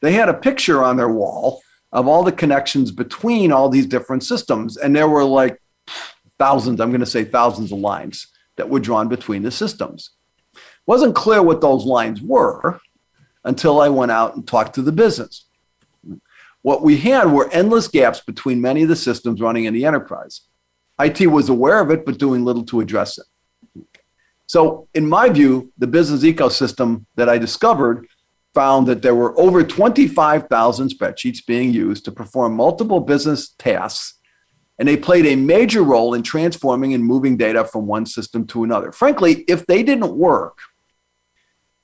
They 0.02 0.14
had 0.14 0.30
a 0.30 0.34
picture 0.34 0.84
on 0.84 0.98
their 0.98 1.10
wall 1.10 1.62
of 1.92 2.08
all 2.08 2.24
the 2.24 2.32
connections 2.32 2.92
between 2.92 3.52
all 3.52 3.70
these 3.70 3.86
different 3.86 4.24
systems. 4.24 4.78
And 4.78 4.96
there 4.96 5.10
were 5.10 5.24
like 5.24 5.62
thousands, 6.38 6.80
I'm 6.80 6.92
going 6.92 7.00
to 7.02 7.06
say 7.06 7.26
thousands 7.26 7.72
of 7.72 7.80
lines 7.80 8.28
that 8.56 8.70
were 8.70 8.80
drawn 8.80 9.08
between 9.08 9.44
the 9.44 9.52
systems. 9.52 10.12
Wasn't 10.86 11.16
clear 11.16 11.42
what 11.42 11.62
those 11.62 11.86
lines 11.86 12.22
were 12.22 12.80
until 13.44 13.82
I 13.82 13.90
went 13.90 14.12
out 14.12 14.36
and 14.36 14.48
talked 14.48 14.76
to 14.76 14.82
the 14.82 14.92
business. 14.92 15.46
What 16.62 16.82
we 16.82 16.98
had 16.98 17.32
were 17.32 17.50
endless 17.52 17.88
gaps 17.88 18.20
between 18.20 18.62
many 18.62 18.84
of 18.84 18.90
the 18.90 18.96
systems 18.96 19.42
running 19.42 19.66
in 19.66 19.74
the 19.74 19.86
enterprise. 19.86 20.42
IT 21.00 21.28
was 21.28 21.50
aware 21.50 21.80
of 21.80 21.92
it, 21.92 22.06
but 22.06 22.18
doing 22.18 22.44
little 22.44 22.66
to 22.66 22.82
address 22.82 23.18
it. 23.18 23.26
So, 24.48 24.88
in 24.94 25.08
my 25.08 25.30
view, 25.30 25.72
the 25.78 25.88
business 25.88 26.24
ecosystem 26.24 27.06
that 27.16 27.30
I 27.30 27.38
discovered 27.38 28.08
found 28.54 28.88
that 28.88 29.02
there 29.02 29.16
were 29.16 29.40
over 29.40 29.64
25,000 29.64 30.90
spreadsheets 30.90 31.46
being 31.46 31.72
used 31.72 32.04
to 32.06 32.12
perform 32.12 32.56
multiple 32.56 33.00
business 33.00 33.50
tasks, 33.60 34.16
and 34.80 34.88
they 34.88 34.98
played 34.98 35.26
a 35.28 35.36
major 35.36 35.84
role 35.84 36.14
in 36.14 36.24
transforming 36.24 36.94
and 36.94 37.06
moving 37.06 37.38
data 37.38 37.64
from 37.64 37.86
one 37.86 38.06
system 38.06 38.48
to 38.48 38.64
another. 38.64 38.92
Frankly, 38.92 39.44
if 39.48 39.68
they 39.68 39.84
didn't 39.84 40.18
work, 40.18 40.58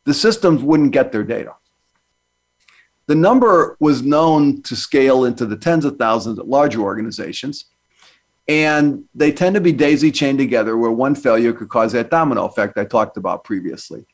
the 0.06 0.14
systems 0.14 0.64
wouldn't 0.64 0.92
get 0.92 1.12
their 1.12 1.24
data. 1.24 1.54
The 3.08 3.16
number 3.16 3.78
was 3.80 4.02
known 4.02 4.64
to 4.64 4.76
scale 4.76 5.26
into 5.26 5.46
the 5.46 5.58
tens 5.58 5.86
of 5.86 5.98
thousands 5.98 6.40
at 6.40 6.48
larger 6.48 6.82
organizations. 6.82 7.66
And 8.48 9.06
they 9.16 9.32
tend 9.32 9.56
to 9.56 9.62
be 9.62 9.72
daisy 9.72 10.12
chained 10.12 10.38
together 10.38 10.78
where 10.78 10.92
one 10.92 11.16
failure 11.16 11.52
could 11.52 11.70
cause 11.70 11.94
that 11.94 12.12
domino 12.12 12.46
effect 12.46 12.78
I 12.78 12.86
talked 12.86 13.18
about 13.18 13.44
previously. 13.44 14.06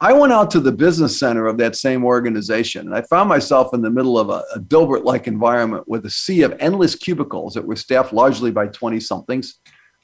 I 0.00 0.12
went 0.12 0.32
out 0.32 0.50
to 0.50 0.60
the 0.60 0.72
business 0.72 1.18
center 1.18 1.46
of 1.46 1.56
that 1.58 1.76
same 1.76 2.04
organization 2.04 2.86
and 2.86 2.94
I 2.96 3.02
found 3.02 3.28
myself 3.28 3.72
in 3.72 3.80
the 3.80 3.90
middle 3.90 4.18
of 4.18 4.28
a, 4.28 4.42
a 4.54 4.60
Dilbert 4.60 5.04
like 5.04 5.28
environment 5.28 5.86
with 5.86 6.04
a 6.04 6.10
sea 6.10 6.42
of 6.42 6.54
endless 6.58 6.96
cubicles 6.96 7.54
that 7.54 7.64
were 7.64 7.76
staffed 7.76 8.12
largely 8.12 8.50
by 8.50 8.66
20 8.66 8.98
somethings. 8.98 9.60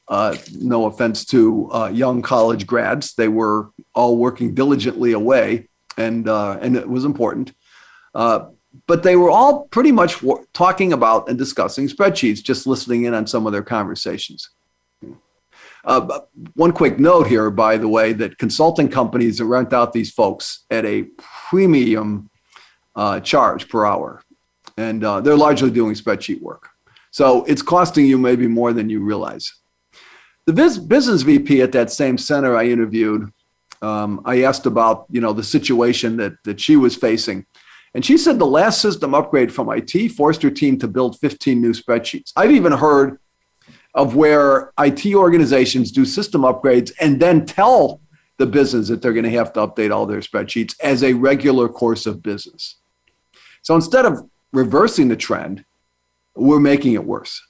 Uh, 0.07 0.37
no 0.59 0.87
offense 0.87 1.25
to 1.25 1.71
uh, 1.73 1.89
young 1.93 2.21
college 2.21 2.67
grads, 2.67 3.15
they 3.15 3.29
were 3.29 3.71
all 3.95 4.17
working 4.17 4.55
diligently 4.55 5.13
away, 5.13 5.69
and 5.97 6.29
uh, 6.29 6.59
and 6.61 6.77
it 6.77 6.89
was 6.89 7.05
important. 7.05 7.53
But 8.87 9.03
they 9.03 9.17
were 9.17 9.31
all 9.31 9.65
pretty 9.69 9.93
much 9.93 10.23
talking 10.53 10.93
about 10.93 11.29
and 11.29 11.37
discussing 11.37 11.89
spreadsheets, 11.89 12.43
just 12.43 12.67
listening 12.67 13.05
in 13.05 13.15
on 13.15 13.27
some 13.27 13.47
of 13.47 13.53
their 13.53 13.63
conversations. 13.63 14.51
Uh, 15.85 16.21
one 16.55 16.73
quick 16.73 16.99
note 16.99 17.27
here, 17.27 17.51
by 17.51 17.77
the 17.77 17.89
way, 17.89 18.13
that 18.13 18.39
consulting 18.39 18.89
companies 18.89 19.41
rent 19.41 19.73
out 19.73 19.93
these 19.93 20.11
folks 20.11 20.65
at 20.71 20.85
a 20.85 21.05
premium 21.49 22.29
uh, 22.95 23.21
charge 23.21 23.69
per 23.69 23.87
hour, 23.87 24.23
and 24.77 25.03
uh, 25.05 25.21
they're 25.21 25.37
largely 25.37 25.71
doing 25.71 25.95
spreadsheet 25.95 26.41
work. 26.41 26.69
So 27.11 27.45
it's 27.45 27.63
costing 27.63 28.07
you 28.07 28.19
maybe 28.19 28.47
more 28.47 28.73
than 28.73 28.89
you 28.89 29.01
realize. 29.01 29.55
The 30.47 30.53
business 30.53 31.23
VP 31.23 31.63
at 31.63 31.73
that 31.73 31.91
same 31.91 32.19
center 32.19 32.57
I 32.57 32.67
interviewed, 32.67 33.33
um, 33.83 34.21
I 34.25 34.43
asked 34.43 34.67
about 34.67 35.07
you 35.11 35.21
know 35.21 35.33
the 35.33 35.43
situation 35.43 36.17
that 36.19 36.35
that 36.45 36.61
she 36.61 36.77
was 36.77 36.97
facing, 36.97 37.47
and 37.95 38.05
she 38.05 38.17
said 38.17 38.39
the 38.39 38.47
last 38.47 38.81
system 38.81 39.15
upgrade 39.15 39.53
from 39.53 39.71
IT 39.71 40.11
forced 40.11 40.43
her 40.43 40.51
team 40.51 40.79
to 40.79 40.89
build 40.89 41.19
15 41.19 41.61
new 41.61 41.73
spreadsheets. 41.73 42.33
I've 42.37 42.53
even 42.53 42.73
heard 42.73 43.19
of 43.95 44.15
where 44.15 44.73
IT 44.79 45.15
organizations 45.15 45.91
do 45.91 46.05
system 46.05 46.43
upgrades 46.43 46.93
and 47.01 47.19
then 47.21 47.45
tell 47.45 48.01
the 48.39 48.47
business 48.47 48.89
that 48.89 49.03
they're 49.03 49.13
going 49.13 49.25
to 49.25 49.31
have 49.31 49.53
to 49.55 49.61
update 49.61 49.93
all 49.93 50.07
their 50.07 50.21
spreadsheets 50.21 50.75
as 50.81 51.03
a 51.03 51.13
regular 51.13 51.69
course 51.69 52.07
of 52.07 52.23
business. 52.23 52.77
So 53.63 53.75
instead 53.75 54.07
of 54.07 54.29
reversing 54.53 55.09
the 55.09 55.17
trend, 55.17 55.65
we're 56.37 56.61
making 56.61 56.95
it 56.95 57.05
worse. 57.05 57.43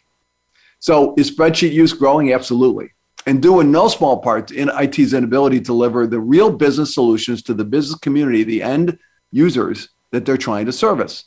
So 0.81 1.15
is 1.19 1.31
spreadsheet 1.31 1.73
use 1.73 1.93
growing? 1.93 2.33
Absolutely. 2.33 2.93
And 3.27 3.43
due 3.43 3.61
in 3.61 3.71
no 3.71 3.89
small 3.89 4.19
part 4.19 4.51
in 4.51 4.71
IT's 4.71 5.13
inability 5.13 5.59
to 5.59 5.65
deliver 5.65 6.07
the 6.07 6.19
real 6.19 6.51
business 6.51 6.95
solutions 6.95 7.43
to 7.43 7.55
the 7.55 7.65
business 7.65 7.99
community, 7.99 8.43
the 8.43 8.63
end 8.63 8.99
users 9.31 9.91
that 10.11 10.25
they're 10.25 10.37
trying 10.37 10.67
to 10.67 10.73
service. 10.73 11.25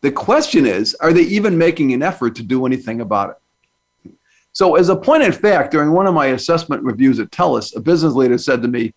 The 0.00 0.12
question 0.12 0.66
is, 0.66 0.94
are 0.96 1.12
they 1.12 1.22
even 1.22 1.58
making 1.58 1.92
an 1.92 2.02
effort 2.02 2.36
to 2.36 2.42
do 2.42 2.66
anything 2.66 3.00
about 3.00 3.30
it? 3.30 4.12
So, 4.52 4.76
as 4.76 4.88
a 4.88 4.96
point 4.96 5.22
of 5.22 5.38
fact, 5.38 5.72
during 5.72 5.92
one 5.92 6.06
of 6.06 6.14
my 6.14 6.26
assessment 6.26 6.82
reviews 6.82 7.20
at 7.20 7.30
TELUS, 7.30 7.76
a 7.76 7.80
business 7.80 8.14
leader 8.14 8.38
said 8.38 8.62
to 8.62 8.68
me 8.68 8.92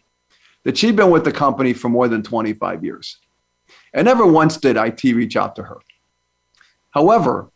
that 0.63 0.77
she'd 0.77 0.95
been 0.95 1.11
with 1.11 1.25
the 1.25 1.31
company 1.31 1.73
for 1.73 1.89
more 1.89 2.07
than 2.07 2.23
25 2.23 2.83
years. 2.83 3.17
And 3.93 4.05
never 4.05 4.25
once 4.25 4.57
did 4.57 4.77
IT 4.77 5.03
reach 5.03 5.35
out 5.35 5.55
to 5.57 5.63
her. 5.63 5.77
However, 6.91 7.49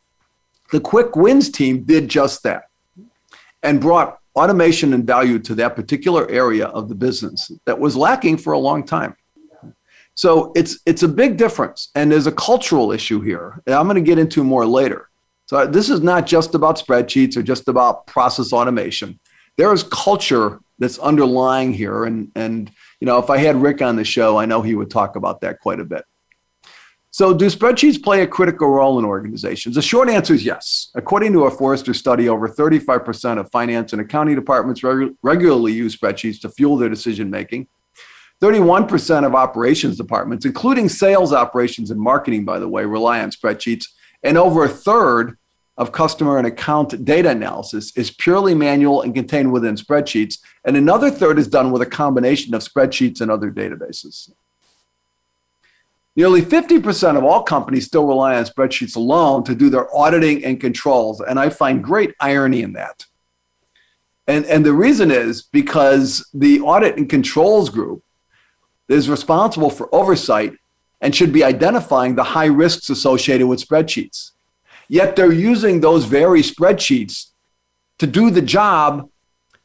the 0.71 0.79
Quick 0.79 1.15
Wins 1.15 1.49
team 1.49 1.83
did 1.83 2.09
just 2.09 2.43
that 2.43 2.69
and 3.63 3.81
brought 3.81 4.19
automation 4.35 4.93
and 4.93 5.05
value 5.05 5.39
to 5.39 5.55
that 5.55 5.75
particular 5.75 6.29
area 6.29 6.67
of 6.67 6.89
the 6.89 6.95
business 6.95 7.51
that 7.65 7.79
was 7.79 7.95
lacking 7.95 8.37
for 8.37 8.53
a 8.53 8.59
long 8.59 8.83
time. 8.83 9.15
So 10.17 10.51
it's 10.55 10.79
it's 10.87 11.03
a 11.03 11.07
big 11.07 11.37
difference, 11.37 11.89
and 11.93 12.11
there's 12.11 12.25
a 12.25 12.31
cultural 12.31 12.91
issue 12.91 13.21
here. 13.21 13.61
I'm 13.67 13.85
going 13.85 13.95
to 13.95 14.01
get 14.01 14.17
into 14.17 14.43
more 14.43 14.65
later. 14.65 15.09
So 15.45 15.65
this 15.65 15.89
is 15.89 16.01
not 16.01 16.25
just 16.25 16.55
about 16.55 16.77
spreadsheets 16.77 17.37
or 17.37 17.43
just 17.43 17.67
about 17.67 18.07
process 18.07 18.51
automation. 18.51 19.19
There 19.57 19.71
is 19.71 19.83
culture 19.83 20.59
that's 20.79 20.99
underlying 20.99 21.73
here. 21.73 22.05
And, 22.05 22.31
and 22.35 22.71
you 22.99 23.05
know, 23.05 23.19
if 23.19 23.29
I 23.29 23.37
had 23.37 23.55
Rick 23.55 23.81
on 23.81 23.95
the 23.95 24.03
show, 24.03 24.37
I 24.37 24.45
know 24.45 24.61
he 24.61 24.75
would 24.75 24.89
talk 24.89 25.15
about 25.15 25.41
that 25.41 25.59
quite 25.59 25.79
a 25.79 25.85
bit. 25.85 26.03
So, 27.11 27.33
do 27.33 27.45
spreadsheets 27.45 28.01
play 28.01 28.21
a 28.21 28.27
critical 28.27 28.69
role 28.69 28.99
in 28.99 29.05
organizations? 29.05 29.75
The 29.75 29.81
short 29.81 30.09
answer 30.09 30.33
is 30.33 30.43
yes. 30.43 30.91
According 30.93 31.33
to 31.33 31.45
a 31.45 31.51
Forrester 31.51 31.93
study, 31.93 32.27
over 32.27 32.49
35% 32.49 33.39
of 33.39 33.49
finance 33.49 33.93
and 33.93 34.01
accounting 34.01 34.35
departments 34.35 34.83
reg- 34.83 35.15
regularly 35.23 35.73
use 35.73 35.95
spreadsheets 35.95 36.41
to 36.41 36.49
fuel 36.49 36.77
their 36.77 36.89
decision 36.89 37.29
making. 37.29 37.67
31% 38.41 39.25
of 39.25 39.33
operations 39.33 39.97
departments, 39.97 40.45
including 40.45 40.89
sales 40.89 41.33
operations 41.33 41.89
and 41.89 41.99
marketing, 41.99 42.45
by 42.45 42.59
the 42.59 42.67
way, 42.67 42.85
rely 42.85 43.21
on 43.21 43.31
spreadsheets. 43.31 43.85
And 44.23 44.37
over 44.37 44.63
a 44.63 44.69
third 44.69 45.37
of 45.77 45.91
customer 45.91 46.37
and 46.37 46.47
account 46.47 47.05
data 47.05 47.29
analysis 47.29 47.95
is 47.95 48.11
purely 48.11 48.55
manual 48.55 49.01
and 49.01 49.13
contained 49.13 49.51
within 49.51 49.75
spreadsheets. 49.75 50.39
And 50.65 50.75
another 50.75 51.09
third 51.09 51.39
is 51.39 51.47
done 51.47 51.71
with 51.71 51.81
a 51.81 51.87
combination 51.87 52.53
of 52.53 52.61
spreadsheets 52.61 53.21
and 53.21 53.31
other 53.31 53.51
databases. 53.51 54.31
Nearly 56.15 56.41
50% 56.41 57.15
of 57.15 57.23
all 57.23 57.43
companies 57.43 57.85
still 57.85 58.07
rely 58.07 58.37
on 58.37 58.45
spreadsheets 58.45 58.95
alone 58.95 59.43
to 59.43 59.53
do 59.53 59.69
their 59.69 59.95
auditing 59.95 60.43
and 60.43 60.59
controls. 60.59 61.21
And 61.21 61.39
I 61.39 61.49
find 61.49 61.83
great 61.83 62.15
irony 62.19 62.63
in 62.63 62.73
that. 62.73 63.05
And, 64.25 64.43
and 64.45 64.65
the 64.65 64.73
reason 64.73 65.11
is 65.11 65.43
because 65.43 66.27
the 66.33 66.59
audit 66.61 66.97
and 66.97 67.07
controls 67.07 67.69
group 67.69 68.03
is 68.89 69.09
responsible 69.09 69.69
for 69.69 69.93
oversight 69.93 70.53
and 71.01 71.13
should 71.13 71.31
be 71.31 71.43
identifying 71.43 72.15
the 72.15 72.23
high 72.23 72.45
risks 72.45 72.89
associated 72.89 73.47
with 73.47 73.65
spreadsheets. 73.65 74.31
Yet 74.87 75.15
they're 75.15 75.31
using 75.31 75.81
those 75.81 76.05
very 76.05 76.41
spreadsheets 76.41 77.31
to 77.99 78.07
do 78.07 78.29
the 78.29 78.41
job 78.41 79.09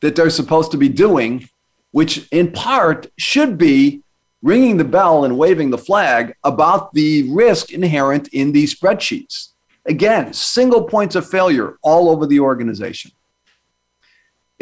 that 0.00 0.16
they're 0.16 0.30
supposed 0.30 0.72
to 0.72 0.76
be 0.76 0.88
doing, 0.88 1.48
which 1.92 2.28
in 2.32 2.52
part 2.52 3.06
should 3.18 3.56
be 3.56 4.02
ringing 4.42 4.76
the 4.76 4.85
bell 4.85 5.24
and 5.24 5.38
waving 5.38 5.70
the 5.70 5.78
flag 5.78 6.35
about 6.42 6.92
the 6.92 7.30
risk 7.32 7.72
inherent 7.72 8.28
in 8.28 8.52
these 8.52 8.78
spreadsheets. 8.78 9.50
Again, 9.87 10.32
single 10.32 10.85
points 10.85 11.14
of 11.14 11.28
failure 11.28 11.78
all 11.82 12.08
over 12.08 12.26
the 12.26 12.40
organization. 12.40 13.12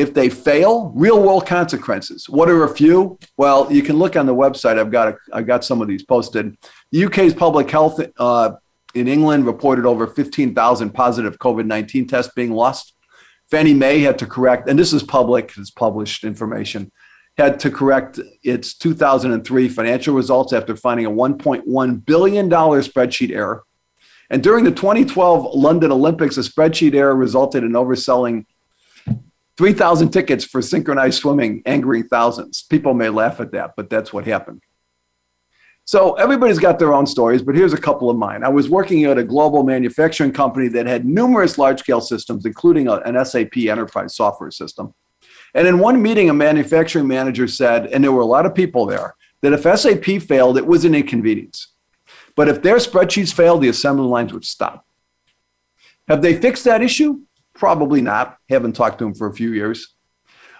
If 0.00 0.14
they 0.14 0.30
fail, 0.30 0.92
real 0.94 1.22
world 1.22 1.46
consequences. 1.46 2.26
What 2.26 2.48
are 2.48 2.64
a 2.64 2.74
few? 2.74 3.18
Well, 3.36 3.70
you 3.70 3.82
can 3.82 3.98
look 3.98 4.16
on 4.16 4.24
the 4.24 4.34
website. 4.34 4.78
I've 4.78 4.90
got 4.90 5.08
a, 5.08 5.16
I've 5.30 5.46
got 5.46 5.62
some 5.62 5.82
of 5.82 5.88
these 5.88 6.02
posted. 6.02 6.56
The 6.90 7.04
UK's 7.04 7.34
public 7.34 7.70
health 7.70 8.00
uh, 8.18 8.52
in 8.94 9.08
England 9.08 9.44
reported 9.44 9.84
over 9.84 10.06
15,000 10.06 10.90
positive 10.90 11.38
COVID 11.38 11.66
19 11.66 12.06
tests 12.06 12.32
being 12.34 12.52
lost. 12.52 12.94
Fannie 13.50 13.74
Mae 13.74 14.00
had 14.00 14.18
to 14.20 14.26
correct, 14.26 14.70
and 14.70 14.78
this 14.78 14.94
is 14.94 15.02
public, 15.02 15.52
it's 15.58 15.70
published 15.70 16.24
information, 16.24 16.90
had 17.36 17.60
to 17.60 17.70
correct 17.70 18.18
its 18.42 18.72
2003 18.72 19.68
financial 19.68 20.14
results 20.14 20.54
after 20.54 20.74
finding 20.76 21.04
a 21.04 21.10
$1.1 21.10 22.06
billion 22.06 22.48
spreadsheet 22.48 23.32
error. 23.32 23.64
And 24.30 24.42
during 24.42 24.64
the 24.64 24.70
2012 24.70 25.54
London 25.54 25.92
Olympics, 25.92 26.38
a 26.38 26.40
spreadsheet 26.40 26.94
error 26.94 27.14
resulted 27.14 27.64
in 27.64 27.72
overselling 27.72 28.46
3,000 29.60 30.08
tickets 30.08 30.42
for 30.42 30.62
synchronized 30.62 31.18
swimming, 31.18 31.60
angering 31.66 32.04
thousands. 32.04 32.62
People 32.62 32.94
may 32.94 33.10
laugh 33.10 33.40
at 33.40 33.52
that, 33.52 33.74
but 33.76 33.90
that's 33.90 34.10
what 34.10 34.24
happened. 34.26 34.62
So 35.84 36.14
everybody's 36.14 36.58
got 36.58 36.78
their 36.78 36.94
own 36.94 37.06
stories, 37.06 37.42
but 37.42 37.54
here's 37.54 37.74
a 37.74 37.78
couple 37.78 38.08
of 38.08 38.16
mine. 38.16 38.42
I 38.42 38.48
was 38.48 38.70
working 38.70 39.04
at 39.04 39.18
a 39.18 39.22
global 39.22 39.62
manufacturing 39.62 40.32
company 40.32 40.68
that 40.68 40.86
had 40.86 41.04
numerous 41.04 41.58
large 41.58 41.80
scale 41.80 42.00
systems, 42.00 42.46
including 42.46 42.88
a, 42.88 43.00
an 43.00 43.22
SAP 43.22 43.54
enterprise 43.58 44.16
software 44.16 44.50
system. 44.50 44.94
And 45.52 45.68
in 45.68 45.78
one 45.78 46.00
meeting, 46.00 46.30
a 46.30 46.32
manufacturing 46.32 47.06
manager 47.06 47.46
said, 47.46 47.88
and 47.88 48.02
there 48.02 48.12
were 48.12 48.22
a 48.22 48.24
lot 48.24 48.46
of 48.46 48.54
people 48.54 48.86
there, 48.86 49.14
that 49.42 49.52
if 49.52 49.78
SAP 49.78 50.22
failed, 50.22 50.56
it 50.56 50.66
was 50.66 50.86
an 50.86 50.94
inconvenience. 50.94 51.74
But 52.34 52.48
if 52.48 52.62
their 52.62 52.76
spreadsheets 52.76 53.34
failed, 53.34 53.60
the 53.60 53.68
assembly 53.68 54.06
lines 54.06 54.32
would 54.32 54.46
stop. 54.46 54.86
Have 56.08 56.22
they 56.22 56.40
fixed 56.40 56.64
that 56.64 56.80
issue? 56.80 57.20
Probably 57.60 58.00
not. 58.00 58.38
Haven't 58.48 58.72
talked 58.72 58.98
to 59.00 59.04
him 59.04 59.14
for 59.14 59.26
a 59.26 59.34
few 59.34 59.52
years. 59.52 59.94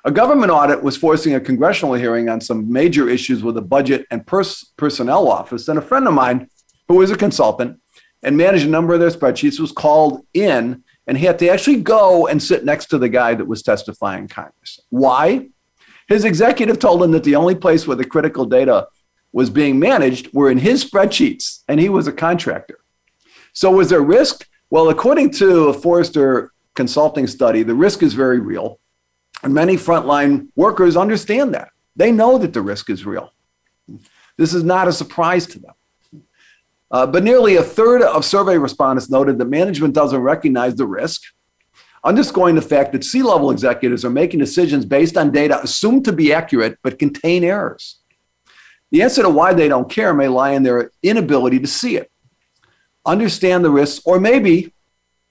A 0.05 0.11
government 0.11 0.53
audit 0.53 0.83
was 0.83 0.99
forcing 0.99 1.35
a 1.35 1.41
congressional 1.41 1.95
hearing 1.95 2.29
on 2.29 2.43
some 2.43 2.71
major 2.71 3.09
issues 3.09 3.43
with 3.43 3.55
the 3.55 3.63
budget 3.63 4.07
and 4.11 4.27
pers- 4.27 4.67
personnel 4.77 5.27
office. 5.27 5.67
And 5.69 5.79
a 5.79 5.83
friend 5.83 6.07
of 6.07 6.13
mine, 6.13 6.51
who 6.89 6.97
was 6.97 7.11
a 7.11 7.17
consultant 7.17 7.81
and 8.23 8.37
managed 8.37 8.67
a 8.67 8.69
number 8.69 8.93
of 8.93 9.01
their 9.01 9.09
spreadsheets, 9.09 9.59
was 9.59 9.73
called 9.73 10.27
in 10.35 10.85
and 11.07 11.17
he 11.17 11.25
had 11.25 11.39
to 11.39 11.49
actually 11.49 11.81
go 11.81 12.27
and 12.27 12.43
sit 12.43 12.67
next 12.67 12.87
to 12.91 12.99
the 12.99 13.09
guy 13.09 13.33
that 13.33 13.47
was 13.47 13.63
testifying 13.63 14.25
in 14.25 14.29
Congress. 14.29 14.79
Why? 14.91 15.49
His 16.07 16.27
executive 16.27 16.79
told 16.79 17.03
him 17.03 17.13
that 17.13 17.25
the 17.25 17.37
only 17.37 17.55
place 17.55 17.87
where 17.87 17.97
the 17.97 18.05
critical 18.05 18.45
data 18.45 18.89
was 19.33 19.49
being 19.49 19.79
managed 19.79 20.35
were 20.35 20.51
in 20.51 20.59
his 20.59 20.85
spreadsheets, 20.85 21.65
and 21.67 21.81
he 21.81 21.89
was 21.89 22.07
a 22.07 22.13
contractor. 22.13 22.81
So, 23.55 23.71
was 23.71 23.89
there 23.89 24.03
risk? 24.03 24.47
Well, 24.69 24.91
according 24.91 25.31
to 25.33 25.71
a 25.71 25.73
Forrester 25.73 26.53
consulting 26.83 27.27
study, 27.27 27.61
the 27.63 27.79
risk 27.87 27.99
is 28.03 28.15
very 28.25 28.41
real. 28.53 28.69
And 29.43 29.53
many 29.63 29.77
frontline 29.77 30.33
workers 30.65 30.95
understand 31.05 31.49
that. 31.57 31.69
They 32.01 32.11
know 32.21 32.33
that 32.43 32.53
the 32.57 32.65
risk 32.73 32.85
is 32.95 33.01
real. 33.05 33.27
This 34.41 34.53
is 34.59 34.65
not 34.75 34.89
a 34.89 34.93
surprise 35.03 35.45
to 35.53 35.59
them. 35.65 35.77
Uh, 36.91 37.07
but 37.13 37.23
nearly 37.31 37.55
a 37.57 37.63
third 37.79 38.01
of 38.17 38.25
survey 38.25 38.57
respondents 38.69 39.11
noted 39.11 39.35
that 39.39 39.49
management 39.61 39.95
doesn't 40.01 40.23
recognize 40.35 40.75
the 40.77 40.87
risk. 41.03 41.21
underscoring 42.03 42.55
the 42.55 42.63
fact 42.63 42.93
that 42.93 43.05
C 43.05 43.23
level 43.23 43.51
executives 43.51 44.05
are 44.05 44.11
making 44.11 44.41
decisions 44.41 44.85
based 44.85 45.17
on 45.17 45.31
data 45.31 45.63
assumed 45.63 46.05
to 46.07 46.13
be 46.13 46.33
accurate 46.33 46.79
but 46.83 46.99
contain 46.99 47.45
errors. 47.45 47.99
The 48.91 49.03
answer 49.03 49.23
to 49.23 49.29
why 49.29 49.55
they 49.55 49.69
don't 49.69 49.91
care 49.91 50.13
may 50.15 50.29
lie 50.29 50.51
in 50.51 50.63
their 50.63 50.91
inability 51.03 51.61
to 51.61 51.67
see 51.67 51.97
it, 51.97 52.11
understand 53.07 53.65
the 53.65 53.71
risks, 53.71 54.03
or 54.05 54.19
maybe, 54.19 54.73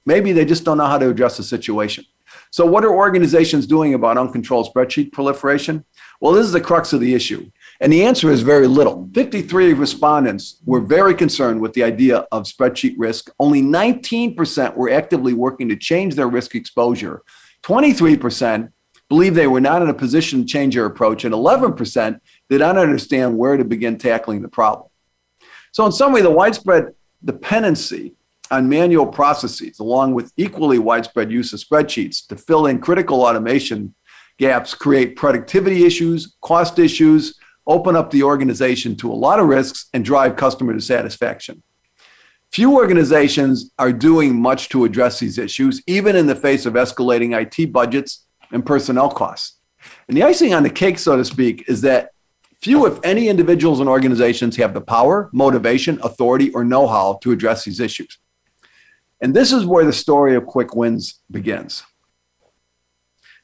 maybe 0.06 0.32
they 0.32 0.46
just 0.46 0.64
don't 0.64 0.78
know 0.78 0.86
how 0.86 0.98
to 0.98 1.10
address 1.10 1.38
the 1.38 1.44
situation. 1.44 2.06
So, 2.52 2.66
what 2.66 2.84
are 2.84 2.94
organizations 2.94 3.68
doing 3.68 3.94
about 3.94 4.18
uncontrolled 4.18 4.72
spreadsheet 4.74 5.12
proliferation? 5.12 5.86
Well, 6.20 6.34
this 6.34 6.46
is 6.46 6.52
the 6.52 6.62
crux 6.62 6.94
of 6.94 7.00
the 7.00 7.14
issue. 7.14 7.50
And 7.80 7.94
the 7.94 8.04
answer 8.04 8.32
is 8.32 8.42
very 8.42 8.68
little. 8.68 9.10
53 9.14 9.74
respondents 9.74 10.58
were 10.66 10.82
very 10.82 11.14
concerned 11.14 11.62
with 11.62 11.74
the 11.74 11.84
idea 11.84 12.28
of 12.32 12.44
spreadsheet 12.44 12.96
risk. 12.98 13.30
Only 13.40 13.62
19% 13.62 14.76
were 14.76 14.90
actively 14.90 15.34
working 15.34 15.70
to 15.70 15.76
change 15.76 16.16
their 16.16 16.28
risk 16.28 16.56
exposure. 16.56 17.24
23% 17.64 18.72
believe 19.08 19.34
they 19.34 19.48
were 19.48 19.62
not 19.62 19.82
in 19.82 19.90
a 19.90 19.94
position 19.94 20.42
to 20.42 20.46
change 20.46 20.76
their 20.76 20.86
approach, 20.86 21.24
and 21.24 21.34
11% 21.34 22.20
did 22.50 22.60
not 22.60 22.78
understand 22.78 23.38
where 23.38 23.58
to 23.58 23.64
begin 23.64 23.98
tackling 23.98 24.42
the 24.42 24.50
problem. 24.50 24.88
So, 25.72 25.86
in 25.86 25.92
summary, 25.92 26.22
the 26.22 26.32
widespread 26.32 26.94
dependency 27.24 28.16
on 28.52 28.70
manual 28.70 29.06
processes, 29.06 29.80
along 29.80 30.14
with 30.14 30.34
equally 30.38 30.80
widespread 30.80 31.32
use 31.32 31.54
of 31.54 31.60
spreadsheets 31.60 32.26
to 32.28 32.36
fill 32.36 32.68
in 32.68 32.80
critical 32.80 33.24
automation 33.24 33.94
gaps, 34.38 34.74
create 34.74 35.16
productivity 35.16 35.86
issues, 35.86 36.36
cost 36.42 36.80
issues, 36.80 37.38
open 37.68 37.96
up 37.96 38.10
the 38.10 38.24
organization 38.24 38.96
to 38.96 39.12
a 39.12 39.14
lot 39.14 39.40
of 39.40 39.48
risks, 39.48 39.90
and 39.94 40.04
drive 40.04 40.36
customer 40.36 40.74
dissatisfaction. 40.74 41.62
Few 42.52 42.76
organizations 42.76 43.72
are 43.78 43.94
doing 43.94 44.42
much 44.42 44.70
to 44.70 44.86
address 44.86 45.20
these 45.20 45.38
issues, 45.38 45.84
even 45.86 46.16
in 46.16 46.26
the 46.26 46.36
face 46.36 46.66
of 46.66 46.74
escalating 46.74 47.40
IT 47.40 47.72
budgets 47.72 48.26
and 48.52 48.66
personnel 48.66 49.10
costs. 49.10 49.60
And 50.08 50.18
the 50.18 50.24
icing 50.24 50.54
on 50.56 50.64
the 50.64 50.70
cake, 50.70 50.98
so 50.98 51.16
to 51.16 51.24
speak, 51.24 51.66
is 51.68 51.82
that 51.82 52.10
few, 52.60 52.88
if 52.88 53.00
any, 53.04 53.30
individuals 53.30 53.80
and 53.80 53.88
organizations 53.88 54.56
have 54.56 54.74
the 54.74 54.82
power, 54.82 55.30
motivation, 55.32 56.00
authority, 56.02 56.52
or 56.52 56.64
know 56.64 56.88
how 56.88 57.20
to 57.22 57.32
address 57.32 57.66
these 57.66 57.80
issues. 57.80 58.18
And 59.22 59.34
this 59.34 59.52
is 59.52 59.66
where 59.66 59.86
the 59.86 59.94
story 59.94 60.36
of 60.36 60.46
quick 60.46 60.76
wins 60.76 61.20
begins. 61.30 61.84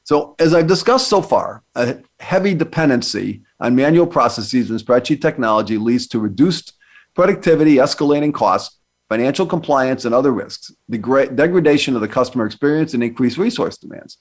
So, 0.04 0.36
as 0.38 0.54
I've 0.54 0.68
discussed 0.68 1.08
so 1.08 1.20
far, 1.20 1.64
a 1.74 1.98
heavy 2.20 2.54
dependency 2.54 3.42
on 3.58 3.74
manual 3.74 4.06
processes 4.06 4.70
and 4.70 4.78
spreadsheet 4.78 5.20
technology 5.20 5.78
leads 5.78 6.06
to 6.08 6.20
reduced 6.20 6.74
productivity, 7.14 7.76
escalating 7.76 8.32
costs, 8.32 8.78
financial 9.08 9.46
compliance, 9.46 10.04
and 10.04 10.14
other 10.14 10.30
risks, 10.30 10.70
degra- 10.90 11.34
degradation 11.34 11.96
of 11.96 12.02
the 12.02 12.08
customer 12.08 12.46
experience, 12.46 12.94
and 12.94 13.02
increased 13.02 13.36
resource 13.36 13.76
demands. 13.78 14.18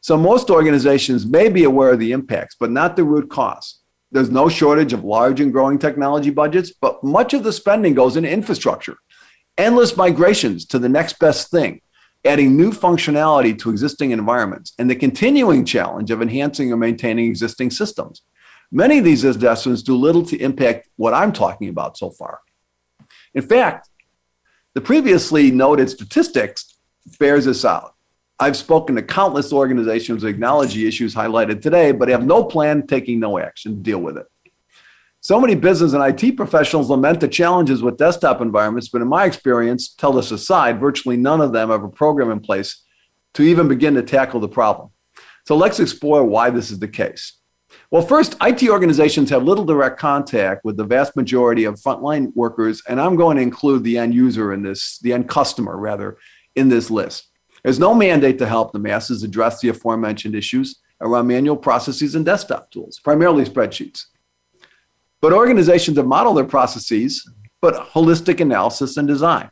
So, 0.00 0.16
most 0.16 0.50
organizations 0.50 1.26
may 1.26 1.48
be 1.48 1.62
aware 1.62 1.92
of 1.92 2.00
the 2.00 2.10
impacts, 2.10 2.56
but 2.58 2.72
not 2.72 2.96
the 2.96 3.04
root 3.04 3.30
cause. 3.30 3.78
There's 4.10 4.30
no 4.30 4.48
shortage 4.48 4.92
of 4.92 5.04
large 5.04 5.40
and 5.40 5.52
growing 5.52 5.78
technology 5.78 6.30
budgets, 6.30 6.72
but 6.72 7.04
much 7.04 7.34
of 7.34 7.44
the 7.44 7.52
spending 7.52 7.94
goes 7.94 8.16
into 8.16 8.28
infrastructure 8.28 8.96
endless 9.60 9.96
migrations 9.96 10.64
to 10.66 10.78
the 10.78 10.88
next 10.88 11.18
best 11.18 11.50
thing, 11.50 11.80
adding 12.24 12.56
new 12.56 12.72
functionality 12.72 13.58
to 13.58 13.70
existing 13.70 14.10
environments, 14.10 14.72
and 14.78 14.90
the 14.90 14.96
continuing 14.96 15.64
challenge 15.64 16.10
of 16.10 16.22
enhancing 16.22 16.72
or 16.72 16.76
maintaining 16.76 17.26
existing 17.26 17.70
systems. 17.70 18.22
Many 18.72 18.98
of 18.98 19.04
these 19.04 19.24
investments 19.24 19.82
do 19.82 19.96
little 19.96 20.24
to 20.26 20.36
impact 20.38 20.88
what 20.96 21.14
I'm 21.14 21.32
talking 21.32 21.68
about 21.68 21.98
so 21.98 22.10
far. 22.10 22.40
In 23.34 23.42
fact, 23.42 23.88
the 24.74 24.80
previously 24.80 25.50
noted 25.50 25.90
statistics 25.90 26.76
bears 27.18 27.46
this 27.46 27.64
out. 27.64 27.94
I've 28.38 28.56
spoken 28.56 28.96
to 28.96 29.02
countless 29.02 29.52
organizations 29.52 30.22
who 30.22 30.28
acknowledge 30.28 30.74
the 30.74 30.86
issues 30.86 31.14
highlighted 31.14 31.60
today, 31.60 31.92
but 31.92 32.08
have 32.08 32.24
no 32.24 32.44
plan 32.44 32.86
taking 32.86 33.20
no 33.20 33.38
action 33.38 33.76
to 33.76 33.82
deal 33.82 33.98
with 33.98 34.16
it. 34.16 34.26
So 35.22 35.38
many 35.38 35.54
business 35.54 35.92
and 35.92 36.02
IT 36.02 36.36
professionals 36.36 36.88
lament 36.88 37.20
the 37.20 37.28
challenges 37.28 37.82
with 37.82 37.98
desktop 37.98 38.40
environments, 38.40 38.88
but 38.88 39.02
in 39.02 39.08
my 39.08 39.26
experience, 39.26 39.94
TELUS 39.94 40.32
aside, 40.32 40.80
virtually 40.80 41.18
none 41.18 41.42
of 41.42 41.52
them 41.52 41.68
have 41.68 41.84
a 41.84 41.90
program 41.90 42.30
in 42.30 42.40
place 42.40 42.82
to 43.34 43.42
even 43.42 43.68
begin 43.68 43.94
to 43.94 44.02
tackle 44.02 44.40
the 44.40 44.48
problem. 44.48 44.88
So 45.46 45.56
let's 45.56 45.78
explore 45.78 46.24
why 46.24 46.48
this 46.48 46.70
is 46.70 46.78
the 46.78 46.88
case. 46.88 47.34
Well, 47.90 48.00
first, 48.00 48.34
IT 48.40 48.66
organizations 48.70 49.28
have 49.28 49.42
little 49.42 49.66
direct 49.66 49.98
contact 49.98 50.64
with 50.64 50.78
the 50.78 50.84
vast 50.84 51.14
majority 51.16 51.64
of 51.64 51.74
frontline 51.74 52.34
workers, 52.34 52.82
and 52.88 52.98
I'm 52.98 53.16
going 53.16 53.36
to 53.36 53.42
include 53.42 53.84
the 53.84 53.98
end 53.98 54.14
user 54.14 54.54
in 54.54 54.62
this, 54.62 54.98
the 55.00 55.12
end 55.12 55.28
customer 55.28 55.76
rather, 55.76 56.16
in 56.56 56.70
this 56.70 56.90
list. 56.90 57.28
There's 57.62 57.78
no 57.78 57.94
mandate 57.94 58.38
to 58.38 58.46
help 58.46 58.72
the 58.72 58.78
masses 58.78 59.22
address 59.22 59.60
the 59.60 59.68
aforementioned 59.68 60.34
issues 60.34 60.80
around 61.02 61.26
manual 61.26 61.58
processes 61.58 62.14
and 62.14 62.24
desktop 62.24 62.70
tools, 62.70 62.98
primarily 62.98 63.44
spreadsheets. 63.44 64.06
But 65.20 65.32
organizations 65.32 65.96
have 65.98 66.06
modeled 66.06 66.36
their 66.36 66.44
processes, 66.44 67.28
but 67.60 67.90
holistic 67.90 68.40
analysis 68.40 68.96
and 68.96 69.06
design, 69.06 69.50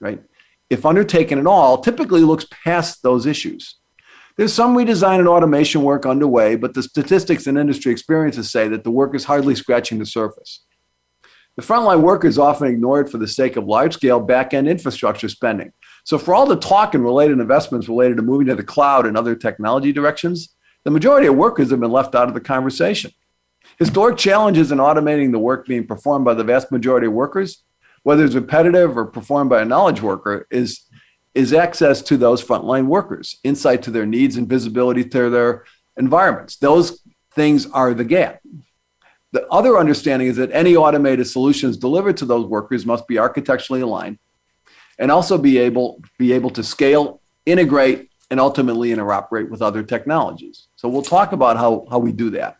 right? 0.00 0.22
If 0.68 0.84
undertaken 0.84 1.38
at 1.38 1.46
all, 1.46 1.78
typically 1.78 2.20
looks 2.20 2.46
past 2.50 3.02
those 3.02 3.26
issues. 3.26 3.76
There's 4.36 4.52
some 4.52 4.76
redesign 4.76 5.20
and 5.20 5.28
automation 5.28 5.82
work 5.82 6.04
underway, 6.04 6.56
but 6.56 6.74
the 6.74 6.82
statistics 6.82 7.46
and 7.46 7.56
industry 7.56 7.92
experiences 7.92 8.50
say 8.50 8.68
that 8.68 8.82
the 8.82 8.90
work 8.90 9.14
is 9.14 9.24
hardly 9.24 9.54
scratching 9.54 10.00
the 10.00 10.06
surface. 10.06 10.64
The 11.56 11.62
frontline 11.62 12.00
work 12.00 12.24
is 12.24 12.36
often 12.36 12.66
ignored 12.66 13.08
for 13.08 13.18
the 13.18 13.28
sake 13.28 13.56
of 13.56 13.64
large 13.64 13.94
scale 13.94 14.18
back 14.18 14.52
end 14.52 14.68
infrastructure 14.68 15.28
spending. 15.28 15.72
So, 16.02 16.18
for 16.18 16.34
all 16.34 16.46
the 16.46 16.56
talk 16.56 16.94
and 16.94 17.04
related 17.04 17.38
investments 17.38 17.88
related 17.88 18.16
to 18.16 18.22
moving 18.22 18.48
to 18.48 18.56
the 18.56 18.64
cloud 18.64 19.06
and 19.06 19.16
other 19.16 19.36
technology 19.36 19.92
directions, 19.92 20.54
the 20.82 20.90
majority 20.90 21.28
of 21.28 21.36
workers 21.36 21.70
have 21.70 21.80
been 21.80 21.92
left 21.92 22.16
out 22.16 22.26
of 22.26 22.34
the 22.34 22.40
conversation. 22.40 23.12
Historic 23.78 24.16
challenges 24.16 24.70
in 24.70 24.78
automating 24.78 25.32
the 25.32 25.38
work 25.38 25.66
being 25.66 25.86
performed 25.86 26.24
by 26.24 26.34
the 26.34 26.44
vast 26.44 26.70
majority 26.70 27.06
of 27.06 27.12
workers, 27.12 27.64
whether 28.02 28.24
it's 28.24 28.34
repetitive 28.34 28.96
or 28.96 29.06
performed 29.06 29.50
by 29.50 29.62
a 29.62 29.64
knowledge 29.64 30.00
worker, 30.00 30.46
is, 30.50 30.88
is 31.34 31.52
access 31.52 32.02
to 32.02 32.16
those 32.16 32.44
frontline 32.44 32.86
workers, 32.86 33.38
insight 33.42 33.82
to 33.82 33.90
their 33.90 34.06
needs 34.06 34.36
and 34.36 34.48
visibility 34.48 35.04
to 35.04 35.30
their 35.30 35.64
environments. 35.96 36.56
Those 36.56 37.02
things 37.34 37.66
are 37.70 37.94
the 37.94 38.04
gap. 38.04 38.40
The 39.32 39.46
other 39.48 39.76
understanding 39.76 40.28
is 40.28 40.36
that 40.36 40.52
any 40.52 40.76
automated 40.76 41.26
solutions 41.26 41.76
delivered 41.76 42.16
to 42.18 42.24
those 42.24 42.46
workers 42.46 42.86
must 42.86 43.08
be 43.08 43.18
architecturally 43.18 43.80
aligned 43.80 44.18
and 44.98 45.10
also 45.10 45.38
be 45.38 45.58
able, 45.58 46.00
be 46.18 46.32
able 46.32 46.50
to 46.50 46.62
scale, 46.62 47.20
integrate, 47.44 48.10
and 48.30 48.38
ultimately 48.38 48.90
interoperate 48.90 49.48
with 49.48 49.60
other 49.60 49.82
technologies. 49.82 50.68
So 50.76 50.88
we'll 50.88 51.02
talk 51.02 51.32
about 51.32 51.56
how, 51.56 51.86
how 51.90 51.98
we 51.98 52.12
do 52.12 52.30
that. 52.30 52.58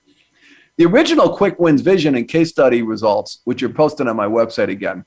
The 0.76 0.86
original 0.86 1.36
Quick 1.36 1.58
Wins 1.60 1.82
vision 1.82 2.16
and 2.16 2.26
case 2.26 2.50
study 2.50 2.82
results, 2.82 3.40
which 3.44 3.62
are 3.62 3.68
posted 3.68 4.08
on 4.08 4.16
my 4.16 4.26
website 4.26 4.70
again, 4.70 5.04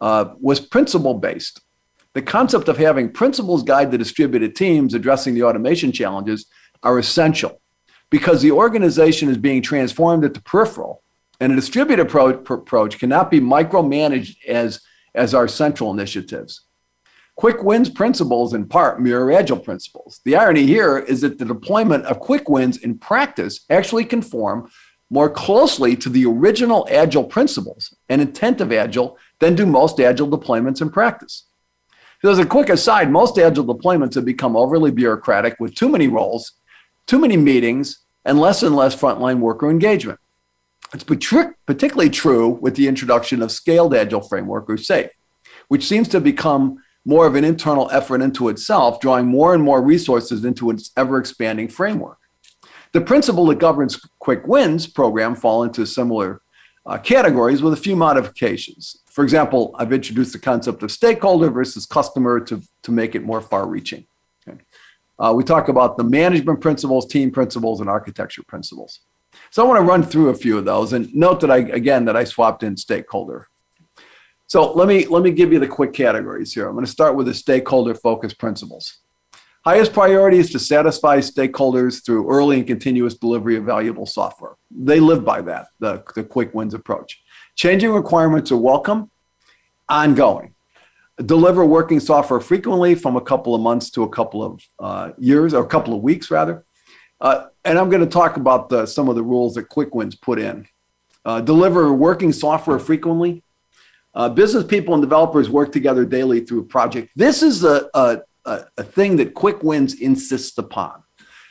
uh, 0.00 0.34
was 0.38 0.60
principle 0.60 1.14
based. 1.14 1.62
The 2.12 2.22
concept 2.22 2.68
of 2.68 2.76
having 2.76 3.10
principles 3.10 3.62
guide 3.62 3.90
the 3.90 3.98
distributed 3.98 4.54
teams 4.54 4.92
addressing 4.92 5.34
the 5.34 5.44
automation 5.44 5.92
challenges 5.92 6.46
are 6.82 6.98
essential 6.98 7.60
because 8.10 8.42
the 8.42 8.52
organization 8.52 9.28
is 9.28 9.38
being 9.38 9.62
transformed 9.62 10.24
at 10.24 10.34
the 10.34 10.42
peripheral, 10.42 11.02
and 11.40 11.52
a 11.52 11.56
distributed 11.56 12.06
approach, 12.06 12.48
approach 12.48 12.98
cannot 12.98 13.30
be 13.30 13.40
micromanaged 13.40 14.36
as, 14.46 14.80
as 15.14 15.34
our 15.34 15.48
central 15.48 15.90
initiatives. 15.90 16.60
Quick 17.36 17.62
wins 17.64 17.90
principles 17.90 18.54
in 18.54 18.66
part 18.66 19.00
mirror 19.00 19.32
agile 19.32 19.58
principles. 19.58 20.20
The 20.24 20.36
irony 20.36 20.66
here 20.66 20.98
is 20.98 21.20
that 21.22 21.38
the 21.38 21.44
deployment 21.44 22.04
of 22.04 22.20
quick 22.20 22.48
wins 22.48 22.76
in 22.76 22.98
practice 22.98 23.64
actually 23.68 24.04
conform 24.04 24.70
more 25.10 25.28
closely 25.28 25.96
to 25.96 26.08
the 26.08 26.26
original 26.26 26.86
agile 26.90 27.24
principles 27.24 27.94
and 28.08 28.22
intent 28.22 28.60
of 28.60 28.72
agile 28.72 29.18
than 29.40 29.54
do 29.54 29.66
most 29.66 30.00
agile 30.00 30.28
deployments 30.28 30.80
in 30.80 30.90
practice. 30.90 31.44
So 32.22 32.30
as 32.30 32.38
a 32.38 32.46
quick 32.46 32.68
aside, 32.68 33.10
most 33.10 33.38
agile 33.38 33.66
deployments 33.66 34.14
have 34.14 34.24
become 34.24 34.56
overly 34.56 34.90
bureaucratic 34.90 35.56
with 35.58 35.74
too 35.74 35.88
many 35.88 36.08
roles, 36.08 36.52
too 37.06 37.18
many 37.18 37.36
meetings, 37.36 37.98
and 38.24 38.40
less 38.40 38.62
and 38.62 38.74
less 38.74 38.96
frontline 38.96 39.40
worker 39.40 39.68
engagement. 39.68 40.20
It's 40.94 41.04
particularly 41.04 42.10
true 42.10 42.48
with 42.48 42.76
the 42.76 42.86
introduction 42.86 43.42
of 43.42 43.50
scaled 43.50 43.94
agile 43.94 44.22
framework 44.22 44.70
or 44.70 44.76
SAFe, 44.76 45.10
which 45.68 45.86
seems 45.86 46.08
to 46.08 46.20
become 46.20 46.78
more 47.04 47.26
of 47.26 47.34
an 47.34 47.44
internal 47.44 47.90
effort 47.90 48.22
into 48.22 48.48
itself, 48.48 49.00
drawing 49.00 49.26
more 49.26 49.54
and 49.54 49.62
more 49.62 49.82
resources 49.82 50.44
into 50.44 50.70
its 50.70 50.90
ever 50.96 51.18
expanding 51.18 51.68
framework. 51.68 52.18
The 52.92 53.00
principle 53.00 53.46
that 53.46 53.58
governs 53.58 54.00
Quick 54.20 54.46
Wins 54.46 54.86
program 54.86 55.34
fall 55.34 55.64
into 55.64 55.84
similar 55.84 56.40
uh, 56.86 56.98
categories 56.98 57.62
with 57.62 57.72
a 57.72 57.76
few 57.76 57.96
modifications. 57.96 59.02
For 59.06 59.24
example, 59.24 59.74
I've 59.78 59.92
introduced 59.92 60.32
the 60.32 60.38
concept 60.38 60.82
of 60.82 60.90
stakeholder 60.90 61.50
versus 61.50 61.86
customer 61.86 62.40
to, 62.40 62.62
to 62.82 62.92
make 62.92 63.14
it 63.14 63.22
more 63.22 63.40
far 63.40 63.66
reaching. 63.66 64.06
Okay. 64.46 64.60
Uh, 65.18 65.32
we 65.34 65.44
talk 65.44 65.68
about 65.68 65.96
the 65.96 66.04
management 66.04 66.60
principles, 66.60 67.06
team 67.06 67.30
principles, 67.30 67.80
and 67.80 67.88
architecture 67.88 68.42
principles. 68.42 69.00
So 69.50 69.64
I 69.64 69.68
want 69.68 69.78
to 69.78 69.84
run 69.84 70.02
through 70.02 70.28
a 70.28 70.34
few 70.34 70.58
of 70.58 70.64
those 70.64 70.92
and 70.92 71.12
note 71.14 71.40
that 71.40 71.50
I, 71.50 71.58
again, 71.58 72.04
that 72.04 72.16
I 72.16 72.24
swapped 72.24 72.62
in 72.62 72.76
stakeholder 72.76 73.48
so 74.54 74.72
let 74.72 74.86
me 74.86 75.04
let 75.06 75.24
me 75.24 75.32
give 75.32 75.52
you 75.52 75.58
the 75.58 75.66
quick 75.66 75.92
categories 75.92 76.54
here. 76.54 76.68
I'm 76.68 76.74
going 76.74 76.84
to 76.84 76.90
start 76.98 77.16
with 77.16 77.26
the 77.26 77.34
stakeholder 77.34 77.92
focused 77.92 78.38
principles. 78.38 79.00
Highest 79.64 79.92
priority 79.92 80.38
is 80.38 80.52
to 80.52 80.60
satisfy 80.60 81.18
stakeholders 81.18 82.06
through 82.06 82.30
early 82.30 82.58
and 82.58 82.64
continuous 82.64 83.14
delivery 83.14 83.56
of 83.56 83.64
valuable 83.64 84.06
software. 84.06 84.52
They 84.70 85.00
live 85.00 85.24
by 85.24 85.42
that, 85.42 85.66
the, 85.80 86.04
the 86.14 86.22
quick 86.22 86.54
wins 86.54 86.72
approach. 86.72 87.20
Changing 87.56 87.90
requirements 87.90 88.52
are 88.52 88.56
welcome, 88.56 89.10
ongoing. 89.88 90.54
Deliver 91.26 91.64
working 91.64 91.98
software 91.98 92.38
frequently 92.38 92.94
from 92.94 93.16
a 93.16 93.20
couple 93.20 93.56
of 93.56 93.60
months 93.60 93.90
to 93.90 94.04
a 94.04 94.08
couple 94.08 94.44
of 94.44 94.62
uh, 94.78 95.10
years 95.18 95.52
or 95.52 95.64
a 95.64 95.68
couple 95.68 95.94
of 95.94 96.00
weeks, 96.00 96.30
rather. 96.30 96.64
Uh, 97.20 97.46
and 97.64 97.76
I'm 97.76 97.90
going 97.90 98.02
to 98.02 98.06
talk 98.06 98.36
about 98.36 98.68
the, 98.68 98.86
some 98.86 99.08
of 99.08 99.16
the 99.16 99.24
rules 99.24 99.54
that 99.54 99.68
Quick 99.68 99.96
Wins 99.96 100.14
put 100.14 100.38
in. 100.38 100.68
Uh, 101.24 101.40
deliver 101.40 101.92
working 101.92 102.32
software 102.32 102.78
frequently. 102.78 103.42
Uh, 104.14 104.28
business 104.28 104.64
people 104.64 104.94
and 104.94 105.02
developers 105.02 105.50
work 105.50 105.72
together 105.72 106.04
daily 106.04 106.40
through 106.40 106.60
a 106.60 106.64
project. 106.64 107.10
This 107.16 107.42
is 107.42 107.64
a, 107.64 107.88
a, 107.94 108.18
a 108.44 108.82
thing 108.82 109.16
that 109.16 109.34
Quick 109.34 109.62
Wins 109.62 110.00
insists 110.00 110.56
upon. 110.58 111.02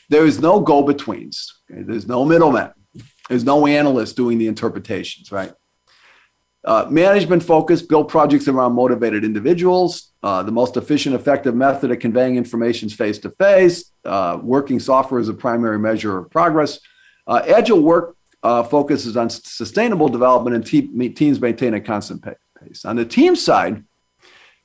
There 0.09 0.25
is 0.25 0.39
no 0.39 0.59
go 0.59 0.83
betweens, 0.83 1.61
okay? 1.71 1.83
there's 1.83 2.07
no 2.07 2.23
middlemen, 2.23 2.71
there's 3.29 3.43
no 3.43 3.65
analyst 3.65 4.15
doing 4.15 4.37
the 4.37 4.47
interpretations, 4.47 5.31
right? 5.31 5.53
Uh, 6.65 6.87
management 6.89 7.43
focus, 7.43 7.81
build 7.81 8.07
projects 8.07 8.47
around 8.47 8.71
motivated 8.73 9.25
individuals. 9.25 10.13
Uh, 10.21 10.41
the 10.43 10.51
most 10.51 10.77
efficient, 10.77 11.13
effective 11.13 11.53
method 11.53 11.91
of 11.91 11.99
conveying 11.99 12.37
information 12.37 12.87
is 12.87 12.93
face 12.93 13.19
to 13.19 13.29
face. 13.31 13.91
Working 14.05 14.79
software 14.79 15.19
is 15.19 15.27
a 15.27 15.33
primary 15.33 15.77
measure 15.77 16.19
of 16.19 16.31
progress. 16.31 16.79
Uh, 17.27 17.41
agile 17.47 17.81
work 17.81 18.15
uh, 18.43 18.63
focuses 18.63 19.15
on 19.15 19.29
sustainable 19.29 20.09
development 20.09 20.55
and 20.55 20.65
te- 20.65 21.09
teams 21.09 21.39
maintain 21.39 21.73
a 21.73 21.81
constant 21.81 22.21
pace. 22.21 22.35
On 22.85 22.95
the 22.95 23.05
team 23.05 23.35
side, 23.35 23.83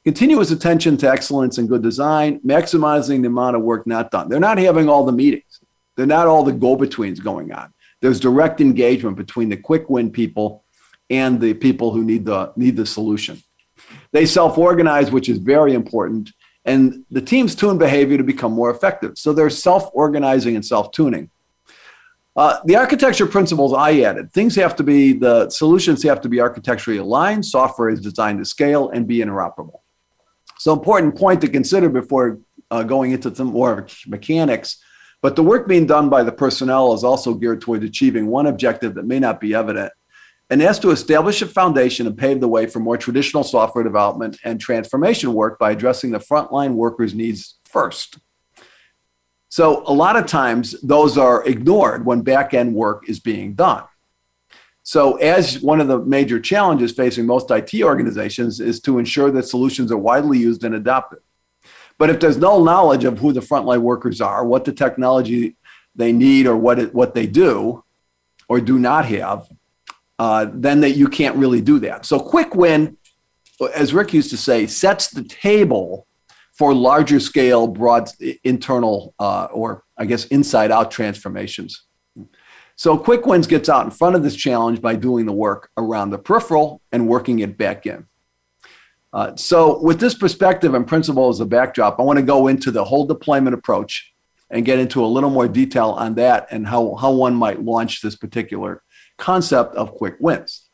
continuous 0.05 0.51
attention 0.51 0.97
to 0.99 1.11
excellence 1.11 1.59
and 1.59 1.69
good 1.69 1.83
design, 1.83 2.41
maximizing 2.41 3.23
the 3.23 3.29
amount 3.29 3.57
of 3.57 3.63
work 3.63 3.87
not 3.87 4.11
done. 4.11 4.29
They're 4.29 4.41
not 4.41 4.59
having 4.59 4.89
all 4.89 5.05
the 5.05 5.13
meetings, 5.13 5.61
they're 5.97 6.07
not 6.07 6.27
all 6.27 6.43
the 6.43 6.53
go 6.53 6.77
betweens 6.77 7.21
going 7.21 7.53
on. 7.53 7.73
There's 8.01 8.21
direct 8.21 8.61
engagement 8.61 9.17
between 9.17 9.49
the 9.49 9.57
quick 9.57 9.91
win 9.91 10.11
people 10.11 10.65
and 11.11 11.41
the 11.41 11.55
people 11.55 11.91
who 11.91 12.05
need 12.05 12.25
the, 12.25 12.53
need 12.57 12.77
the 12.77 12.87
solution. 12.87 13.43
They 14.13 14.27
self 14.27 14.59
organize, 14.59 15.11
which 15.11 15.29
is 15.29 15.39
very 15.39 15.75
important, 15.75 16.31
and 16.65 17.05
the 17.11 17.23
teams 17.23 17.55
tune 17.55 17.79
behavior 17.79 18.19
to 18.19 18.25
become 18.25 18.53
more 18.53 18.71
effective. 18.71 19.19
So 19.19 19.33
they're 19.33 19.51
self 19.51 19.91
organizing 19.93 20.55
and 20.55 20.65
self 20.65 20.91
tuning. 20.93 21.31
Uh, 22.39 22.61
the 22.67 22.77
architecture 22.77 23.27
principles 23.27 23.75
I 23.75 24.03
added 24.03 24.33
things 24.33 24.55
have 24.55 24.77
to 24.77 24.85
be, 24.85 25.13
the 25.13 25.51
solutions 25.51 26.05
have 26.05 26.21
to 26.21 26.29
be 26.29 26.39
architecturally 26.39 27.01
aligned, 27.01 27.45
software 27.45 27.89
is 27.89 28.01
designed 28.01 28.39
to 28.39 28.45
scale 28.45 28.91
and 28.91 29.09
be 29.09 29.19
interoperable. 29.19 29.81
So, 30.57 30.73
important 30.73 31.17
point 31.17 31.41
to 31.41 31.49
consider 31.49 31.89
before 31.89 32.39
uh, 32.71 32.85
going 32.85 33.11
into 33.11 33.35
some 33.35 33.49
more 33.49 33.89
mechanics. 34.07 34.81
But 35.21 35.35
the 35.35 35.43
work 35.43 35.67
being 35.67 35.85
done 35.87 36.09
by 36.09 36.23
the 36.23 36.31
personnel 36.31 36.95
is 36.95 37.03
also 37.03 37.35
geared 37.35 37.61
toward 37.61 37.83
achieving 37.83 38.29
one 38.29 38.47
objective 38.47 38.95
that 38.95 39.05
may 39.05 39.19
not 39.19 39.41
be 39.41 39.53
evident, 39.53 39.93
and 40.49 40.61
that's 40.61 40.79
to 40.79 40.93
establish 40.93 41.43
a 41.43 41.47
foundation 41.47 42.07
and 42.07 42.17
pave 42.17 42.39
the 42.41 42.47
way 42.47 42.67
for 42.67 42.79
more 42.79 42.97
traditional 42.97 43.43
software 43.43 43.83
development 43.83 44.39
and 44.45 44.61
transformation 44.61 45.35
work 45.35 45.59
by 45.59 45.73
addressing 45.73 46.13
the 46.13 46.21
frontline 46.21 46.75
workers' 46.75 47.15
needs 47.15 47.59
first. 47.65 48.19
So 49.49 49.83
a 49.87 49.93
lot 49.93 50.17
of 50.17 50.27
times 50.27 50.81
those 50.83 51.17
are 51.17 51.45
ignored 51.47 52.05
when 52.05 52.23
back 52.23 52.55
end 52.55 52.75
work 52.75 53.09
is 53.09 53.19
being 53.21 53.55
done. 53.55 53.85
So, 54.89 55.17
as 55.17 55.61
one 55.61 55.83
of 55.83 55.89
the 55.89 55.99
major 55.99 56.41
challenges 56.41 56.93
facing 56.93 57.27
most 57.27 57.51
IT 57.51 57.75
organizations 57.83 58.59
is 58.59 58.81
to 58.81 58.99
ensure 58.99 59.31
that 59.33 59.43
solutions 59.43 59.93
are 59.93 59.99
widely 59.99 60.39
used 60.39 60.65
and 60.65 60.75
adopted. 60.75 61.19
But 61.99 62.09
if 62.09 62.21
there's 62.21 62.39
no 62.39 62.65
knowledge 62.65 63.05
of 63.05 63.19
who 63.19 63.35
the 63.35 63.41
frontline 63.41 63.83
workers 63.83 64.23
are, 64.23 64.47
what 64.47 64.65
the 64.65 64.73
technology 64.73 65.57
they 65.95 66.11
need, 66.11 66.47
or 66.47 66.57
what 66.57 66.79
it, 66.79 66.95
what 66.95 67.13
they 67.13 67.27
do 67.27 67.85
or 68.49 68.63
do 68.63 68.79
not 68.79 69.05
have, 69.05 69.47
uh, 70.19 70.47
then 70.55 70.81
that 70.81 70.93
you 70.93 71.09
can't 71.09 71.37
really 71.37 71.61
do 71.61 71.79
that. 71.81 72.07
So, 72.07 72.19
quick 72.19 72.55
win, 72.55 72.97
as 73.75 73.93
Rick 73.93 74.15
used 74.15 74.31
to 74.31 74.39
say, 74.39 74.67
sets 74.67 75.09
the 75.09 75.23
table 75.23 76.07
for 76.59 76.75
larger 76.75 77.21
scale, 77.21 77.69
broad 77.69 78.11
internal, 78.43 79.15
uh, 79.21 79.45
or 79.53 79.85
I 79.97 80.05
guess 80.05 80.25
inside 80.27 80.73
out 80.73 80.91
transformations. 80.91 81.85
So 82.75 82.99
Quick 82.99 83.27
Wins 83.27 83.47
gets 83.47 83.69
out 83.69 83.85
in 83.85 83.93
front 83.93 84.17
of 84.17 84.25
this 84.25 84.37
challenge 84.37 84.83
by 84.83 84.97
doing 84.97 85.27
the 85.27 85.33
work 85.33 85.71
around 85.77 86.11
the 86.11 86.19
peripheral 86.19 86.83
and 86.93 87.09
working 87.09 87.39
it 87.39 87.57
back 87.57 87.87
in. 87.87 88.07
Uh, 89.13 89.35
so, 89.37 89.83
with 89.83 89.99
this 90.01 90.15
perspective 90.15 90.75
and 90.75 90.87
principle 90.87 91.31
as 91.31 91.41
a 91.41 91.47
backdrop, 91.47 91.99
I 91.99 92.03
want 92.03 92.19
to 92.19 92.23
go 92.23 92.47
into 92.47 92.71
the 92.71 92.85
whole 92.85 93.07
deployment 93.07 93.55
approach 93.55 94.13
and 94.51 94.67
get 94.67 94.79
into 94.79 95.03
a 95.03 95.07
little 95.07 95.31
more 95.31 95.49
detail 95.49 95.91
on 95.91 96.15
that 96.17 96.47
and 96.51 96.67
how, 96.67 96.95
how 96.95 97.13
one 97.13 97.35
might 97.35 97.63
launch 97.63 98.03
this 98.03 98.17
particular 98.17 98.83
concept 99.17 99.75
of 99.77 99.93
quick 99.93 100.17
wins. 100.21 100.68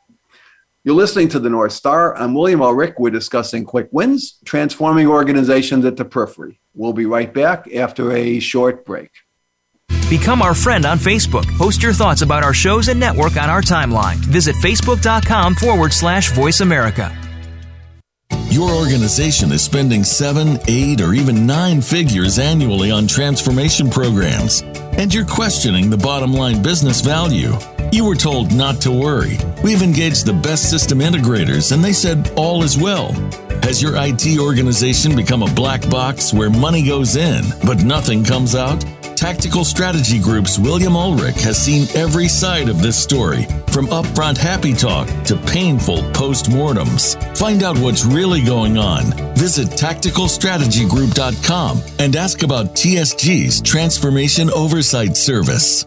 You're 0.86 0.94
listening 0.94 1.28
to 1.30 1.38
the 1.38 1.48
North 1.48 1.72
Star. 1.72 2.14
I'm 2.14 2.34
William 2.34 2.60
Ulrich. 2.60 2.96
We're 2.98 3.08
discussing 3.08 3.64
quick 3.64 3.88
wins, 3.90 4.36
transforming 4.44 5.06
organizations 5.06 5.86
at 5.86 5.96
the 5.96 6.04
periphery. 6.04 6.60
We'll 6.74 6.92
be 6.92 7.06
right 7.06 7.32
back 7.32 7.72
after 7.74 8.12
a 8.12 8.38
short 8.38 8.84
break. 8.84 9.10
Become 10.10 10.42
our 10.42 10.52
friend 10.54 10.84
on 10.84 10.98
Facebook. 10.98 11.46
Post 11.56 11.82
your 11.82 11.94
thoughts 11.94 12.20
about 12.20 12.42
our 12.44 12.52
shows 12.52 12.88
and 12.88 13.00
network 13.00 13.38
on 13.38 13.48
our 13.48 13.62
timeline. 13.62 14.16
Visit 14.16 14.56
facebook.com 14.56 15.54
forward 15.54 15.94
slash 15.94 16.30
voice 16.32 16.60
America. 16.60 17.10
Your 18.50 18.70
organization 18.70 19.52
is 19.52 19.64
spending 19.64 20.04
seven, 20.04 20.58
eight, 20.68 21.00
or 21.00 21.14
even 21.14 21.46
nine 21.46 21.80
figures 21.80 22.38
annually 22.38 22.90
on 22.90 23.06
transformation 23.06 23.88
programs, 23.88 24.62
and 24.98 25.12
you're 25.12 25.26
questioning 25.26 25.90
the 25.90 25.96
bottom 25.96 26.32
line 26.32 26.62
business 26.62 27.00
value. 27.00 27.52
You 27.92 28.04
were 28.04 28.14
told 28.14 28.52
not 28.52 28.80
to 28.82 28.90
worry. 28.90 29.38
We've 29.62 29.82
engaged 29.82 30.26
the 30.26 30.32
best 30.32 30.70
system 30.70 30.98
integrators, 30.98 31.72
and 31.72 31.84
they 31.84 31.92
said 31.92 32.32
all 32.36 32.62
is 32.62 32.78
well. 32.78 33.12
Has 33.62 33.82
your 33.82 33.94
IT 33.96 34.38
organization 34.38 35.16
become 35.16 35.42
a 35.42 35.54
black 35.54 35.88
box 35.88 36.32
where 36.32 36.50
money 36.50 36.84
goes 36.84 37.16
in, 37.16 37.44
but 37.66 37.82
nothing 37.84 38.24
comes 38.24 38.54
out? 38.54 38.84
Tactical 39.16 39.64
Strategy 39.64 40.18
Group's 40.18 40.58
William 40.58 40.96
Ulrich 40.96 41.40
has 41.42 41.56
seen 41.56 41.86
every 41.94 42.26
side 42.28 42.68
of 42.68 42.82
this 42.82 43.00
story, 43.00 43.44
from 43.68 43.86
upfront 43.86 44.36
happy 44.36 44.72
talk 44.72 45.06
to 45.24 45.36
painful 45.36 46.02
post-mortems. 46.12 47.14
Find 47.38 47.62
out 47.62 47.78
what's 47.78 48.04
really 48.04 48.42
going 48.42 48.76
on. 48.76 49.04
Visit 49.36 49.68
tacticalstrategygroup.com 49.68 51.82
and 51.98 52.16
ask 52.16 52.42
about 52.42 52.74
TSG's 52.74 53.62
Transformation 53.62 54.50
Oversight 54.50 55.16
Service. 55.16 55.86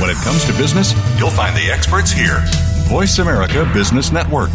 When 0.00 0.08
it 0.08 0.16
comes 0.24 0.46
to 0.46 0.52
business, 0.54 0.94
you'll 1.18 1.28
find 1.28 1.54
the 1.54 1.70
experts 1.70 2.10
here. 2.10 2.42
Voice 2.88 3.18
America 3.18 3.70
Business 3.74 4.10
Network. 4.10 4.48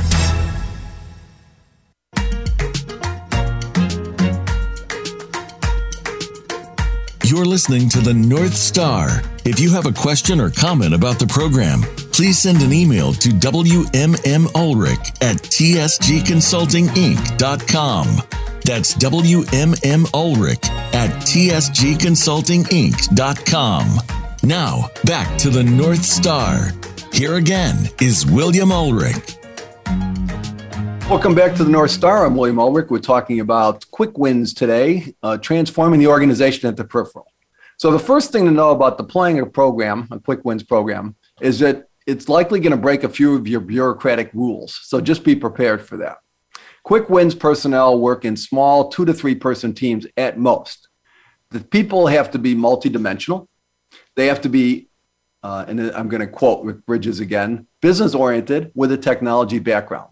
You're 7.23 7.45
listening 7.45 7.89
to 7.89 7.99
the 7.99 8.15
North 8.15 8.55
Star. 8.55 9.21
If 9.45 9.59
you 9.59 9.69
have 9.71 9.85
a 9.85 9.91
question 9.91 10.41
or 10.41 10.49
comment 10.49 10.95
about 10.95 11.19
the 11.19 11.27
program, 11.27 11.81
please 12.11 12.39
send 12.39 12.63
an 12.63 12.73
email 12.73 13.13
to 13.13 13.29
WMMUlrich 13.29 15.21
at 15.21 15.37
TSGConsultingInc.com. 15.37 18.07
That's 18.63 18.95
WMMUlrich 18.95 20.69
at 20.93 21.11
TSGConsultingInc.com. 21.21 24.14
Now, 24.45 24.91
back 25.05 25.39
to 25.39 25.49
the 25.49 25.63
North 25.63 26.05
Star. 26.05 26.69
Here 27.11 27.37
again 27.37 27.89
is 27.99 28.27
William 28.27 28.71
Ulrich. 28.71 29.37
Welcome 31.09 31.33
back 31.33 31.55
to 31.55 31.63
the 31.63 31.71
North 31.71 31.89
Star. 31.89 32.27
I'm 32.27 32.35
William 32.35 32.59
Ulrich. 32.59 32.91
We're 32.91 32.99
talking 32.99 33.39
about 33.39 33.89
quick 33.89 34.19
wins 34.19 34.53
today, 34.53 35.15
uh, 35.23 35.39
transforming 35.39 35.99
the 35.99 36.05
organization 36.05 36.69
at 36.69 36.77
the 36.77 36.83
peripheral. 36.83 37.25
So, 37.77 37.89
the 37.89 37.97
first 37.97 38.31
thing 38.31 38.45
to 38.45 38.51
know 38.51 38.69
about 38.69 38.99
deploying 38.99 39.39
a 39.39 39.47
program, 39.47 40.07
a 40.11 40.19
quick 40.19 40.45
wins 40.45 40.61
program, 40.61 41.15
is 41.41 41.57
that 41.59 41.87
it's 42.05 42.29
likely 42.29 42.59
going 42.59 42.69
to 42.69 42.77
break 42.77 43.03
a 43.03 43.09
few 43.09 43.35
of 43.35 43.47
your 43.47 43.61
bureaucratic 43.61 44.31
rules. 44.35 44.79
So, 44.83 45.01
just 45.01 45.23
be 45.23 45.35
prepared 45.35 45.81
for 45.81 45.97
that. 45.97 46.17
Quick 46.83 47.09
wins 47.09 47.33
personnel 47.33 47.97
work 47.97 48.25
in 48.25 48.37
small 48.37 48.89
two 48.89 49.05
to 49.05 49.13
three 49.13 49.33
person 49.33 49.73
teams 49.73 50.05
at 50.17 50.37
most. 50.37 50.87
The 51.49 51.61
people 51.61 52.05
have 52.05 52.29
to 52.29 52.37
be 52.37 52.53
multidimensional. 52.53 53.47
They 54.15 54.27
have 54.27 54.41
to 54.41 54.49
be, 54.49 54.89
uh, 55.43 55.65
and 55.67 55.79
I'm 55.79 56.09
going 56.09 56.21
to 56.21 56.27
quote 56.27 56.63
Rick 56.63 56.85
Bridges 56.85 57.19
again, 57.19 57.67
business 57.81 58.15
oriented 58.15 58.71
with 58.75 58.91
a 58.91 58.97
technology 58.97 59.59
background. 59.59 60.11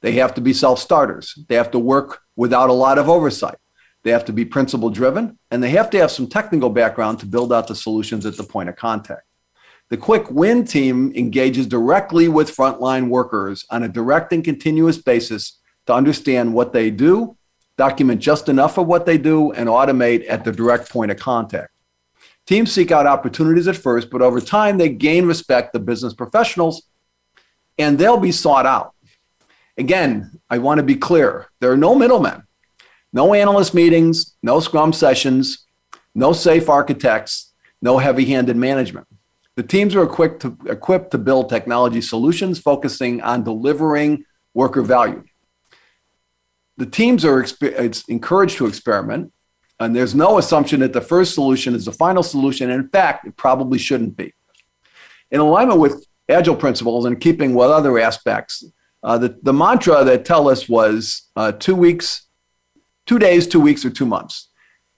They 0.00 0.12
have 0.12 0.34
to 0.34 0.40
be 0.40 0.52
self 0.52 0.78
starters. 0.78 1.38
They 1.48 1.54
have 1.54 1.70
to 1.72 1.78
work 1.78 2.22
without 2.36 2.70
a 2.70 2.74
lot 2.74 2.98
of 2.98 3.08
oversight. 3.08 3.56
They 4.02 4.10
have 4.10 4.24
to 4.24 4.32
be 4.32 4.44
principle 4.44 4.90
driven, 4.90 5.38
and 5.50 5.62
they 5.62 5.70
have 5.70 5.88
to 5.90 5.98
have 5.98 6.10
some 6.10 6.26
technical 6.26 6.70
background 6.70 7.20
to 7.20 7.26
build 7.26 7.52
out 7.52 7.68
the 7.68 7.76
solutions 7.76 8.26
at 8.26 8.36
the 8.36 8.42
point 8.42 8.68
of 8.68 8.76
contact. 8.76 9.22
The 9.90 9.96
Quick 9.96 10.30
Win 10.30 10.64
team 10.64 11.12
engages 11.14 11.66
directly 11.66 12.26
with 12.26 12.54
frontline 12.56 13.08
workers 13.08 13.64
on 13.70 13.82
a 13.82 13.88
direct 13.88 14.32
and 14.32 14.42
continuous 14.42 14.98
basis 14.98 15.60
to 15.86 15.94
understand 15.94 16.54
what 16.54 16.72
they 16.72 16.90
do, 16.90 17.36
document 17.76 18.20
just 18.20 18.48
enough 18.48 18.78
of 18.78 18.86
what 18.86 19.06
they 19.06 19.18
do, 19.18 19.52
and 19.52 19.68
automate 19.68 20.24
at 20.28 20.44
the 20.44 20.52
direct 20.52 20.90
point 20.90 21.10
of 21.10 21.18
contact. 21.18 21.71
Teams 22.46 22.72
seek 22.72 22.90
out 22.90 23.06
opportunities 23.06 23.68
at 23.68 23.76
first, 23.76 24.10
but 24.10 24.22
over 24.22 24.40
time 24.40 24.78
they 24.78 24.88
gain 24.88 25.26
respect 25.26 25.74
of 25.74 25.86
business 25.86 26.12
professionals 26.12 26.82
and 27.78 27.98
they'll 27.98 28.18
be 28.18 28.32
sought 28.32 28.66
out. 28.66 28.94
Again, 29.78 30.40
I 30.50 30.58
want 30.58 30.78
to 30.78 30.82
be 30.82 30.96
clear 30.96 31.48
there 31.60 31.72
are 31.72 31.76
no 31.76 31.94
middlemen, 31.94 32.42
no 33.12 33.32
analyst 33.32 33.74
meetings, 33.74 34.34
no 34.42 34.60
scrum 34.60 34.92
sessions, 34.92 35.66
no 36.14 36.32
safe 36.32 36.68
architects, 36.68 37.52
no 37.80 37.98
heavy 37.98 38.24
handed 38.26 38.56
management. 38.56 39.06
The 39.54 39.62
teams 39.62 39.94
are 39.94 40.02
equipped 40.02 40.42
to, 40.42 40.58
equipped 40.66 41.10
to 41.12 41.18
build 41.18 41.48
technology 41.48 42.00
solutions 42.00 42.58
focusing 42.58 43.20
on 43.22 43.44
delivering 43.44 44.24
worker 44.54 44.82
value 44.82 45.24
the 46.76 46.86
teams 46.86 47.24
are 47.24 47.44
it's 47.60 48.08
encouraged 48.08 48.56
to 48.58 48.66
experiment, 48.66 49.32
and 49.80 49.94
there's 49.96 50.14
no 50.14 50.38
assumption 50.38 50.80
that 50.80 50.92
the 50.92 51.00
first 51.00 51.34
solution 51.34 51.74
is 51.74 51.84
the 51.84 51.92
final 51.92 52.22
solution. 52.22 52.70
And 52.70 52.84
in 52.84 52.88
fact, 52.88 53.26
it 53.26 53.36
probably 53.36 53.78
shouldn't 53.78 54.16
be. 54.16 54.32
In 55.30 55.40
alignment 55.40 55.80
with 55.80 56.06
agile 56.28 56.56
principles 56.56 57.04
and 57.04 57.20
keeping 57.20 57.54
with 57.54 57.70
other 57.70 57.98
aspects, 57.98 58.64
uh, 59.02 59.18
the, 59.18 59.38
the 59.42 59.52
mantra 59.52 60.04
that 60.04 60.24
TELUS 60.24 60.68
was 60.68 61.28
uh, 61.34 61.52
two 61.52 61.74
weeks, 61.74 62.26
two 63.06 63.18
days, 63.18 63.46
two 63.46 63.60
weeks, 63.60 63.84
or 63.84 63.90
two 63.90 64.06
months. 64.06 64.48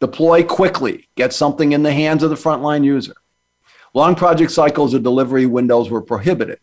Deploy 0.00 0.42
quickly, 0.42 1.08
get 1.16 1.32
something 1.32 1.72
in 1.72 1.82
the 1.82 1.92
hands 1.92 2.22
of 2.22 2.30
the 2.30 2.36
frontline 2.36 2.84
user. 2.84 3.14
Long 3.94 4.14
project 4.14 4.50
cycles 4.50 4.94
or 4.94 4.98
delivery 4.98 5.46
windows 5.46 5.88
were 5.88 6.02
prohibited. 6.02 6.58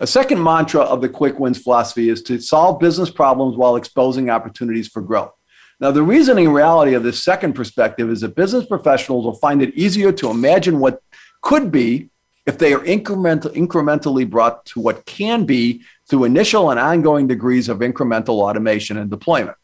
A 0.00 0.06
second 0.06 0.42
mantra 0.42 0.82
of 0.82 1.00
the 1.00 1.08
quick 1.08 1.38
wins 1.38 1.62
philosophy 1.62 2.10
is 2.10 2.22
to 2.24 2.40
solve 2.40 2.80
business 2.80 3.08
problems 3.08 3.56
while 3.56 3.76
exposing 3.76 4.28
opportunities 4.28 4.88
for 4.88 5.00
growth. 5.00 5.32
Now, 5.78 5.90
the 5.90 6.02
reasoning 6.02 6.50
reality 6.50 6.94
of 6.94 7.02
this 7.02 7.22
second 7.22 7.52
perspective 7.52 8.10
is 8.10 8.22
that 8.22 8.34
business 8.34 8.64
professionals 8.64 9.26
will 9.26 9.34
find 9.34 9.60
it 9.60 9.74
easier 9.74 10.10
to 10.12 10.30
imagine 10.30 10.78
what 10.78 11.02
could 11.42 11.70
be 11.70 12.08
if 12.46 12.56
they 12.56 12.72
are 12.72 12.80
incremental, 12.80 13.54
incrementally 13.54 14.28
brought 14.28 14.64
to 14.66 14.80
what 14.80 15.04
can 15.04 15.44
be 15.44 15.82
through 16.08 16.24
initial 16.24 16.70
and 16.70 16.80
ongoing 16.80 17.26
degrees 17.26 17.68
of 17.68 17.80
incremental 17.80 18.40
automation 18.40 18.96
and 18.96 19.10
deployment. 19.10 19.56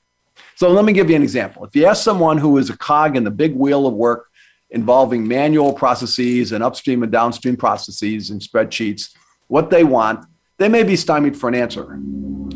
So, 0.56 0.70
let 0.70 0.84
me 0.84 0.92
give 0.92 1.08
you 1.08 1.16
an 1.16 1.22
example. 1.22 1.64
If 1.64 1.74
you 1.74 1.86
ask 1.86 2.04
someone 2.04 2.36
who 2.36 2.58
is 2.58 2.68
a 2.68 2.76
cog 2.76 3.16
in 3.16 3.24
the 3.24 3.30
big 3.30 3.54
wheel 3.54 3.86
of 3.86 3.94
work 3.94 4.28
involving 4.68 5.26
manual 5.26 5.72
processes 5.72 6.52
and 6.52 6.62
upstream 6.62 7.02
and 7.02 7.10
downstream 7.10 7.56
processes 7.56 8.28
and 8.28 8.40
spreadsheets, 8.40 9.14
what 9.48 9.70
they 9.70 9.84
want, 9.84 10.26
they 10.58 10.68
may 10.68 10.82
be 10.82 10.96
stymied 10.96 11.36
for 11.38 11.48
an 11.48 11.54
answer. 11.54 11.98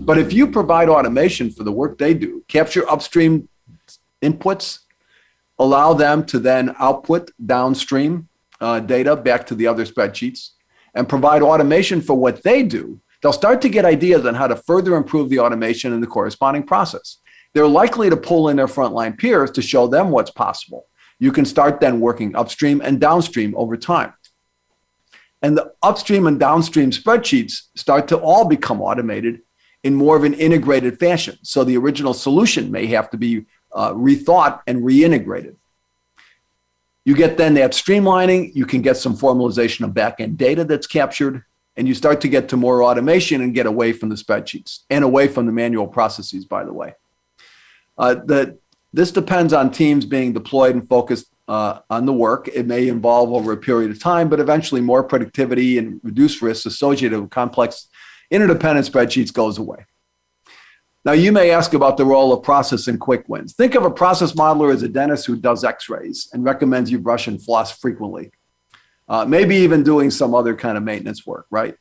But 0.07 0.19
if 0.19 0.33
you 0.33 0.47
provide 0.47 0.89
automation 0.89 1.51
for 1.51 1.65
the 1.65 1.73
work 1.73 1.99
they 1.99 2.15
do, 2.15 2.45
capture 2.47 2.89
upstream 2.89 3.49
inputs, 4.23 4.79
allow 5.59 5.95
them 5.95 6.25
to 6.27 6.39
then 6.39 6.77
output 6.79 7.33
downstream 7.45 8.29
uh, 8.61 8.79
data 8.79 9.17
back 9.17 9.45
to 9.47 9.57
the 9.57 9.67
other 9.67 9.85
spreadsheets, 9.85 10.51
and 10.95 11.09
provide 11.09 11.43
automation 11.43 12.01
for 12.01 12.15
what 12.15 12.45
they 12.45 12.63
do, 12.63 13.01
they'll 13.21 13.33
start 13.33 13.61
to 13.63 13.69
get 13.69 13.85
ideas 13.85 14.25
on 14.25 14.35
how 14.37 14.47
to 14.47 14.55
further 14.55 14.95
improve 14.95 15.29
the 15.29 15.41
automation 15.41 15.93
and 15.93 16.01
the 16.01 16.07
corresponding 16.07 16.63
process. 16.63 17.19
They're 17.53 17.67
likely 17.67 18.09
to 18.09 18.17
pull 18.17 18.49
in 18.49 18.57
their 18.57 18.69
frontline 18.69 19.19
peers 19.19 19.51
to 19.53 19.61
show 19.61 19.89
them 19.89 20.11
what's 20.13 20.31
possible. 20.31 20.87
You 21.19 21.33
can 21.33 21.45
start 21.45 21.81
then 21.81 21.99
working 21.99 22.37
upstream 22.37 22.81
and 22.81 23.01
downstream 23.01 23.57
over 23.57 23.77
time. 23.77 24.15
And 25.43 25.59
the 25.59 25.73
upstream 25.83 26.29
and 26.29 26.39
downstream 26.39 26.93
spreadsheets 26.93 27.63
start 27.75 28.07
to 28.09 28.17
all 28.19 28.47
become 28.47 28.81
automated 28.81 29.41
in 29.87 29.95
more 29.95 30.17
of 30.17 30.25
an 30.25 30.35
integrated 30.35 30.99
fashion. 30.99 31.39
So 31.43 31.63
the 31.63 31.77
original 31.77 32.13
solution 32.13 32.73
may 32.73 32.87
have 32.87 33.09
to 33.11 33.17
be 33.17 33.47
uh, 33.73 33.93
rethought 33.93 34.63
and 34.67 34.83
reintegrated. 34.83 35.55
You 37.05 37.15
get 37.15 37.37
then 37.37 37.55
that 37.55 37.71
streamlining, 37.71 38.53
you 38.53 38.67
can 38.67 38.83
get 38.83 38.97
some 38.97 39.17
formalization 39.17 39.85
of 39.85 39.93
backend 39.93 40.39
data 40.39 40.65
that's 40.65 40.89
captured, 40.89 41.45
and 41.77 41.87
you 41.87 41.95
start 41.95 42.21
to 42.23 42.29
get 42.29 42.49
to 42.49 42.57
more 42.57 42.83
automation 42.83 43.43
and 43.43 43.55
get 43.55 43.67
away 43.67 43.93
from 43.93 44.09
the 44.09 44.17
spreadsheets 44.17 44.81
and 44.91 45.05
away 45.05 45.29
from 45.29 45.47
the 45.47 45.53
manual 45.53 45.87
processes, 45.87 46.45
by 46.45 46.65
the 46.65 46.73
way. 46.73 46.95
Uh, 47.97 48.15
the, 48.15 48.59
this 48.93 49.13
depends 49.13 49.53
on 49.53 49.71
teams 49.71 50.05
being 50.05 50.33
deployed 50.33 50.75
and 50.75 50.89
focused 50.89 51.29
uh, 51.47 51.79
on 51.89 52.07
the 52.07 52.13
work. 52.13 52.49
It 52.49 52.67
may 52.67 52.89
involve 52.89 53.33
over 53.33 53.53
a 53.53 53.57
period 53.57 53.93
of 53.93 54.01
time, 54.01 54.29
but 54.29 54.41
eventually 54.41 54.81
more 54.81 55.05
productivity 55.05 55.79
and 55.79 56.01
reduced 56.03 56.43
risks 56.43 56.67
associated 56.67 57.21
with 57.21 57.31
complex 57.31 57.87
interdependent 58.31 58.91
spreadsheets 58.91 59.33
goes 59.33 59.59
away. 59.59 59.87
Now, 61.05 61.13
you 61.13 61.31
may 61.31 61.53
ask 61.53 61.73
about 61.73 61.97
the 61.97 62.05
role 62.05 62.33
of 62.33 62.43
process 62.43 62.89
in 62.89 62.99
quick 62.99 63.29
wins. 63.29 63.55
Think 63.55 63.77
of 63.77 63.85
a 63.85 63.91
process 63.91 64.33
modeler 64.33 64.75
as 64.75 64.83
a 64.83 64.89
dentist 64.89 65.27
who 65.27 65.37
does 65.37 65.63
x 65.63 65.89
rays 65.89 66.29
and 66.33 66.43
recommends 66.45 66.91
you 66.91 66.99
brush 66.99 67.29
and 67.29 67.41
floss 67.41 67.79
frequently. 67.79 68.33
Uh, 69.09 69.25
maybe 69.25 69.55
even 69.55 69.85
doing 69.85 70.11
some 70.11 70.35
other 70.35 70.55
kind 70.57 70.77
of 70.77 70.83
maintenance 70.83 71.25
work, 71.25 71.47
right? 71.51 71.77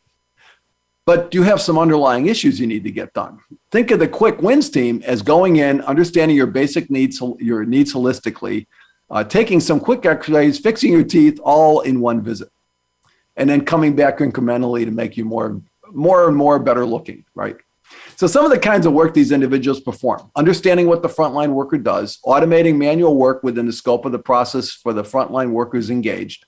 But 1.07 1.33
you 1.33 1.41
have 1.41 1.59
some 1.59 1.79
underlying 1.79 2.27
issues 2.27 2.59
you 2.59 2.67
need 2.67 2.83
to 2.83 2.91
get 2.91 3.13
done. 3.13 3.39
Think 3.71 3.89
of 3.89 3.99
the 3.99 4.07
quick 4.07 4.43
wins 4.43 4.69
team 4.69 5.01
as 5.05 5.23
going 5.23 5.55
in, 5.55 5.81
understanding 5.81 6.37
your 6.37 6.47
basic 6.47 6.91
needs, 6.91 7.19
your 7.39 7.65
needs 7.65 7.93
holistically, 7.93 8.67
uh, 9.09 9.23
taking 9.23 9.59
some 9.59 9.79
quick 9.79 10.05
x-rays, 10.05 10.59
fixing 10.59 10.91
your 10.91 11.03
teeth 11.03 11.39
all 11.43 11.81
in 11.81 11.99
one 11.99 12.21
visit, 12.21 12.49
and 13.35 13.49
then 13.49 13.65
coming 13.65 13.95
back 13.95 14.19
incrementally 14.19 14.85
to 14.85 14.91
make 14.91 15.17
you 15.17 15.25
more, 15.25 15.61
more 15.91 16.27
and 16.27 16.35
more 16.35 16.59
better 16.59 16.85
looking, 16.85 17.25
right? 17.35 17.55
So 18.15 18.27
some 18.27 18.45
of 18.45 18.51
the 18.51 18.59
kinds 18.59 18.85
of 18.85 18.93
work 18.93 19.13
these 19.13 19.31
individuals 19.31 19.79
perform, 19.79 20.31
understanding 20.35 20.87
what 20.87 21.01
the 21.01 21.09
frontline 21.09 21.49
worker 21.49 21.77
does, 21.77 22.19
automating 22.25 22.77
manual 22.77 23.15
work 23.15 23.43
within 23.43 23.65
the 23.65 23.73
scope 23.73 24.05
of 24.05 24.11
the 24.11 24.19
process 24.19 24.71
for 24.71 24.93
the 24.93 25.03
frontline 25.03 25.51
workers 25.51 25.89
engaged, 25.89 26.45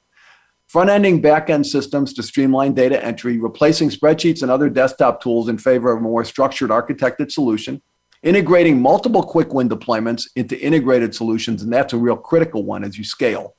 front-ending 0.68 1.22
back-end 1.22 1.68
systems 1.68 2.14
to 2.14 2.24
streamline 2.24 2.74
data 2.74 3.04
entry, 3.04 3.38
replacing 3.38 3.90
spreadsheets 3.90 4.42
and 4.42 4.52
other 4.52 4.70
desktop 4.70 5.22
tools 5.22 5.50
in 5.50 5.58
favor 5.58 5.92
of 5.92 6.00
a 6.00 6.02
more 6.02 6.24
structured 6.24 6.70
architected 6.70 7.32
solution, 7.32 7.82
integrating 8.24 8.82
multiple 8.82 9.24
quick 9.24 9.54
win 9.54 9.70
deployments 9.70 10.28
into 10.36 10.60
integrated 10.60 11.14
solutions, 11.14 11.62
and 11.62 11.72
that's 11.72 11.94
a 11.94 11.98
real 11.98 12.18
critical 12.18 12.64
one 12.64 12.84
as 12.84 12.98
you 12.98 13.04
scale. 13.04 13.56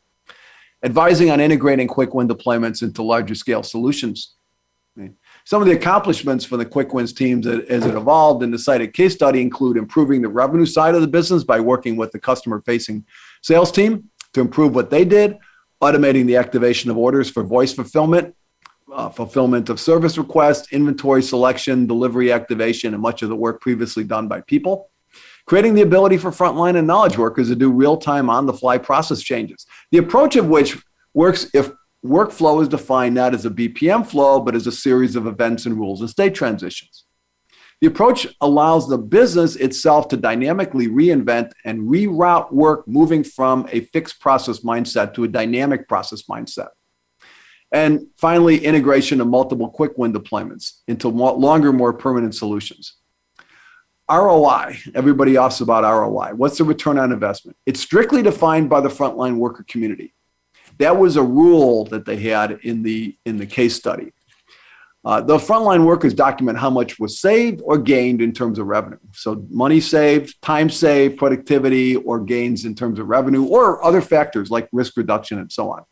Advising 0.82 1.30
on 1.30 1.40
integrating 1.40 1.88
quick 1.88 2.14
win 2.14 2.28
deployments 2.28 2.82
into 2.82 3.02
larger 3.02 3.34
scale 3.34 3.62
solutions. 3.62 4.34
Some 5.48 5.62
of 5.62 5.66
the 5.66 5.74
accomplishments 5.74 6.44
for 6.44 6.58
the 6.58 6.66
quick 6.66 6.92
wins 6.92 7.14
teams 7.14 7.46
as 7.46 7.86
it 7.86 7.94
evolved 7.94 8.42
in 8.42 8.50
the 8.50 8.58
cited 8.58 8.92
case 8.92 9.14
study 9.14 9.40
include 9.40 9.78
improving 9.78 10.20
the 10.20 10.28
revenue 10.28 10.66
side 10.66 10.94
of 10.94 11.00
the 11.00 11.06
business 11.06 11.42
by 11.42 11.58
working 11.58 11.96
with 11.96 12.12
the 12.12 12.18
customer 12.18 12.60
facing 12.60 13.06
sales 13.40 13.72
team 13.72 14.10
to 14.34 14.42
improve 14.42 14.74
what 14.74 14.90
they 14.90 15.06
did, 15.06 15.38
automating 15.82 16.26
the 16.26 16.36
activation 16.36 16.90
of 16.90 16.98
orders 16.98 17.30
for 17.30 17.44
voice 17.44 17.72
fulfillment 17.72 18.34
uh, 18.92 19.08
fulfillment 19.08 19.70
of 19.70 19.80
service 19.80 20.18
requests, 20.18 20.70
inventory 20.70 21.22
selection, 21.22 21.86
delivery 21.86 22.30
activation, 22.30 22.92
and 22.92 23.02
much 23.02 23.22
of 23.22 23.30
the 23.30 23.36
work 23.36 23.58
previously 23.62 24.04
done 24.04 24.28
by 24.28 24.42
people. 24.42 24.90
Creating 25.46 25.74
the 25.74 25.80
ability 25.80 26.18
for 26.18 26.30
frontline 26.30 26.76
and 26.76 26.86
knowledge 26.86 27.16
workers 27.16 27.48
to 27.48 27.56
do 27.56 27.72
real 27.72 27.96
time 27.96 28.28
on 28.28 28.44
the 28.44 28.52
fly 28.52 28.76
process 28.76 29.22
changes. 29.22 29.64
The 29.92 29.98
approach 29.98 30.36
of 30.36 30.48
which 30.48 30.76
works 31.14 31.50
if 31.54 31.70
workflow 32.04 32.62
is 32.62 32.68
defined 32.68 33.14
not 33.14 33.34
as 33.34 33.44
a 33.44 33.50
BPM 33.50 34.06
flow, 34.06 34.40
but 34.40 34.54
as 34.54 34.66
a 34.66 34.72
series 34.72 35.16
of 35.16 35.26
events 35.26 35.66
and 35.66 35.76
rules 35.76 36.00
and 36.00 36.08
state 36.10 36.34
transitions. 36.34 37.04
The 37.80 37.86
approach 37.86 38.26
allows 38.40 38.88
the 38.88 38.98
business 38.98 39.54
itself 39.54 40.08
to 40.08 40.16
dynamically 40.16 40.88
reinvent 40.88 41.52
and 41.64 41.82
reroute 41.82 42.52
work, 42.52 42.88
moving 42.88 43.22
from 43.22 43.68
a 43.70 43.80
fixed 43.80 44.20
process 44.20 44.60
mindset 44.60 45.14
to 45.14 45.24
a 45.24 45.28
dynamic 45.28 45.86
process 45.86 46.22
mindset. 46.22 46.68
And 47.70 48.06
finally, 48.16 48.64
integration 48.64 49.20
of 49.20 49.28
multiple 49.28 49.68
quick 49.68 49.96
win 49.96 50.12
deployments 50.12 50.78
into 50.88 51.08
longer, 51.08 51.72
more 51.72 51.92
permanent 51.92 52.34
solutions. 52.34 52.94
ROI, 54.10 54.78
everybody 54.94 55.36
asks 55.36 55.60
about 55.60 55.84
ROI. 55.84 56.34
What's 56.34 56.58
the 56.58 56.64
return 56.64 56.98
on 56.98 57.12
investment? 57.12 57.58
It's 57.66 57.80
strictly 57.80 58.22
defined 58.22 58.70
by 58.70 58.80
the 58.80 58.88
frontline 58.88 59.36
worker 59.36 59.64
community. 59.68 60.14
That 60.78 60.96
was 60.96 61.16
a 61.16 61.22
rule 61.22 61.84
that 61.86 62.04
they 62.04 62.16
had 62.16 62.60
in 62.62 62.82
the, 62.82 63.16
in 63.24 63.36
the 63.36 63.46
case 63.46 63.74
study. 63.74 64.12
Uh, 65.04 65.20
the 65.20 65.38
frontline 65.38 65.84
workers 65.84 66.12
document 66.12 66.58
how 66.58 66.68
much 66.68 66.98
was 66.98 67.20
saved 67.20 67.60
or 67.64 67.78
gained 67.78 68.20
in 68.20 68.32
terms 68.32 68.58
of 68.58 68.66
revenue. 68.66 68.98
So, 69.12 69.46
money 69.48 69.80
saved, 69.80 70.40
time 70.42 70.68
saved, 70.68 71.16
productivity, 71.16 71.96
or 71.96 72.20
gains 72.20 72.64
in 72.64 72.74
terms 72.74 72.98
of 72.98 73.08
revenue, 73.08 73.44
or 73.44 73.82
other 73.82 74.00
factors 74.00 74.50
like 74.50 74.68
risk 74.72 74.96
reduction 74.96 75.38
and 75.38 75.50
so 75.50 75.70
on. 75.70 75.84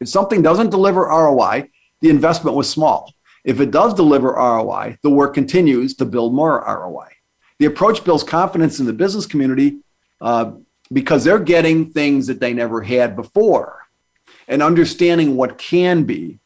If 0.00 0.08
something 0.08 0.42
doesn't 0.42 0.70
deliver 0.70 1.02
ROI, 1.02 1.70
the 2.00 2.10
investment 2.10 2.56
was 2.56 2.68
small. 2.68 3.14
If 3.44 3.60
it 3.60 3.70
does 3.70 3.94
deliver 3.94 4.32
ROI, 4.32 4.98
the 5.02 5.10
work 5.10 5.32
continues 5.32 5.94
to 5.96 6.04
build 6.04 6.34
more 6.34 6.62
ROI. 6.66 7.08
The 7.60 7.66
approach 7.66 8.04
builds 8.04 8.24
confidence 8.24 8.80
in 8.80 8.86
the 8.86 8.92
business 8.92 9.26
community 9.26 9.78
uh, 10.20 10.52
because 10.90 11.24
they're 11.24 11.38
getting 11.38 11.90
things 11.90 12.26
that 12.26 12.40
they 12.40 12.52
never 12.52 12.82
had 12.82 13.16
before 13.16 13.86
and 14.48 14.62
understanding 14.62 15.36
what 15.36 15.58
can 15.58 16.04
be. 16.04 16.38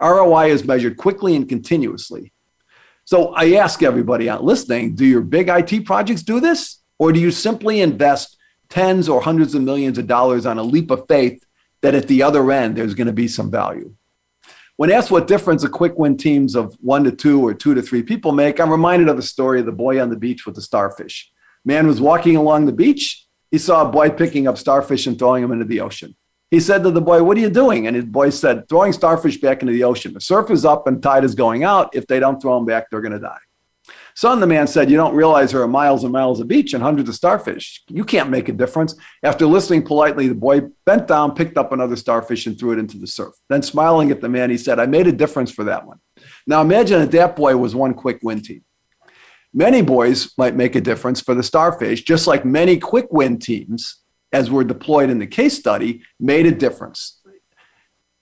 ROI 0.00 0.50
is 0.50 0.64
measured 0.64 0.96
quickly 0.96 1.34
and 1.34 1.48
continuously. 1.48 2.32
So 3.04 3.34
I 3.34 3.54
ask 3.54 3.82
everybody 3.82 4.28
out 4.28 4.44
listening 4.44 4.94
do 4.94 5.06
your 5.06 5.22
big 5.22 5.48
IT 5.48 5.86
projects 5.86 6.22
do 6.22 6.40
this? 6.40 6.80
Or 6.98 7.12
do 7.12 7.20
you 7.20 7.30
simply 7.30 7.80
invest 7.80 8.36
tens 8.68 9.08
or 9.08 9.20
hundreds 9.20 9.54
of 9.54 9.62
millions 9.62 9.98
of 9.98 10.06
dollars 10.06 10.46
on 10.46 10.58
a 10.58 10.62
leap 10.62 10.90
of 10.90 11.06
faith 11.08 11.44
that 11.80 11.94
at 11.94 12.08
the 12.08 12.22
other 12.22 12.50
end 12.50 12.76
there's 12.76 12.94
going 12.94 13.06
to 13.06 13.12
be 13.12 13.28
some 13.28 13.50
value? 13.50 13.94
When 14.76 14.92
asked 14.92 15.10
what 15.10 15.26
difference 15.26 15.64
a 15.64 15.68
quick 15.68 15.98
win 15.98 16.16
teams 16.16 16.54
of 16.54 16.76
one 16.80 17.02
to 17.04 17.10
two 17.10 17.44
or 17.44 17.54
two 17.54 17.74
to 17.74 17.82
three 17.82 18.02
people 18.02 18.30
make, 18.32 18.60
I'm 18.60 18.70
reminded 18.70 19.08
of 19.08 19.16
the 19.16 19.22
story 19.22 19.58
of 19.58 19.66
the 19.66 19.72
boy 19.72 20.00
on 20.00 20.10
the 20.10 20.16
beach 20.16 20.46
with 20.46 20.54
the 20.54 20.62
starfish. 20.62 21.32
Man 21.64 21.86
was 21.86 22.00
walking 22.00 22.36
along 22.36 22.66
the 22.66 22.72
beach. 22.72 23.26
He 23.50 23.58
saw 23.58 23.86
a 23.86 23.90
boy 23.90 24.10
picking 24.10 24.46
up 24.46 24.58
starfish 24.58 25.06
and 25.06 25.18
throwing 25.18 25.42
them 25.42 25.52
into 25.52 25.64
the 25.64 25.80
ocean. 25.80 26.16
He 26.50 26.60
said 26.60 26.82
to 26.82 26.90
the 26.90 27.00
boy, 27.00 27.22
What 27.22 27.36
are 27.36 27.40
you 27.40 27.50
doing? 27.50 27.86
And 27.86 27.94
his 27.94 28.04
boy 28.04 28.30
said, 28.30 28.68
Throwing 28.68 28.92
starfish 28.92 29.38
back 29.38 29.60
into 29.60 29.72
the 29.72 29.84
ocean. 29.84 30.14
The 30.14 30.20
surf 30.20 30.50
is 30.50 30.64
up 30.64 30.86
and 30.86 31.02
tide 31.02 31.24
is 31.24 31.34
going 31.34 31.64
out. 31.64 31.94
If 31.94 32.06
they 32.06 32.20
don't 32.20 32.40
throw 32.40 32.56
them 32.56 32.66
back, 32.66 32.90
they're 32.90 33.00
going 33.00 33.12
to 33.12 33.18
die. 33.18 33.38
Son, 34.14 34.40
the 34.40 34.46
man 34.46 34.66
said, 34.66 34.90
You 34.90 34.96
don't 34.96 35.14
realize 35.14 35.52
there 35.52 35.62
are 35.62 35.68
miles 35.68 36.04
and 36.04 36.12
miles 36.12 36.40
of 36.40 36.48
beach 36.48 36.74
and 36.74 36.82
hundreds 36.82 37.08
of 37.08 37.14
starfish. 37.14 37.82
You 37.88 38.04
can't 38.04 38.30
make 38.30 38.48
a 38.48 38.52
difference. 38.52 38.96
After 39.22 39.46
listening 39.46 39.84
politely, 39.84 40.26
the 40.26 40.34
boy 40.34 40.62
bent 40.86 41.06
down, 41.06 41.34
picked 41.34 41.56
up 41.56 41.70
another 41.70 41.96
starfish, 41.96 42.46
and 42.46 42.58
threw 42.58 42.72
it 42.72 42.78
into 42.78 42.98
the 42.98 43.06
surf. 43.06 43.34
Then, 43.48 43.62
smiling 43.62 44.10
at 44.10 44.20
the 44.20 44.28
man, 44.28 44.50
he 44.50 44.58
said, 44.58 44.80
I 44.80 44.86
made 44.86 45.06
a 45.06 45.12
difference 45.12 45.50
for 45.50 45.64
that 45.64 45.86
one. 45.86 46.00
Now, 46.46 46.62
imagine 46.62 46.98
that 47.00 47.12
that 47.12 47.36
boy 47.36 47.56
was 47.56 47.74
one 47.74 47.94
quick 47.94 48.18
win 48.22 48.40
team. 48.40 48.64
Many 49.54 49.82
boys 49.82 50.32
might 50.36 50.54
make 50.54 50.76
a 50.76 50.80
difference 50.80 51.20
for 51.20 51.34
the 51.34 51.42
starfish, 51.42 52.02
just 52.02 52.26
like 52.26 52.44
many 52.44 52.78
quick 52.78 53.06
win 53.10 53.38
teams, 53.38 54.02
as 54.32 54.50
were 54.50 54.64
deployed 54.64 55.10
in 55.10 55.18
the 55.18 55.26
case 55.26 55.58
study, 55.58 56.02
made 56.20 56.46
a 56.46 56.52
difference. 56.52 57.20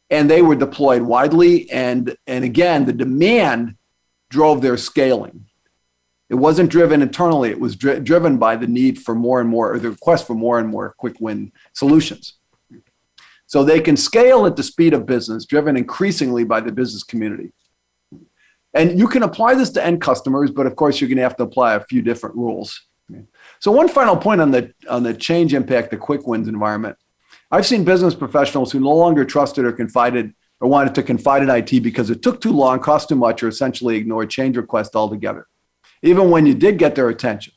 And 0.08 0.30
they 0.30 0.40
were 0.40 0.54
deployed 0.54 1.02
widely. 1.02 1.68
And, 1.70 2.16
and 2.28 2.44
again, 2.44 2.84
the 2.84 2.92
demand 2.92 3.76
drove 4.30 4.62
their 4.62 4.76
scaling. 4.76 5.46
It 6.28 6.34
wasn't 6.34 6.70
driven 6.70 7.02
internally, 7.02 7.50
it 7.50 7.60
was 7.60 7.76
dri- 7.76 8.00
driven 8.00 8.36
by 8.36 8.56
the 8.56 8.66
need 8.66 8.98
for 8.98 9.14
more 9.14 9.40
and 9.40 9.48
more, 9.48 9.72
or 9.72 9.78
the 9.78 9.90
request 9.90 10.26
for 10.26 10.34
more 10.34 10.58
and 10.58 10.68
more 10.68 10.92
quick 10.96 11.20
win 11.20 11.52
solutions. 11.72 12.34
So 13.46 13.62
they 13.62 13.80
can 13.80 13.96
scale 13.96 14.44
at 14.44 14.56
the 14.56 14.64
speed 14.64 14.92
of 14.92 15.06
business, 15.06 15.46
driven 15.46 15.76
increasingly 15.76 16.42
by 16.42 16.60
the 16.60 16.72
business 16.72 17.04
community. 17.04 17.52
And 18.76 18.98
you 18.98 19.08
can 19.08 19.22
apply 19.22 19.54
this 19.54 19.70
to 19.70 19.84
end 19.84 20.00
customers, 20.00 20.50
but 20.50 20.66
of 20.66 20.76
course, 20.76 21.00
you're 21.00 21.08
going 21.08 21.16
to 21.16 21.22
have 21.22 21.36
to 21.36 21.44
apply 21.44 21.74
a 21.74 21.80
few 21.80 22.02
different 22.02 22.36
rules. 22.36 22.80
So, 23.60 23.72
one 23.72 23.88
final 23.88 24.16
point 24.16 24.40
on 24.40 24.50
the, 24.50 24.72
on 24.88 25.02
the 25.02 25.14
change 25.14 25.54
impact, 25.54 25.90
the 25.90 25.96
quick 25.96 26.26
wins 26.26 26.48
environment. 26.48 26.96
I've 27.50 27.66
seen 27.66 27.84
business 27.84 28.14
professionals 28.14 28.72
who 28.72 28.80
no 28.80 28.94
longer 28.94 29.24
trusted 29.24 29.64
or 29.64 29.72
confided 29.72 30.34
or 30.60 30.68
wanted 30.68 30.94
to 30.96 31.02
confide 31.02 31.42
in 31.42 31.50
IT 31.50 31.82
because 31.82 32.10
it 32.10 32.22
took 32.22 32.40
too 32.40 32.52
long, 32.52 32.80
cost 32.80 33.08
too 33.08 33.14
much, 33.14 33.42
or 33.42 33.48
essentially 33.48 33.96
ignored 33.96 34.30
change 34.30 34.56
requests 34.56 34.94
altogether 34.96 35.46
even 36.02 36.30
when 36.30 36.46
you 36.46 36.54
did 36.54 36.78
get 36.78 36.94
their 36.94 37.08
attention. 37.08 37.52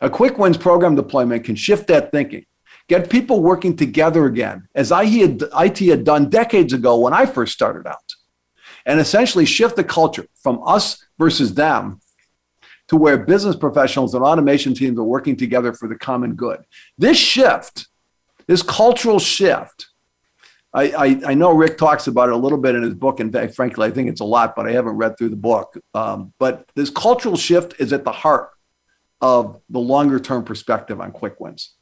A 0.00 0.10
quick 0.10 0.38
wins 0.38 0.56
program 0.56 0.94
deployment 0.94 1.44
can 1.44 1.56
shift 1.56 1.86
that 1.88 2.10
thinking, 2.12 2.46
get 2.88 3.10
people 3.10 3.40
working 3.40 3.76
together 3.76 4.26
again, 4.26 4.68
as 4.74 4.92
IT 4.92 5.78
had 5.78 6.04
done 6.04 6.30
decades 6.30 6.72
ago 6.72 6.98
when 6.98 7.12
I 7.12 7.26
first 7.26 7.52
started 7.52 7.86
out, 7.86 8.12
and 8.86 9.00
essentially 9.00 9.44
shift 9.44 9.76
the 9.76 9.84
culture 9.84 10.26
from 10.42 10.60
us 10.66 11.04
versus 11.18 11.54
them 11.54 12.00
to 12.88 12.96
where 12.96 13.18
business 13.18 13.56
professionals 13.56 14.14
and 14.14 14.24
automation 14.24 14.74
teams 14.74 14.98
are 14.98 15.04
working 15.04 15.36
together 15.36 15.72
for 15.72 15.88
the 15.88 15.96
common 15.96 16.34
good. 16.34 16.60
This 16.98 17.16
shift, 17.16 17.88
this 18.46 18.62
cultural 18.62 19.18
shift, 19.18 19.88
I, 20.74 20.90
I, 20.90 21.20
I, 21.30 21.34
know 21.34 21.52
Rick 21.52 21.78
talks 21.78 22.08
about 22.08 22.28
it 22.28 22.34
a 22.34 22.36
little 22.36 22.58
bit 22.58 22.74
in 22.74 22.82
his 22.82 22.94
book, 22.94 23.20
and 23.20 23.32
frankly, 23.54 23.86
I 23.86 23.92
think 23.92 24.08
it's 24.10 24.20
a 24.20 24.24
lot, 24.24 24.56
but 24.56 24.66
I 24.66 24.72
haven't 24.72 24.96
read 24.96 25.16
through 25.16 25.28
the 25.28 25.36
book. 25.36 25.78
Um, 25.94 26.32
but 26.40 26.68
this 26.74 26.90
cultural 26.90 27.36
shift 27.36 27.74
is 27.78 27.92
at 27.92 28.04
the 28.04 28.12
heart 28.12 28.50
of 29.20 29.60
the 29.70 29.78
longer 29.78 30.18
term 30.18 30.44
perspective 30.44 31.00
on 31.00 31.12
quick 31.12 31.38
wins. 31.38 31.74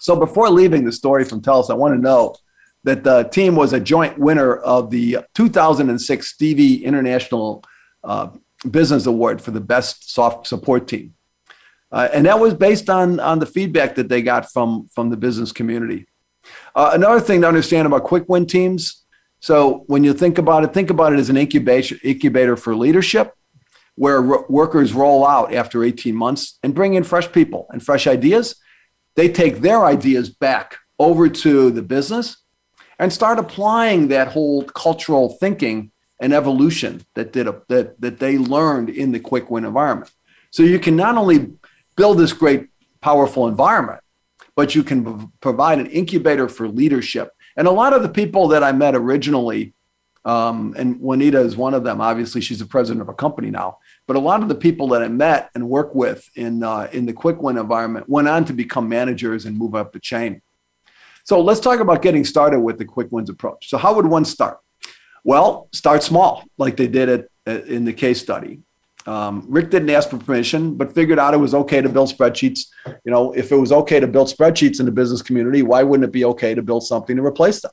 So 0.00 0.14
before 0.14 0.50
leaving 0.50 0.84
the 0.84 0.92
story 0.92 1.24
from 1.24 1.40
TELUS, 1.40 1.70
I 1.70 1.74
want 1.74 1.94
to 1.94 2.00
know 2.00 2.36
that 2.84 3.04
the 3.04 3.24
team 3.24 3.56
was 3.56 3.72
a 3.72 3.80
joint 3.80 4.18
winner 4.18 4.56
of 4.56 4.90
the 4.90 5.18
2006 5.34 6.26
Stevie 6.26 6.84
International 6.84 7.64
uh, 8.04 8.28
Business 8.70 9.06
Award 9.06 9.42
for 9.42 9.50
the 9.50 9.60
best 9.60 10.12
soft 10.12 10.46
support 10.46 10.88
team. 10.88 11.14
Uh, 11.90 12.08
and 12.12 12.26
that 12.26 12.38
was 12.38 12.54
based 12.54 12.90
on, 12.90 13.18
on 13.20 13.38
the 13.38 13.46
feedback 13.46 13.94
that 13.94 14.08
they 14.08 14.22
got 14.22 14.50
from, 14.52 14.88
from 14.94 15.10
the 15.10 15.16
business 15.16 15.52
community. 15.52 16.06
Uh, 16.74 16.90
another 16.92 17.20
thing 17.20 17.40
to 17.40 17.48
understand 17.48 17.86
about 17.86 18.04
quick 18.04 18.28
win 18.28 18.46
teams. 18.46 19.04
So 19.40 19.84
when 19.86 20.04
you 20.04 20.12
think 20.12 20.38
about 20.38 20.64
it, 20.64 20.74
think 20.74 20.90
about 20.90 21.12
it 21.12 21.18
as 21.18 21.30
an 21.30 21.36
incubation 21.36 21.98
incubator 22.02 22.56
for 22.56 22.74
leadership, 22.74 23.34
where 23.94 24.20
workers 24.22 24.92
roll 24.92 25.26
out 25.26 25.52
after 25.52 25.82
18 25.82 26.14
months 26.14 26.58
and 26.62 26.74
bring 26.74 26.94
in 26.94 27.04
fresh 27.04 27.30
people 27.32 27.66
and 27.70 27.82
fresh 27.82 28.06
ideas. 28.06 28.56
They 29.16 29.28
take 29.28 29.58
their 29.58 29.84
ideas 29.84 30.30
back 30.30 30.76
over 30.98 31.28
to 31.28 31.70
the 31.70 31.82
business 31.82 32.36
and 32.98 33.12
start 33.12 33.38
applying 33.38 34.08
that 34.08 34.28
whole 34.28 34.64
cultural 34.64 35.36
thinking 35.40 35.92
and 36.20 36.32
evolution 36.32 37.04
that 37.14 37.32
did 37.32 37.46
a, 37.46 37.62
that 37.68 38.00
that 38.00 38.18
they 38.18 38.38
learned 38.38 38.90
in 38.90 39.12
the 39.12 39.20
quick 39.20 39.50
win 39.50 39.64
environment. 39.64 40.10
So 40.50 40.62
you 40.62 40.78
can 40.78 40.96
not 40.96 41.16
only 41.16 41.52
build 41.96 42.18
this 42.18 42.32
great 42.32 42.68
powerful 43.00 43.46
environment, 43.46 44.00
but 44.56 44.74
you 44.74 44.82
can 44.82 45.30
provide 45.40 45.78
an 45.78 45.86
incubator 45.86 46.48
for 46.48 46.68
leadership. 46.68 47.30
And 47.56 47.68
a 47.68 47.72
lot 47.72 47.92
of 47.92 48.02
the 48.02 48.08
people 48.08 48.48
that 48.48 48.62
I 48.62 48.72
met 48.72 48.94
originally, 48.94 49.74
um, 50.24 50.74
and 50.76 51.00
Juanita 51.00 51.40
is 51.40 51.56
one 51.56 51.74
of 51.74 51.84
them. 51.84 52.00
Obviously, 52.00 52.40
she's 52.40 52.58
the 52.58 52.66
president 52.66 53.02
of 53.02 53.08
a 53.08 53.14
company 53.14 53.50
now. 53.50 53.78
But 54.06 54.16
a 54.16 54.20
lot 54.20 54.42
of 54.42 54.48
the 54.48 54.54
people 54.54 54.88
that 54.88 55.02
I 55.02 55.08
met 55.08 55.50
and 55.54 55.68
work 55.68 55.94
with 55.94 56.28
in 56.34 56.62
uh, 56.62 56.88
in 56.92 57.06
the 57.06 57.12
quick 57.12 57.40
win 57.40 57.58
environment 57.58 58.08
went 58.08 58.28
on 58.28 58.44
to 58.46 58.52
become 58.52 58.88
managers 58.88 59.44
and 59.44 59.56
move 59.56 59.74
up 59.74 59.92
the 59.92 60.00
chain. 60.00 60.42
So 61.28 61.42
let's 61.42 61.60
talk 61.60 61.80
about 61.80 62.00
getting 62.00 62.24
started 62.24 62.60
with 62.60 62.78
the 62.78 62.86
quick 62.86 63.08
wins 63.10 63.28
approach. 63.28 63.68
So 63.68 63.76
how 63.76 63.92
would 63.92 64.06
one 64.06 64.24
start? 64.24 64.60
Well, 65.24 65.68
start 65.74 66.02
small, 66.02 66.44
like 66.56 66.78
they 66.78 66.86
did 66.86 67.10
it 67.10 67.30
in 67.68 67.84
the 67.84 67.92
case 67.92 68.18
study. 68.18 68.62
Um, 69.06 69.44
Rick 69.46 69.68
didn't 69.68 69.90
ask 69.90 70.08
for 70.08 70.16
permission, 70.16 70.74
but 70.74 70.94
figured 70.94 71.18
out 71.18 71.34
it 71.34 71.36
was 71.36 71.54
okay 71.54 71.82
to 71.82 71.88
build 71.90 72.08
spreadsheets. 72.08 72.60
You 73.04 73.12
know, 73.12 73.32
if 73.32 73.52
it 73.52 73.56
was 73.56 73.72
okay 73.72 74.00
to 74.00 74.06
build 74.06 74.28
spreadsheets 74.28 74.80
in 74.80 74.86
the 74.86 74.90
business 74.90 75.20
community, 75.20 75.60
why 75.60 75.82
wouldn't 75.82 76.08
it 76.08 76.12
be 76.12 76.24
okay 76.24 76.54
to 76.54 76.62
build 76.62 76.86
something 76.86 77.16
to 77.16 77.22
replace 77.22 77.60
them? 77.60 77.72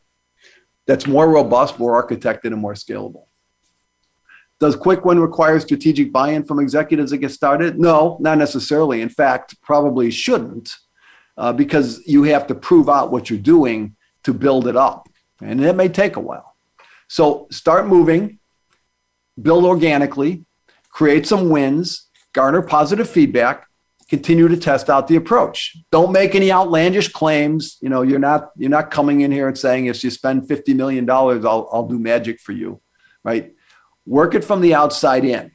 That's 0.85 1.07
more 1.07 1.29
robust, 1.29 1.79
more 1.79 1.93
architected, 2.03 2.47
and 2.47 2.57
more 2.57 2.73
scalable. 2.73 3.27
Does 4.59 4.75
quick 4.75 5.05
win 5.05 5.17
require 5.17 5.61
strategic 5.61 6.11
buy-in 6.11 6.43
from 6.43 6.59
executives 6.59 7.11
to 7.11 7.17
get 7.17 7.31
started? 7.31 7.79
No, 7.79 8.17
not 8.19 8.37
necessarily. 8.37 8.99
In 8.99 9.07
fact, 9.07 9.61
probably 9.61 10.11
shouldn't, 10.11 10.75
uh, 11.37 11.53
because 11.53 12.01
you 12.05 12.23
have 12.23 12.47
to 12.47 12.55
prove 12.55 12.89
out 12.89 13.11
what 13.11 13.29
you're 13.29 13.39
doing 13.39 13.95
to 14.23 14.33
build 14.33 14.67
it 14.67 14.75
up, 14.75 15.09
and 15.41 15.63
it 15.63 15.75
may 15.75 15.89
take 15.89 16.15
a 16.15 16.19
while. 16.19 16.55
So 17.07 17.47
start 17.51 17.87
moving, 17.87 18.39
build 19.39 19.65
organically, 19.65 20.45
create 20.89 21.27
some 21.27 21.49
wins, 21.49 22.07
garner 22.33 22.61
positive 22.61 23.09
feedback, 23.09 23.67
continue 24.09 24.47
to 24.47 24.57
test 24.57 24.89
out 24.89 25.07
the 25.07 25.15
approach. 25.15 25.77
Don't 25.91 26.11
make 26.11 26.35
any 26.35 26.51
outlandish 26.51 27.09
claims. 27.09 27.77
You 27.81 27.89
know, 27.89 28.01
you're 28.01 28.19
not 28.19 28.51
you're 28.55 28.69
not 28.69 28.91
coming 28.91 29.21
in 29.21 29.31
here 29.31 29.47
and 29.47 29.57
saying 29.57 29.87
if 29.87 30.03
you 30.03 30.09
spend 30.09 30.47
50 30.47 30.73
million 30.73 31.05
dollars, 31.05 31.45
I'll 31.45 31.69
I'll 31.71 31.87
do 31.87 31.99
magic 31.99 32.39
for 32.39 32.51
you, 32.51 32.81
right? 33.23 33.53
Work 34.05 34.35
it 34.35 34.43
from 34.43 34.61
the 34.61 34.73
outside 34.73 35.25
in. 35.25 35.51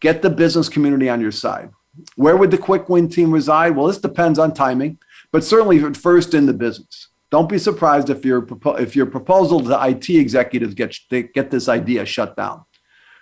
Get 0.00 0.22
the 0.22 0.30
business 0.30 0.68
community 0.68 1.08
on 1.08 1.20
your 1.20 1.32
side. 1.32 1.70
Where 2.16 2.36
would 2.36 2.50
the 2.50 2.58
quick 2.58 2.88
win 2.88 3.08
team 3.08 3.30
reside? 3.30 3.74
Well, 3.74 3.86
this 3.86 3.98
depends 3.98 4.38
on 4.38 4.52
timing, 4.52 4.98
but 5.32 5.44
certainly 5.44 5.78
first 5.94 6.34
in 6.34 6.46
the 6.46 6.54
business. 6.54 7.08
Don't 7.30 7.48
be 7.48 7.58
surprised 7.58 8.08
if 8.08 8.24
your 8.24 8.46
if 8.78 8.94
your 8.94 9.06
proposal 9.06 9.60
to 9.60 9.86
IT 9.88 10.08
executives 10.08 10.74
get 10.74 10.96
get 11.10 11.50
this 11.50 11.68
idea 11.68 12.06
shut 12.06 12.36
down 12.36 12.64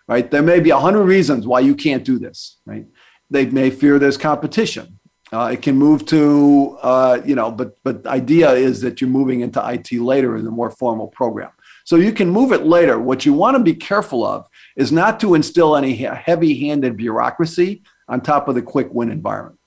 right? 0.07 0.31
There 0.31 0.43
may 0.43 0.61
be 0.61 0.71
a 0.71 0.79
hundred 0.79 1.05
reasons 1.05 1.47
why 1.47 1.61
you 1.61 1.75
can't 1.75 2.05
do 2.05 2.19
this, 2.19 2.59
right? 2.67 2.87
They 3.31 3.47
may 3.47 3.71
fear 3.71 3.99
there's 3.99 4.17
competition. 4.17 4.99
Uh, 5.33 5.51
it 5.53 5.63
can 5.63 5.77
move 5.77 6.05
to, 6.07 6.79
uh, 6.83 7.21
you 7.25 7.35
know, 7.35 7.51
but 7.51 7.79
but 7.83 8.05
the 8.05 8.11
idea 8.11 8.53
is 8.53 8.81
that 8.83 9.01
you're 9.01 9.11
moving 9.11 9.41
into 9.41 9.61
IT 9.67 9.91
later 9.93 10.37
in 10.37 10.47
a 10.47 10.51
more 10.51 10.71
formal 10.71 11.09
program. 11.09 11.51
So 11.85 11.97
you 11.97 12.13
can 12.13 12.31
move 12.31 12.53
it 12.53 12.65
later. 12.65 12.99
What 12.99 13.27
you 13.27 13.33
want 13.33 13.57
to 13.57 13.63
be 13.63 13.75
careful 13.75 14.25
of 14.25 14.47
is 14.77 14.93
not 14.93 15.21
to 15.21 15.35
instill 15.35 15.77
any 15.77 15.95
heavy-handed 15.97 16.97
bureaucracy 16.97 17.83
on 18.09 18.21
top 18.21 18.49
of 18.49 18.55
the 18.55 18.63
quick 18.63 18.89
win 18.93 19.11
environment. 19.11 19.59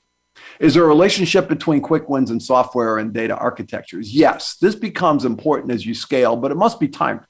Is 0.59 0.73
there 0.73 0.83
a 0.83 0.87
relationship 0.87 1.47
between 1.47 1.81
quick 1.81 2.09
wins 2.09 2.31
and 2.31 2.41
software 2.41 2.97
and 2.97 3.13
data 3.13 3.37
architectures? 3.37 4.13
Yes, 4.13 4.55
this 4.55 4.75
becomes 4.75 5.25
important 5.25 5.71
as 5.71 5.85
you 5.85 5.93
scale, 5.93 6.35
but 6.35 6.51
it 6.51 6.57
must 6.57 6.79
be 6.79 6.87
timed. 6.87 7.21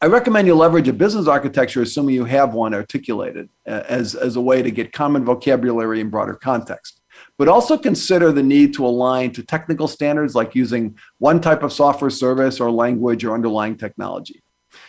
I 0.00 0.06
recommend 0.06 0.46
you 0.46 0.54
leverage 0.54 0.86
a 0.88 0.92
business 0.92 1.26
architecture, 1.26 1.82
assuming 1.82 2.14
you 2.14 2.24
have 2.24 2.54
one 2.54 2.72
articulated, 2.72 3.48
as, 3.66 4.14
as 4.14 4.36
a 4.36 4.40
way 4.40 4.62
to 4.62 4.70
get 4.70 4.92
common 4.92 5.24
vocabulary 5.24 6.00
and 6.00 6.10
broader 6.10 6.34
context. 6.34 7.00
But 7.36 7.48
also 7.48 7.76
consider 7.76 8.30
the 8.30 8.42
need 8.42 8.74
to 8.74 8.86
align 8.86 9.32
to 9.32 9.42
technical 9.42 9.88
standards 9.88 10.36
like 10.36 10.54
using 10.54 10.96
one 11.18 11.40
type 11.40 11.64
of 11.64 11.72
software 11.72 12.10
service 12.10 12.60
or 12.60 12.70
language 12.70 13.24
or 13.24 13.34
underlying 13.34 13.76
technology. 13.76 14.42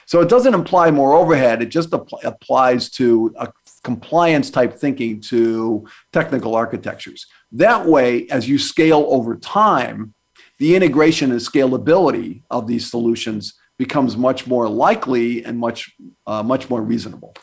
So 0.09 0.21
it 0.21 0.27
doesn't 0.27 0.55
imply 0.55 0.89
more 0.89 1.13
overhead, 1.13 1.61
it 1.61 1.67
just 1.67 1.91
apl- 1.91 2.23
applies 2.23 2.89
to 2.93 3.31
a 3.37 3.53
compliance 3.83 4.49
type 4.49 4.73
thinking 4.73 5.21
to 5.21 5.87
technical 6.11 6.55
architectures. 6.55 7.27
That 7.51 7.85
way, 7.85 8.25
as 8.29 8.49
you 8.49 8.57
scale 8.57 9.05
over 9.09 9.35
time, 9.35 10.15
the 10.57 10.75
integration 10.75 11.29
and 11.29 11.39
scalability 11.39 12.41
of 12.49 12.65
these 12.65 12.89
solutions 12.89 13.53
becomes 13.77 14.17
much 14.17 14.47
more 14.47 14.67
likely 14.67 15.45
and 15.45 15.59
much, 15.59 15.91
uh, 16.25 16.41
much 16.41 16.71
more 16.71 16.81
reasonable. 16.81 17.35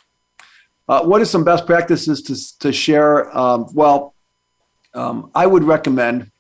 Uh, 0.89 1.05
what 1.05 1.23
are 1.23 1.25
some 1.25 1.45
best 1.45 1.67
practices 1.67 2.21
to, 2.23 2.59
to 2.59 2.73
share? 2.73 3.15
Um, 3.39 3.67
well, 3.75 4.17
um, 4.93 5.31
I 5.37 5.47
would 5.47 5.63
recommend 5.63 6.33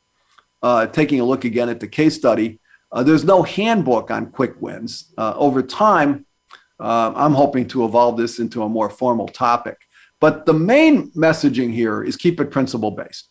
uh, 0.60 0.86
taking 0.88 1.20
a 1.20 1.24
look 1.24 1.44
again 1.44 1.68
at 1.68 1.78
the 1.78 1.86
case 1.86 2.16
study. 2.16 2.58
Uh, 2.96 3.02
there's 3.02 3.24
no 3.24 3.42
handbook 3.42 4.10
on 4.10 4.24
quick 4.24 4.54
wins. 4.62 5.12
Uh, 5.18 5.34
over 5.36 5.60
time, 5.60 6.24
uh, 6.80 7.12
I'm 7.14 7.34
hoping 7.34 7.68
to 7.68 7.84
evolve 7.84 8.16
this 8.16 8.38
into 8.38 8.62
a 8.62 8.68
more 8.70 8.88
formal 8.88 9.28
topic. 9.28 9.76
But 10.18 10.46
the 10.46 10.54
main 10.54 11.10
messaging 11.10 11.74
here 11.74 12.02
is 12.02 12.16
keep 12.16 12.40
it 12.40 12.50
principle 12.50 12.90
based. 12.90 13.28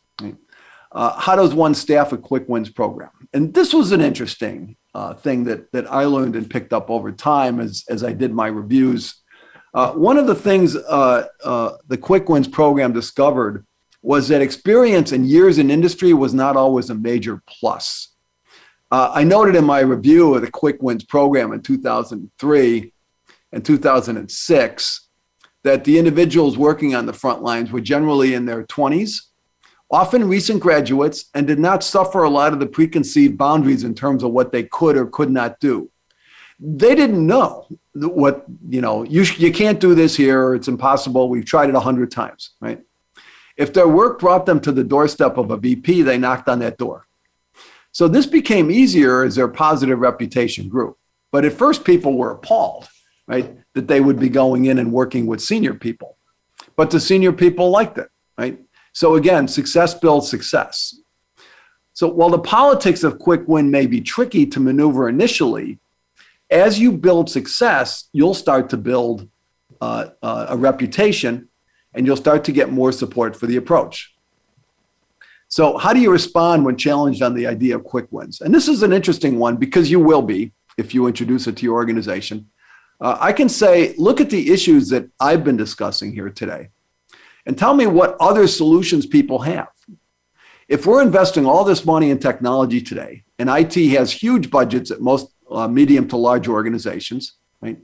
Uh, 0.91 1.20
how 1.20 1.36
does 1.36 1.55
one 1.55 1.74
staff 1.74 2.13
a 2.13 2.18
quick 2.18 2.47
wins 2.47 2.70
program? 2.70 3.09
And 3.34 3.55
this 3.55 3.74
was 3.74 3.91
an 3.91 4.01
interesting 4.01 4.78
uh, 4.93 5.16
thing 5.16 5.45
that, 5.45 5.72
that 5.72 5.91
I 5.91 6.05
learned 6.05 6.36
and 6.36 6.47
picked 6.47 6.72
up 6.72 6.91
over 6.91 7.11
time 7.11 7.59
as, 7.59 7.84
as 7.89 8.03
I 8.03 8.13
did 8.13 8.32
my 8.32 8.47
reviews. 8.47 9.16
Uh, 9.74 9.93
one 9.93 10.20
of 10.20 10.28
the 10.28 10.36
things 10.36 10.74
the 10.74 11.99
quick 11.99 12.30
wins 12.30 12.47
program 12.47 12.93
discovered 12.93 13.66
was 14.03 14.28
that 14.28 14.43
experience 14.43 15.11
and 15.11 15.28
years 15.28 15.57
in 15.57 15.72
industry 15.72 16.13
was 16.13 16.36
not 16.36 16.55
always 16.55 16.91
a 16.91 16.95
major 16.95 17.41
plus. 17.47 18.14
Uh, 18.92 19.12
I 19.14 19.24
noted 19.24 19.56
in 19.56 19.66
my 19.66 19.80
review 19.80 20.36
of 20.36 20.42
the 20.42 20.52
quick 20.52 20.82
wins 20.82 21.04
program 21.04 21.52
in 21.54 21.62
2003 21.62 22.94
and 23.52 23.66
2006 23.66 25.08
that 25.64 25.84
the 25.84 25.98
individuals 25.98 26.58
working 26.58 26.94
on 26.94 27.08
the 27.08 27.14
front 27.14 27.42
lines 27.42 27.72
were 27.72 27.82
generally 27.82 28.36
in 28.36 28.46
their 28.46 28.64
20s, 28.66 29.22
often 29.90 30.28
recent 30.28 30.60
graduates, 30.60 31.26
and 31.34 31.48
did 31.48 31.58
not 31.58 31.84
suffer 31.84 32.24
a 32.24 32.30
lot 32.30 32.54
of 32.54 32.60
the 32.60 32.68
preconceived 32.68 33.38
boundaries 33.38 33.84
in 33.84 33.96
terms 33.96 34.22
of 34.22 34.32
what 34.32 34.52
they 34.52 34.64
could 34.64 34.96
or 34.96 35.08
could 35.08 35.32
not 35.32 35.60
do. 35.60 35.90
They 36.60 36.94
didn't 36.94 37.26
know 37.26 37.68
what, 37.94 38.46
you 38.70 38.82
know, 38.82 39.04
you, 39.04 39.24
you 39.38 39.52
can't 39.52 39.80
do 39.80 39.96
this 39.96 40.16
here, 40.16 40.54
it's 40.54 40.68
impossible, 40.68 41.30
we've 41.30 41.46
tried 41.46 41.70
it 41.70 41.76
a 41.76 41.80
hundred 41.80 42.12
times, 42.12 42.52
right? 42.60 42.82
If 43.58 43.74
their 43.74 43.88
work 43.88 44.20
brought 44.20 44.46
them 44.46 44.60
to 44.62 44.72
the 44.72 44.84
doorstep 44.84 45.38
of 45.38 45.50
a 45.50 45.58
VP, 45.58 46.04
they 46.04 46.18
knocked 46.18 46.48
on 46.48 46.60
that 46.60 46.78
door. 46.78 47.05
So 47.96 48.10
this 48.10 48.26
became 48.26 48.70
easier 48.70 49.24
as 49.24 49.36
their 49.36 49.48
positive 49.48 50.00
reputation 50.00 50.68
grew. 50.68 50.98
But 51.32 51.46
at 51.46 51.54
first, 51.54 51.86
people 51.86 52.18
were 52.18 52.32
appalled, 52.32 52.89
right? 53.26 53.56
that 53.76 53.88
they 53.88 54.02
would 54.02 54.20
be 54.20 54.30
going 54.30 54.66
in 54.66 54.80
and 54.80 54.91
working 54.91 55.28
with 55.28 55.41
senior 55.41 55.74
people. 55.74 56.18
But 56.76 56.89
the 56.89 57.00
senior 57.00 57.32
people 57.32 57.70
liked 57.70 57.98
it, 57.98 58.10
right? 58.38 58.60
So 58.93 59.16
again, 59.16 59.48
success 59.48 59.93
builds 59.93 60.30
success. 60.30 60.96
So 61.93 62.08
while 62.08 62.30
the 62.30 62.39
politics 62.39 63.04
of 63.04 63.20
quick 63.20 63.48
win 63.48 63.70
may 63.70 63.86
be 63.86 64.02
tricky 64.02 64.46
to 64.48 64.60
maneuver 64.60 65.08
initially, 65.08 65.80
as 66.50 66.80
you 66.80 66.91
build 66.91 67.30
success, 67.30 68.10
you'll 68.12 68.34
start 68.34 68.70
to 68.70 68.78
build 68.78 69.30
uh, 69.82 70.08
uh, 70.22 70.48
a 70.50 70.58
reputation 70.58 71.50
and 71.93 72.06
you'll 72.06 72.18
start 72.18 72.43
to 72.46 72.52
get 72.52 72.72
more 72.72 72.91
support 72.91 73.36
for 73.36 73.48
the 73.48 73.56
approach. 73.58 74.14
So, 75.48 75.78
how 75.78 75.93
do 75.93 76.00
you 76.00 76.12
respond 76.12 76.66
when 76.66 76.76
challenged 76.76 77.22
on 77.22 77.34
the 77.34 77.48
idea 77.48 77.76
of 77.76 77.84
quick 77.84 78.08
wins? 78.12 78.41
And 78.41 78.54
this 78.54 78.68
is 78.68 78.84
an 78.84 78.91
interesting 78.91 79.39
one 79.39 79.58
because 79.58 79.89
you 79.91 80.00
will 80.00 80.22
be 80.22 80.54
if 80.78 80.93
you 80.93 81.08
introduce 81.08 81.48
it 81.48 81.58
to 81.58 81.64
your 81.64 81.76
organization. 81.76 82.50
Uh, 83.00 83.18
I 83.20 83.34
can 83.34 83.50
say, 83.50 83.93
look 83.98 84.22
at 84.22 84.30
the 84.30 84.52
issues 84.52 84.89
that 84.89 85.10
I've 85.20 85.43
been 85.43 85.58
discussing 85.58 86.14
here 86.14 86.30
today 86.30 86.70
and 87.46 87.58
tell 87.58 87.74
me 87.74 87.88
what 87.88 88.16
other 88.20 88.48
solutions 88.48 89.06
people 89.06 89.39
have. 89.39 89.68
If 90.68 90.86
we're 90.86 91.02
investing 91.02 91.46
all 91.46 91.64
this 91.64 91.86
money 91.86 92.10
in 92.10 92.20
technology 92.20 92.82
today, 92.82 93.24
and 93.38 93.50
IT 93.50 93.76
has 93.91 94.12
huge 94.12 94.50
budgets 94.50 94.89
at 94.91 95.02
most 95.02 95.28
uh, 95.52 95.68
medium 95.68 96.08
to 96.08 96.18
large 96.18 96.48
organizations, 96.48 97.34
right? 97.62 97.78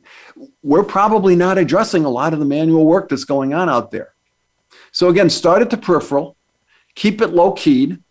We're 0.64 0.84
probably 0.84 1.36
not 1.36 1.58
addressing 1.58 2.06
a 2.06 2.10
lot 2.10 2.34
of 2.34 2.40
the 2.40 2.46
manual 2.46 2.86
work 2.86 3.10
that's 3.10 3.26
going 3.26 3.54
on 3.54 3.70
out 3.70 3.92
there. 3.92 4.14
So 4.92 5.10
again, 5.10 5.30
start 5.30 5.62
at 5.62 5.70
the 5.70 5.78
peripheral, 5.78 6.38
keep 6.96 7.22
it 7.22 7.28
low 7.28 7.52
keyed, 7.52 8.02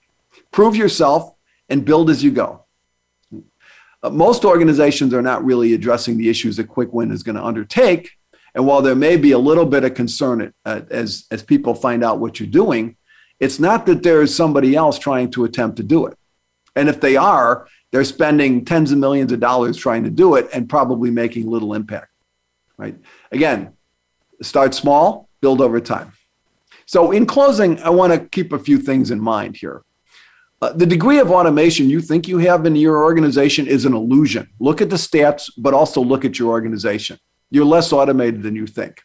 prove 0.51 0.77
yourself, 0.77 1.35
and 1.69 1.85
build 1.85 2.11
as 2.11 2.23
you 2.23 2.31
go. 2.31 2.65
Uh, 4.03 4.11
most 4.11 4.45
organizations 4.45 5.13
are 5.13 5.23
not 5.23 5.45
really 5.45 5.75
addressing 5.75 6.17
the 6.17 6.29
issues 6.29 6.57
that 6.57 6.69
Quick 6.69 6.93
Win 6.93 7.11
is 7.11 7.23
going 7.23 7.37
to 7.37 7.45
undertake. 7.45 8.13
And 8.55 8.67
while 8.67 8.83
there 8.83 8.95
may 8.95 9.17
be 9.17 9.33
a 9.33 9.39
little 9.39 9.67
bit 9.67 9.85
of 9.85 9.95
concern 9.95 10.53
as, 10.65 11.27
as 11.31 11.43
people 11.43 11.75
find 11.75 12.03
out 12.03 12.19
what 12.19 12.41
you're 12.41 12.49
doing, 12.49 12.97
it's 13.39 13.61
not 13.61 13.87
that 13.87 14.03
there's 14.03 14.35
somebody 14.35 14.75
else 14.75 14.99
trying 14.99 15.31
to 15.33 15.45
attempt 15.45 15.77
to 15.77 15.83
do 15.83 16.07
it. 16.07 16.19
And 16.75 16.89
if 16.89 17.01
they 17.01 17.17
are, 17.17 17.69
they're 17.93 18.05
spending 18.05 18.65
tens 18.65 18.93
of 18.93 18.99
millions 18.99 19.33
of 19.33 19.41
dollars 19.41 19.77
trying 19.77 20.05
to 20.05 20.11
do 20.11 20.35
it 20.37 20.49
and 20.53 20.69
probably 20.69 21.11
making 21.11 21.49
little 21.49 21.75
impact. 21.75 22.11
Right? 22.77 22.97
Again, 23.31 23.75
start 24.43 24.75
small, 24.75 25.29
build 25.41 25.61
over 25.61 25.81
time. 25.81 26.13
So, 26.91 27.13
in 27.13 27.25
closing, 27.25 27.81
I 27.85 27.91
want 27.91 28.13
to 28.13 28.19
keep 28.19 28.53
a 28.53 28.59
few 28.59 28.77
things 28.77 29.13
in 29.13 29.21
mind 29.21 29.57
here. 29.57 29.83
Uh, 30.61 30.73
the 30.73 30.85
degree 30.85 31.21
of 31.21 31.31
automation 31.31 31.89
you 31.89 32.01
think 32.01 32.27
you 32.27 32.39
have 32.39 32.67
in 32.67 32.75
your 32.75 33.05
organization 33.05 33.69
is 33.69 33.85
an 33.85 33.95
illusion. 33.95 34.49
Look 34.59 34.83
at 34.83 34.91
the 34.91 34.97
stats, 34.97 35.49
but 35.57 35.73
also 35.73 36.01
look 36.01 36.25
at 36.25 36.37
your 36.37 36.49
organization. 36.49 37.17
You're 37.49 37.65
less 37.65 37.93
automated 37.93 38.43
than 38.43 38.57
you 38.57 38.67
think. 38.67 39.03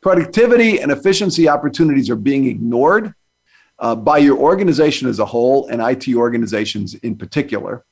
Productivity 0.00 0.80
and 0.80 0.90
efficiency 0.90 1.46
opportunities 1.46 2.08
are 2.08 2.16
being 2.16 2.46
ignored 2.46 3.12
uh, 3.78 3.94
by 3.94 4.16
your 4.16 4.38
organization 4.38 5.06
as 5.06 5.18
a 5.18 5.26
whole 5.26 5.68
and 5.68 5.82
IT 5.82 6.08
organizations 6.14 6.94
in 6.94 7.18
particular. 7.18 7.84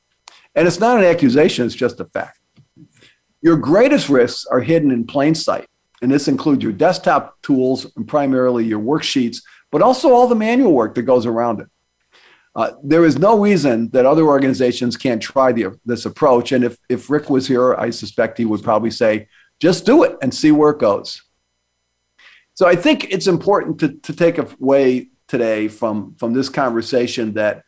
And 0.54 0.66
it's 0.66 0.80
not 0.80 0.96
an 0.96 1.04
accusation, 1.04 1.66
it's 1.66 1.74
just 1.74 2.00
a 2.00 2.06
fact. 2.06 2.40
Your 3.42 3.58
greatest 3.58 4.08
risks 4.08 4.46
are 4.46 4.60
hidden 4.60 4.90
in 4.90 5.06
plain 5.06 5.34
sight. 5.34 5.68
And 6.02 6.10
this 6.10 6.28
includes 6.28 6.62
your 6.62 6.72
desktop 6.72 7.40
tools 7.42 7.86
and 7.96 8.06
primarily 8.06 8.64
your 8.64 8.80
worksheets, 8.80 9.38
but 9.70 9.80
also 9.80 10.12
all 10.12 10.26
the 10.26 10.34
manual 10.34 10.72
work 10.72 10.96
that 10.96 11.02
goes 11.02 11.24
around 11.24 11.60
it. 11.60 11.68
Uh, 12.54 12.72
there 12.82 13.04
is 13.06 13.18
no 13.18 13.38
reason 13.38 13.88
that 13.90 14.04
other 14.04 14.24
organizations 14.24 14.96
can't 14.96 15.22
try 15.22 15.52
the, 15.52 15.78
this 15.86 16.04
approach. 16.04 16.52
And 16.52 16.64
if, 16.64 16.76
if 16.88 17.08
Rick 17.08 17.30
was 17.30 17.48
here, 17.48 17.74
I 17.76 17.88
suspect 17.90 18.36
he 18.36 18.44
would 18.44 18.62
probably 18.62 18.90
say, 18.90 19.28
just 19.60 19.86
do 19.86 20.02
it 20.02 20.16
and 20.20 20.34
see 20.34 20.52
where 20.52 20.72
it 20.72 20.80
goes. 20.80 21.22
So 22.54 22.66
I 22.66 22.76
think 22.76 23.04
it's 23.10 23.28
important 23.28 23.78
to, 23.80 23.94
to 23.94 24.12
take 24.12 24.36
away 24.36 25.08
today 25.28 25.68
from, 25.68 26.14
from 26.16 26.34
this 26.34 26.50
conversation 26.50 27.32
that 27.34 27.64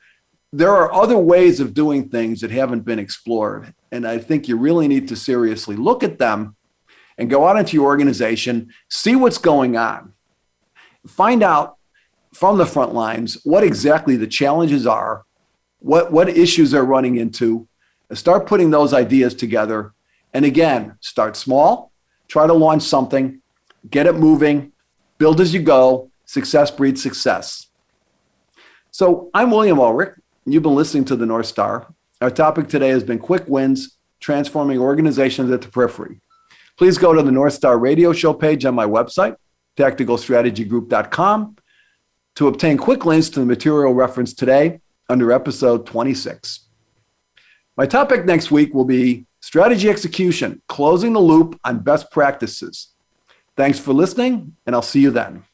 there 0.53 0.71
are 0.71 0.93
other 0.93 1.17
ways 1.17 1.61
of 1.61 1.73
doing 1.73 2.09
things 2.09 2.41
that 2.43 2.51
haven't 2.51 2.83
been 2.83 2.99
explored. 2.99 3.75
And 3.91 4.07
I 4.07 4.19
think 4.19 4.49
you 4.49 4.59
really 4.59 4.87
need 4.87 5.09
to 5.09 5.17
seriously 5.17 5.77
look 5.77 6.03
at 6.03 6.19
them 6.19 6.57
and 7.19 7.31
go 7.31 7.47
out 7.47 7.57
into 7.57 7.77
your 7.77 7.87
organization, 7.87 8.73
see 8.89 9.15
what's 9.15 9.39
going 9.39 9.77
on, 9.77 10.13
find 11.07 11.43
out 11.43 11.77
from 12.33 12.59
the 12.59 12.67
front 12.67 12.93
lines 12.93 13.39
what 13.45 13.63
exactly 13.63 14.17
the 14.17 14.27
challenges 14.27 14.87
are, 14.87 15.25
what, 15.79 16.11
what 16.11 16.29
issues 16.29 16.73
they're 16.73 16.85
running 16.85 17.17
into, 17.17 17.69
start 18.13 18.47
putting 18.47 18.71
those 18.71 18.93
ideas 18.93 19.35
together. 19.35 19.93
And 20.33 20.45
again, 20.45 20.97
start 21.01 21.37
small, 21.37 21.93
try 22.27 22.47
to 22.47 22.53
launch 22.53 22.83
something, 22.83 23.41
get 23.91 24.07
it 24.07 24.17
moving, 24.17 24.73
build 25.19 25.41
as 25.41 25.55
you 25.55 25.63
go. 25.63 26.11
Success 26.27 26.71
breeds 26.71 27.03
success. 27.03 27.69
So 28.91 29.31
I'm 29.35 29.51
William 29.51 29.79
Ulrich. 29.79 30.15
You've 30.47 30.63
been 30.63 30.75
listening 30.75 31.05
to 31.07 31.17
the 31.17 31.27
North 31.27 31.47
Star. 31.47 31.93
Our 32.21 32.31
topic 32.31 32.69
today 32.69 32.89
has 32.89 33.05
been 33.05 33.19
quick 33.19 33.45
wins, 33.47 33.97
transforming 34.21 34.79
organizations 34.79 35.51
at 35.51 35.61
the 35.63 35.69
periphery. 35.69 36.21
Please 36.77 36.99
go 36.99 37.13
to 37.13 37.23
the 37.23 37.31
North 37.31 37.53
Star 37.53 37.79
radio 37.79 38.13
show 38.13 38.35
page 38.35 38.65
on 38.65 38.75
my 38.75 38.87
website, 38.87 39.37
tacticalstrategygroup.com 39.77 41.57
to 42.37 42.49
obtain 42.49 42.77
quick 42.77 43.07
links 43.07 43.29
to 43.31 43.41
the 43.41 43.47
material 43.47 43.95
referenced 43.95 44.39
today 44.39 44.81
under 45.09 45.31
episode 45.31 45.87
26. 45.87 46.67
My 47.77 47.87
topic 47.87 48.25
next 48.25 48.51
week 48.51 48.75
will 48.75 48.85
be 48.85 49.27
strategy 49.41 49.89
execution, 49.89 50.63
closing 50.69 51.13
the 51.13 51.21
loop 51.21 51.59
on 51.65 51.81
best 51.81 52.11
practices. 52.11 52.89
Thanks 53.57 53.79
for 53.79 53.93
listening, 53.93 54.57
and 54.67 54.75
I'll 54.75 54.83
see 54.83 55.01
you 55.01 55.11
then. 55.11 55.45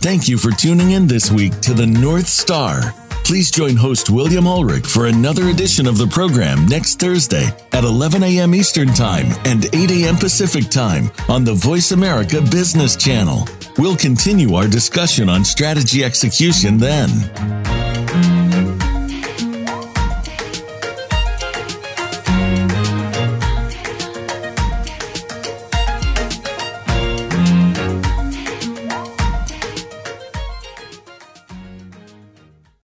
Thank 0.00 0.28
you 0.28 0.38
for 0.38 0.50
tuning 0.52 0.92
in 0.92 1.06
this 1.06 1.30
week 1.30 1.60
to 1.60 1.74
the 1.74 1.86
North 1.86 2.28
Star. 2.28 2.94
Please 3.28 3.50
join 3.50 3.76
host 3.76 4.08
William 4.08 4.46
Ulrich 4.46 4.86
for 4.86 5.04
another 5.04 5.50
edition 5.50 5.86
of 5.86 5.98
the 5.98 6.06
program 6.06 6.64
next 6.64 6.98
Thursday 6.98 7.46
at 7.72 7.84
11 7.84 8.22
a.m. 8.22 8.54
Eastern 8.54 8.88
Time 8.88 9.26
and 9.44 9.66
8 9.74 9.90
a.m. 9.90 10.16
Pacific 10.16 10.70
Time 10.70 11.10
on 11.28 11.44
the 11.44 11.52
Voice 11.52 11.92
America 11.92 12.40
Business 12.40 12.96
Channel. 12.96 13.46
We'll 13.76 13.96
continue 13.96 14.54
our 14.54 14.66
discussion 14.66 15.28
on 15.28 15.44
strategy 15.44 16.02
execution 16.02 16.78
then. 16.78 17.10